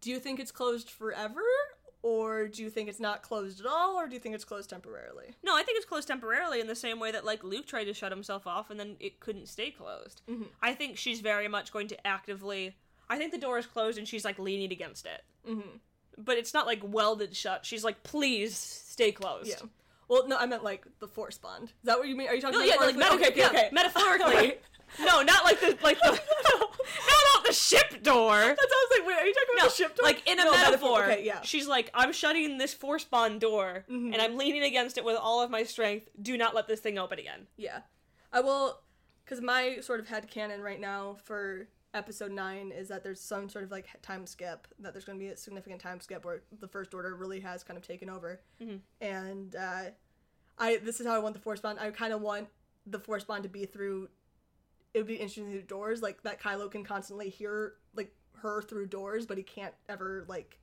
[0.00, 1.42] Do you think it's closed forever,
[2.02, 4.70] or do you think it's not closed at all, or do you think it's closed
[4.70, 5.34] temporarily?
[5.42, 7.94] No, I think it's closed temporarily in the same way that like Luke tried to
[7.94, 10.22] shut himself off and then it couldn't stay closed.
[10.62, 12.76] I think she's very much going to actively.
[13.08, 15.24] I think the door is closed and she's like leaning against it.
[15.48, 15.76] Mm-hmm.
[16.18, 17.64] But it's not like welded shut.
[17.66, 19.48] She's like, please stay closed.
[19.48, 19.68] Yeah.
[20.08, 21.64] Well, no, I meant like the force bond.
[21.68, 22.28] Is that what you mean?
[22.28, 23.68] Are you talking No, yeah, like meta- okay, yeah, okay, okay.
[23.72, 24.54] metaphorically.
[24.98, 28.32] No, not like the like the not out the ship door.
[28.34, 29.06] I was like.
[29.06, 30.04] Wait, are you talking about No, the ship door?
[30.04, 31.04] like in a No, metaphor.
[31.04, 31.40] Okay, yeah.
[31.42, 35.42] She's like, I'm shutting this force bond door, and I'm leaning against it with all
[35.42, 36.08] of my strength.
[36.20, 37.46] Do not let this thing open again.
[37.56, 37.80] Yeah.
[38.32, 38.78] I will,
[39.24, 43.48] because my sort of head canon right now for episode 9 is that there's some
[43.48, 46.42] sort of like time skip, that there's going to be a significant time skip where
[46.60, 48.40] the First Order really has kind of taken over.
[49.00, 49.82] And uh,
[50.58, 51.78] I this is how I want the Force Bond.
[51.80, 52.48] I kind of want
[52.86, 54.08] the Force Bond to be through,
[54.94, 58.12] it would be interesting through doors, like that Kylo can constantly hear like
[58.42, 60.58] her through doors, but he can't ever like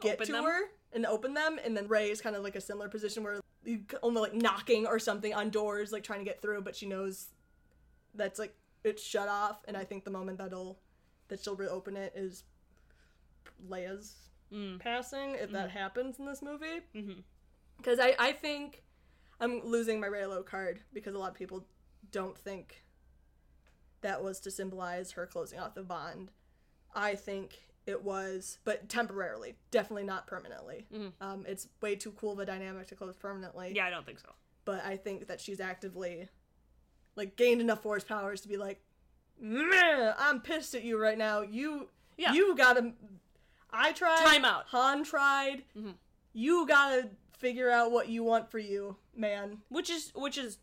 [0.00, 0.44] get Open to them?
[0.44, 0.60] her
[0.92, 1.58] and open them.
[1.64, 4.86] And then Rey is kind of like a similar position where you only like knocking
[4.86, 7.28] or something on doors, like trying to get through, but she knows
[8.14, 9.62] that's like it's shut off.
[9.66, 10.78] And I think the moment that'll
[11.28, 12.44] that she'll reopen it is
[13.68, 14.16] Leia's
[14.52, 14.78] Mm.
[14.78, 16.82] passing, if that happens in this movie.
[17.78, 18.82] Because I I think
[19.40, 21.66] I'm losing my Reylo card because a lot of people
[22.12, 22.83] don't think
[24.04, 26.30] that was to symbolize her closing off the bond.
[26.94, 30.86] I think it was, but temporarily, definitely not permanently.
[31.20, 33.72] Um, it's way too cool of a dynamic to close permanently.
[33.74, 34.28] Yeah, I don't think so.
[34.64, 36.28] But I think that she's actively,
[37.16, 38.80] like, gained enough force powers to be like,
[39.42, 41.40] I'm pissed at you right now.
[41.42, 42.32] You, Yeah.
[42.32, 42.92] you gotta.
[43.70, 44.24] I tried.
[44.24, 44.66] Time out.
[44.68, 45.64] Han tried.
[46.32, 49.58] You gotta figure out what you want for you, man.
[49.68, 50.58] Which is which is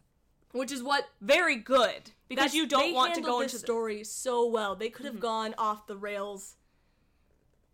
[0.53, 4.03] Which is what very good because That's- you don't want to go into the- story
[4.03, 4.75] so well.
[4.75, 5.21] They could have mm-hmm.
[5.21, 6.55] gone off the rails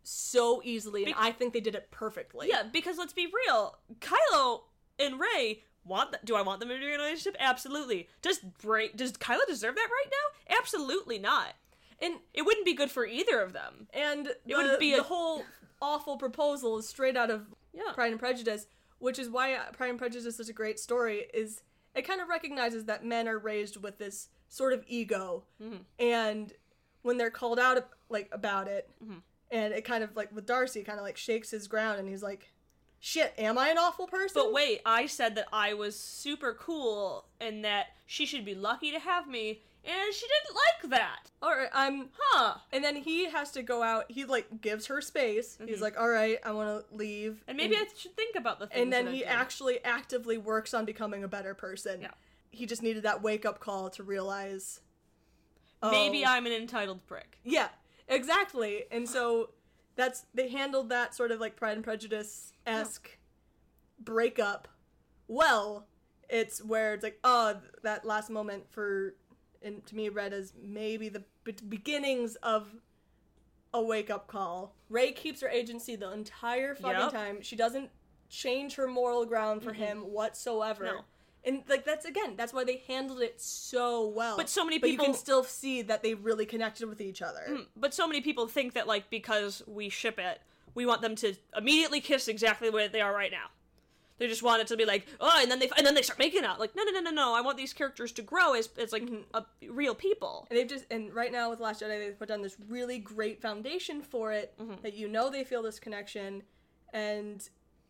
[0.04, 2.48] so easily, and Be- I think they did it perfectly.
[2.49, 4.62] Yeah, because let's be real, Kylo
[4.99, 6.16] and Rey want.
[6.24, 7.36] Do I want them to be in a relationship?
[7.40, 8.08] Absolutely.
[8.22, 8.90] Does Rey?
[8.95, 10.58] Does Kylo deserve that right now?
[10.58, 11.54] Absolutely not.
[11.99, 13.88] and It wouldn't be good for either of them.
[13.94, 15.44] and the, would be the a- whole
[15.82, 17.91] awful proposal is straight out of Yeah.
[17.94, 18.66] Pride and Prejudice,
[18.99, 21.28] which is why Pride and Prejudice is such a great story.
[21.34, 21.62] Is
[21.98, 25.78] it kind of recognizes that men are raised with this sort of ego, Mm-hmm.
[25.99, 26.53] and
[27.02, 29.19] when they're called out like about it, Mm-hmm.
[29.52, 32.24] and it kind of like with Darcy, kind of like shakes his ground, and he's
[32.24, 32.52] like,
[32.99, 37.26] "Shit, am I an awful person?" But wait, I said that I was super cool
[37.40, 41.27] and that she should be lucky to have me, and she didn't like that.
[41.78, 42.56] I'm Huh.
[42.74, 44.06] And then he has to go out.
[44.10, 45.60] He like gives her space.
[45.64, 47.49] He's like, "All right, I want to leave." Mm-hmm.
[47.49, 50.86] And maybe I should think about the things and then he actually actively works on
[50.86, 52.02] becoming a better person.
[52.02, 52.12] Yeah.
[52.49, 54.82] He just needed that wake up call to realize.
[55.84, 57.38] Maybe oh, I'm an entitled prick.
[57.44, 57.68] Yeah,
[58.08, 58.86] exactly.
[58.91, 59.52] And so
[59.95, 63.20] that's they handled that sort of like Pride and Prejudice esque
[63.99, 64.68] breakup
[65.28, 65.86] well.
[66.28, 69.14] It's where it's like, oh, that last moment for,
[69.63, 72.67] and to me, read as maybe the be- beginnings of
[73.73, 74.73] a wake up call.
[74.89, 77.11] Rey keeps her agency the entire fucking Yep.
[77.11, 77.41] time.
[77.41, 77.89] She doesn't
[78.29, 80.11] change her moral ground for him mm-hmm.
[80.11, 80.85] whatsoever.
[80.85, 81.01] No.
[81.43, 84.35] And like that's again, that's why they handled it so well.
[84.35, 87.21] But so many But you can people- still see that they really connected with each
[87.21, 87.43] other.
[87.49, 90.41] Mm, but so many people think that like because we ship it,
[90.75, 93.47] we want them to immediately kiss exactly where they are right now.
[94.19, 96.18] They just want it to be like, oh, and then they and then they start
[96.19, 96.60] making out.
[96.60, 97.35] Like, no, no, no, no, no.
[97.35, 100.48] I want these characters to grow as as like a, real people.
[100.49, 103.41] And they've just and right now with Last Jedi they've put down this really great
[103.41, 104.81] foundation for it Mm-hmm.
[104.81, 106.41] that you know they feel this connection
[106.94, 107.48] and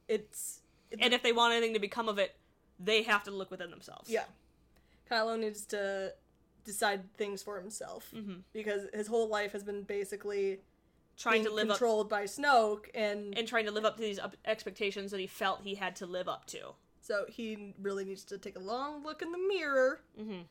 [0.10, 0.62] it's
[1.00, 2.36] And if they want anything to become of it,
[2.80, 4.10] they have to look within themselves.
[4.10, 4.24] Yeah.
[5.10, 6.14] Kylo needs to
[6.66, 8.40] decide things for himself Mm-hmm.
[8.52, 10.60] because his whole life has been basically
[11.18, 14.02] trying being to live up controlled by Snoke, and, and trying to live up to
[14.04, 16.74] these expectations that he felt he had to live up to.
[17.02, 20.44] so he really needs to take a long look in the mirror Mhm.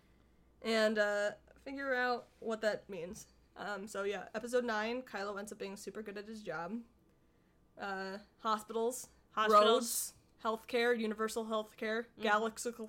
[0.63, 1.31] and uh,
[1.65, 3.27] figure out what that means.
[3.59, 6.73] Um, so yeah, episode nine, Kylo ends up being super good at his job.
[7.81, 9.65] Uh, hospitals, Hospitals.
[9.65, 10.15] roads,
[10.45, 12.89] healthcare, universal healthcare, galaxical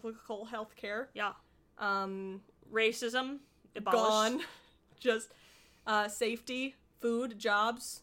[0.49, 1.07] healthcare.
[1.13, 1.33] Yeah,
[1.77, 2.41] Um,
[2.71, 3.39] racism
[3.75, 3.99] abolished.
[4.09, 4.41] gone.
[4.99, 5.33] Just
[5.85, 8.02] uh, safety, food, jobs.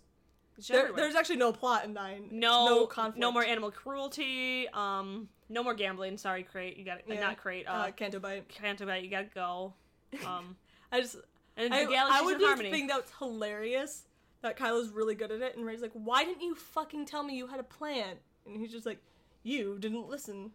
[0.69, 2.29] There, there's actually no plot in nine.
[2.31, 3.19] no no conflict.
[3.19, 4.69] no more animal cruelty.
[4.73, 6.17] Um, no more gambling.
[6.17, 6.77] Sorry, Crait.
[6.77, 7.05] You got it.
[7.09, 7.21] Yeah.
[7.21, 7.67] Not Crait.
[7.67, 8.49] Uh, Uh, Canto Bight.
[8.49, 9.05] can't about it.
[9.05, 9.75] You gotta go.
[10.25, 10.57] Um,
[10.93, 11.17] I just
[11.57, 12.71] and the I, galaxy's I would in just harmony.
[12.71, 14.03] think that's hilarious
[14.43, 17.37] that Kylo's really good at it, and Rey's like, "Why didn't you fucking tell me
[17.37, 18.17] you had a plan?"
[18.47, 18.99] And he's just like,
[19.43, 20.53] "You didn't listen.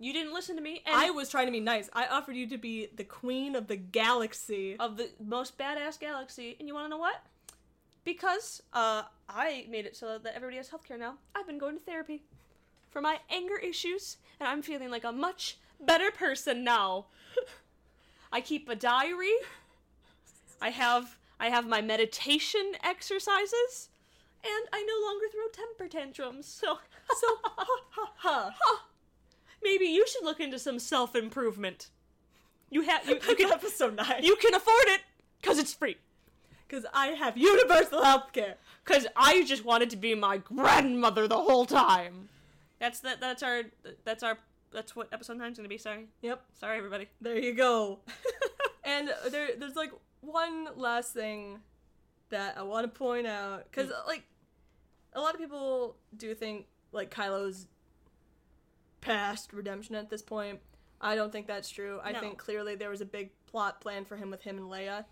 [0.00, 0.82] you didn't listen to me.
[0.86, 1.88] And I was trying to be nice.
[1.92, 6.56] I offered you to be the queen of the galaxy." of the most badass galaxy.
[6.58, 7.22] And you want to know what?
[8.06, 11.14] Because uh, I made it so that everybody has healthcare now.
[11.34, 12.22] I've been going to therapy
[12.88, 17.06] for my anger issues, and I'm feeling like a much better person now.
[18.32, 19.34] I keep a diary.
[20.62, 23.88] I have I have my meditation exercises,
[24.44, 26.46] and I no longer throw temper tantrums.
[26.46, 26.78] So
[27.12, 27.66] so, ha
[28.20, 28.84] ha ha.
[29.62, 31.90] maybe you should look into some self improvement.
[32.70, 34.22] You have you, you can episode nine.
[34.22, 35.00] you can afford it
[35.40, 35.96] because it's free.
[36.66, 38.54] Because I have universal healthcare.
[38.84, 42.28] Cause I just wanted to be my grandmother the whole time.
[42.78, 43.20] That's that.
[43.20, 43.62] That's our.
[44.04, 44.38] That's our.
[44.72, 45.78] That's what episode nine's gonna be.
[45.78, 46.06] Sorry.
[46.22, 46.44] Yep.
[46.54, 47.08] Sorry, everybody.
[47.20, 48.00] There you go.
[48.84, 51.60] and there, there's like one last thing
[52.30, 54.06] that I want to point out because mm.
[54.06, 54.24] like
[55.12, 57.66] a lot of people do think like Kylo's
[59.00, 60.60] past redemption at this point.
[61.00, 62.00] I don't think that's true.
[62.02, 62.20] I No.
[62.20, 65.04] think clearly there was a big plot plan for him with him and Leia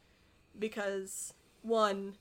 [0.58, 1.34] because
[1.64, 2.16] one,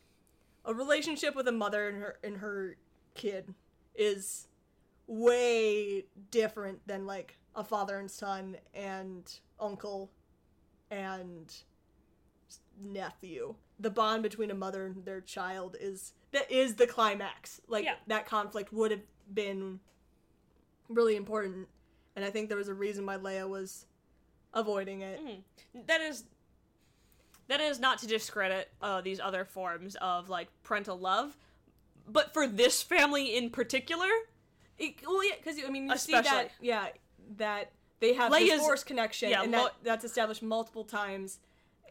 [0.66, 2.78] a relationship with a mother and her and her
[3.14, 3.54] kid
[3.96, 4.48] is
[5.06, 10.10] way different than like a father and son and uncle
[10.90, 11.54] and
[12.82, 13.54] nephew.
[13.80, 17.60] The bond between a mother and their child is that is the climax.
[17.68, 17.96] Like Yeah.
[18.08, 19.02] that conflict would have
[19.34, 19.80] been
[20.90, 21.68] really important,
[22.16, 23.86] and I think there was a reason why Leia was
[24.54, 25.20] avoiding it.
[25.20, 25.80] Mm-hmm.
[25.88, 26.24] That is.
[27.54, 31.38] That is not to discredit uh, these other forms of like parental love,
[32.08, 34.08] but for this family in particular,
[34.80, 36.88] It, well, yeah, because I mean, you see that, yeah,
[37.38, 37.70] that
[38.00, 41.38] they have Leia's- this force connection, yeah, and Lo- that, that's established multiple times.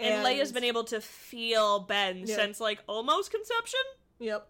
[0.00, 2.34] and, Leia's been able to feel Ben Yeah.
[2.34, 3.80] since like almost conception.
[4.18, 4.44] Yep.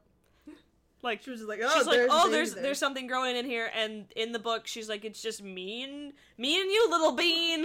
[1.03, 3.37] Like She was just like, oh, she's like, there's oh, there's there." there's something growing
[3.37, 6.89] in here, and in the book, she's like, it's just me and me and you,
[6.91, 7.65] little bean.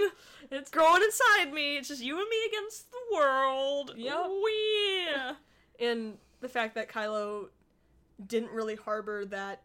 [0.50, 1.76] It's growing inside me.
[1.76, 3.92] It's just you and me against the world.
[3.96, 4.26] Yep.
[5.08, 5.34] Yeah.
[5.78, 7.46] and the fact that Kylo
[8.26, 9.62] didn't really harbor that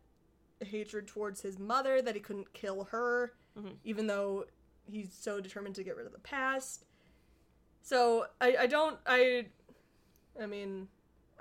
[0.64, 3.70] hatred towards his mother, that he couldn't kill her, Mm-hmm.
[3.84, 4.46] even though
[4.92, 6.86] he's so determined to get rid of the past.
[7.84, 9.46] So I, I don't I
[10.42, 10.88] I mean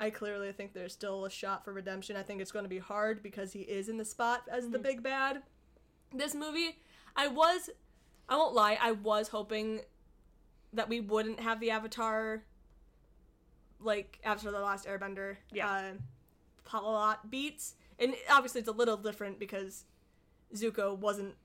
[0.03, 2.17] I clearly think there's still a shot for redemption.
[2.17, 4.79] I think it's going to be hard because he is in the spot as the
[4.81, 5.43] big bad.
[6.13, 6.79] This movie,
[7.15, 7.71] I was
[8.29, 9.83] I won't lie, I was hoping
[10.73, 12.43] that we wouldn't have the Avatar
[13.81, 15.37] like after the last Airbender.
[15.53, 15.71] Yeah.
[15.71, 15.83] Uh,
[16.65, 19.85] plot beats, and obviously it's a little different because
[20.53, 21.37] Zuko wasn't.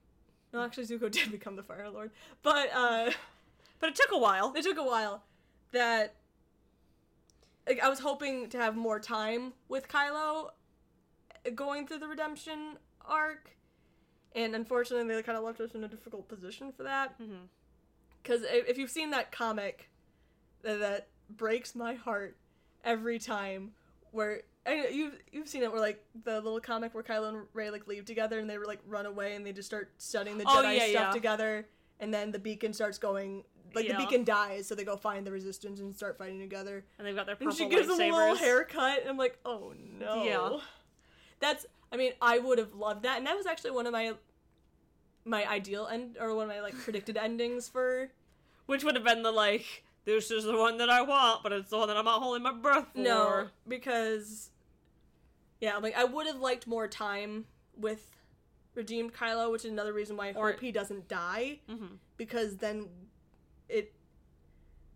[0.52, 2.10] No, actually, Zuko did become the Fire Lord,
[2.42, 3.12] but uh,
[3.80, 4.52] But it took a while.
[4.56, 5.22] it took a while.
[5.74, 6.16] That
[7.68, 10.50] like, I was hoping to have more time with Kylo
[11.56, 13.52] going through the redemption arc,
[14.36, 17.20] and unfortunately, they kind of left us in a difficult position for that.
[17.20, 17.46] Mm-hmm.
[18.22, 19.90] Because if you've seen that comic,
[20.64, 22.38] that, breaks my heart
[22.84, 23.72] every time.
[24.12, 27.88] Where you've you've seen it, where like the little comic where Kylo and Rey like
[27.88, 30.78] leave together and they like run away and they just start studying the Oh, Jedi
[30.78, 31.12] yeah, stuff yeah.
[31.12, 31.68] together,
[32.00, 33.44] and then the beacon starts going.
[33.74, 33.98] Like Yeah.
[33.98, 36.84] the beacon dies, so they go find the resistance and start fighting together.
[36.98, 39.38] And they've got their purple And she gives him a little haircut, and I'm like,
[39.46, 40.24] oh no.
[40.24, 40.60] Yeah.
[41.40, 44.14] That's I mean, I would have loved that, and that was actually one of my
[45.26, 48.10] my ideal end or one of my like predicted endings for
[48.66, 51.70] Which would have been the like, this is the one that I want, but it's
[51.70, 53.00] the one that I'm not holding my breath for.
[53.00, 54.52] No, because
[55.60, 57.46] yeah, I'm like I would have liked more time
[57.76, 58.10] with
[58.76, 61.60] redeemed Kylo, which is another reason why I Or- hope he doesn't die.
[61.70, 61.98] Mhm.
[62.16, 62.88] Because then
[63.70, 63.94] it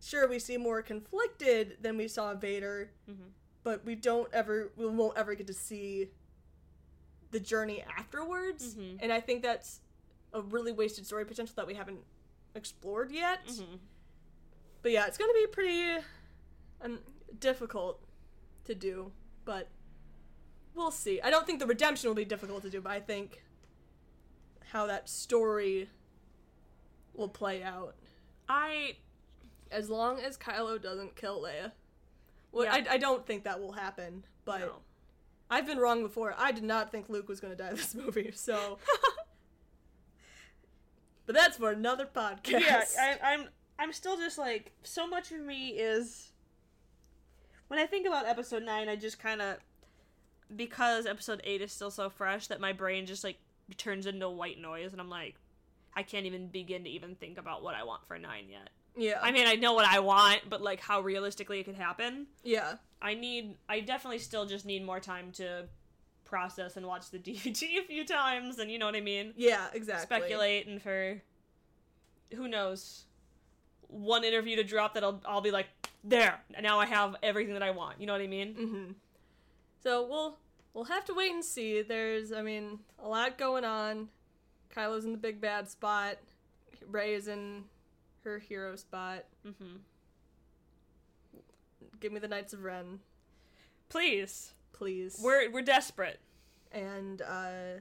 [0.01, 3.31] sure we see more conflicted than we saw Vader, Mhm.
[3.63, 6.09] but we don't ever we won't ever get to see
[7.31, 8.75] the journey afterwards.
[8.75, 8.97] Mhm.
[9.01, 9.81] And I think that's
[10.33, 12.03] a really wasted story potential that we haven't
[12.55, 13.45] explored yet.
[13.45, 13.79] Mhm.
[14.81, 16.03] But yeah, it's gonna be pretty
[16.81, 16.99] um,
[17.39, 18.03] difficult
[18.65, 19.11] to do,
[19.45, 19.69] but
[20.73, 21.21] we'll see.
[21.21, 23.43] I don't think the redemption will be difficult to do, but I think
[24.71, 25.89] how that story
[27.13, 27.95] will play out.
[28.49, 28.95] I
[29.71, 31.71] As long as Kylo doesn't kill Leia.
[32.51, 32.85] Well, Yeah.
[32.89, 34.75] I, I don't think that will happen, but no.
[35.49, 36.33] I've been wrong before.
[36.37, 38.77] I did not think Luke was gonna die this movie, so.
[41.25, 42.47] but that's for another podcast.
[42.47, 43.47] yeah, I, I'm
[43.79, 46.31] I'm still just like so much of me is
[47.67, 49.57] when I think about episode nine, I just kind of
[50.55, 53.37] because episode eight is still so fresh that my brain just like
[53.77, 55.35] turns into white noise, and I'm like,
[55.95, 58.69] I can't even begin to even think about what I want for nine yet.
[58.95, 59.19] yeah.
[59.21, 62.27] I mean, I know what I want, but like how realistically it could happen.
[62.43, 62.75] yeah.
[63.03, 65.65] I need, I definitely still just need more time to
[66.23, 69.67] process and watch the DVD a few times, and you know what I mean Yeah,
[69.73, 70.05] exactly.
[70.05, 71.21] speculate and for
[72.35, 73.05] who knows
[73.87, 75.67] one interview to drop that I'll, I'll be like
[76.03, 78.91] there now I have everything that I want you know what I mean Mm-hmm.
[79.83, 80.37] So we'll
[80.73, 81.81] we'll have to wait and see.
[81.81, 84.09] There's, I mean, a lot going on.
[84.75, 86.17] Kylo's in the big bad spot.
[86.87, 87.63] Rey is in
[88.23, 89.25] her hero spot.
[89.45, 89.77] mm-hmm.
[91.99, 92.99] Give me the Knights of Ren,
[93.89, 95.19] please please.
[95.23, 96.19] we're we're desperate
[96.71, 97.77] and uh,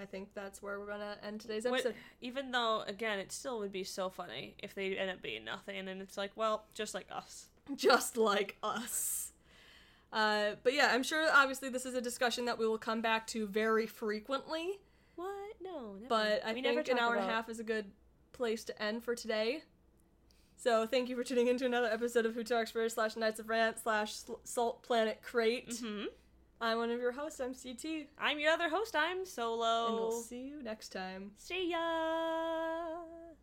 [0.00, 1.94] I think that's where we're gonna end today's What- episode.
[2.20, 5.86] even though again it still would be so funny if they end up being nothing
[5.88, 7.46] and it's like well just like us
[7.76, 9.32] Just like us.
[10.12, 11.26] Uh, but yeah, I'm sure.
[11.32, 14.78] Obviously, this is a discussion that we will come back to very frequently.
[15.64, 16.06] No never.
[16.08, 17.86] but I We think an hour and a half is a good
[18.32, 19.62] place to end for today.
[20.56, 23.48] So thank you for tuning into another episode of Who Talks First slash Knights of
[23.48, 24.14] Rant slash
[24.44, 25.68] Salt Planet Crait.
[25.70, 26.06] Mhm.
[26.60, 27.40] I'm one of your hosts.
[27.40, 31.32] I'm CT, I'm your other host I'm Solo and we'll see you next time.
[31.36, 33.02] see ya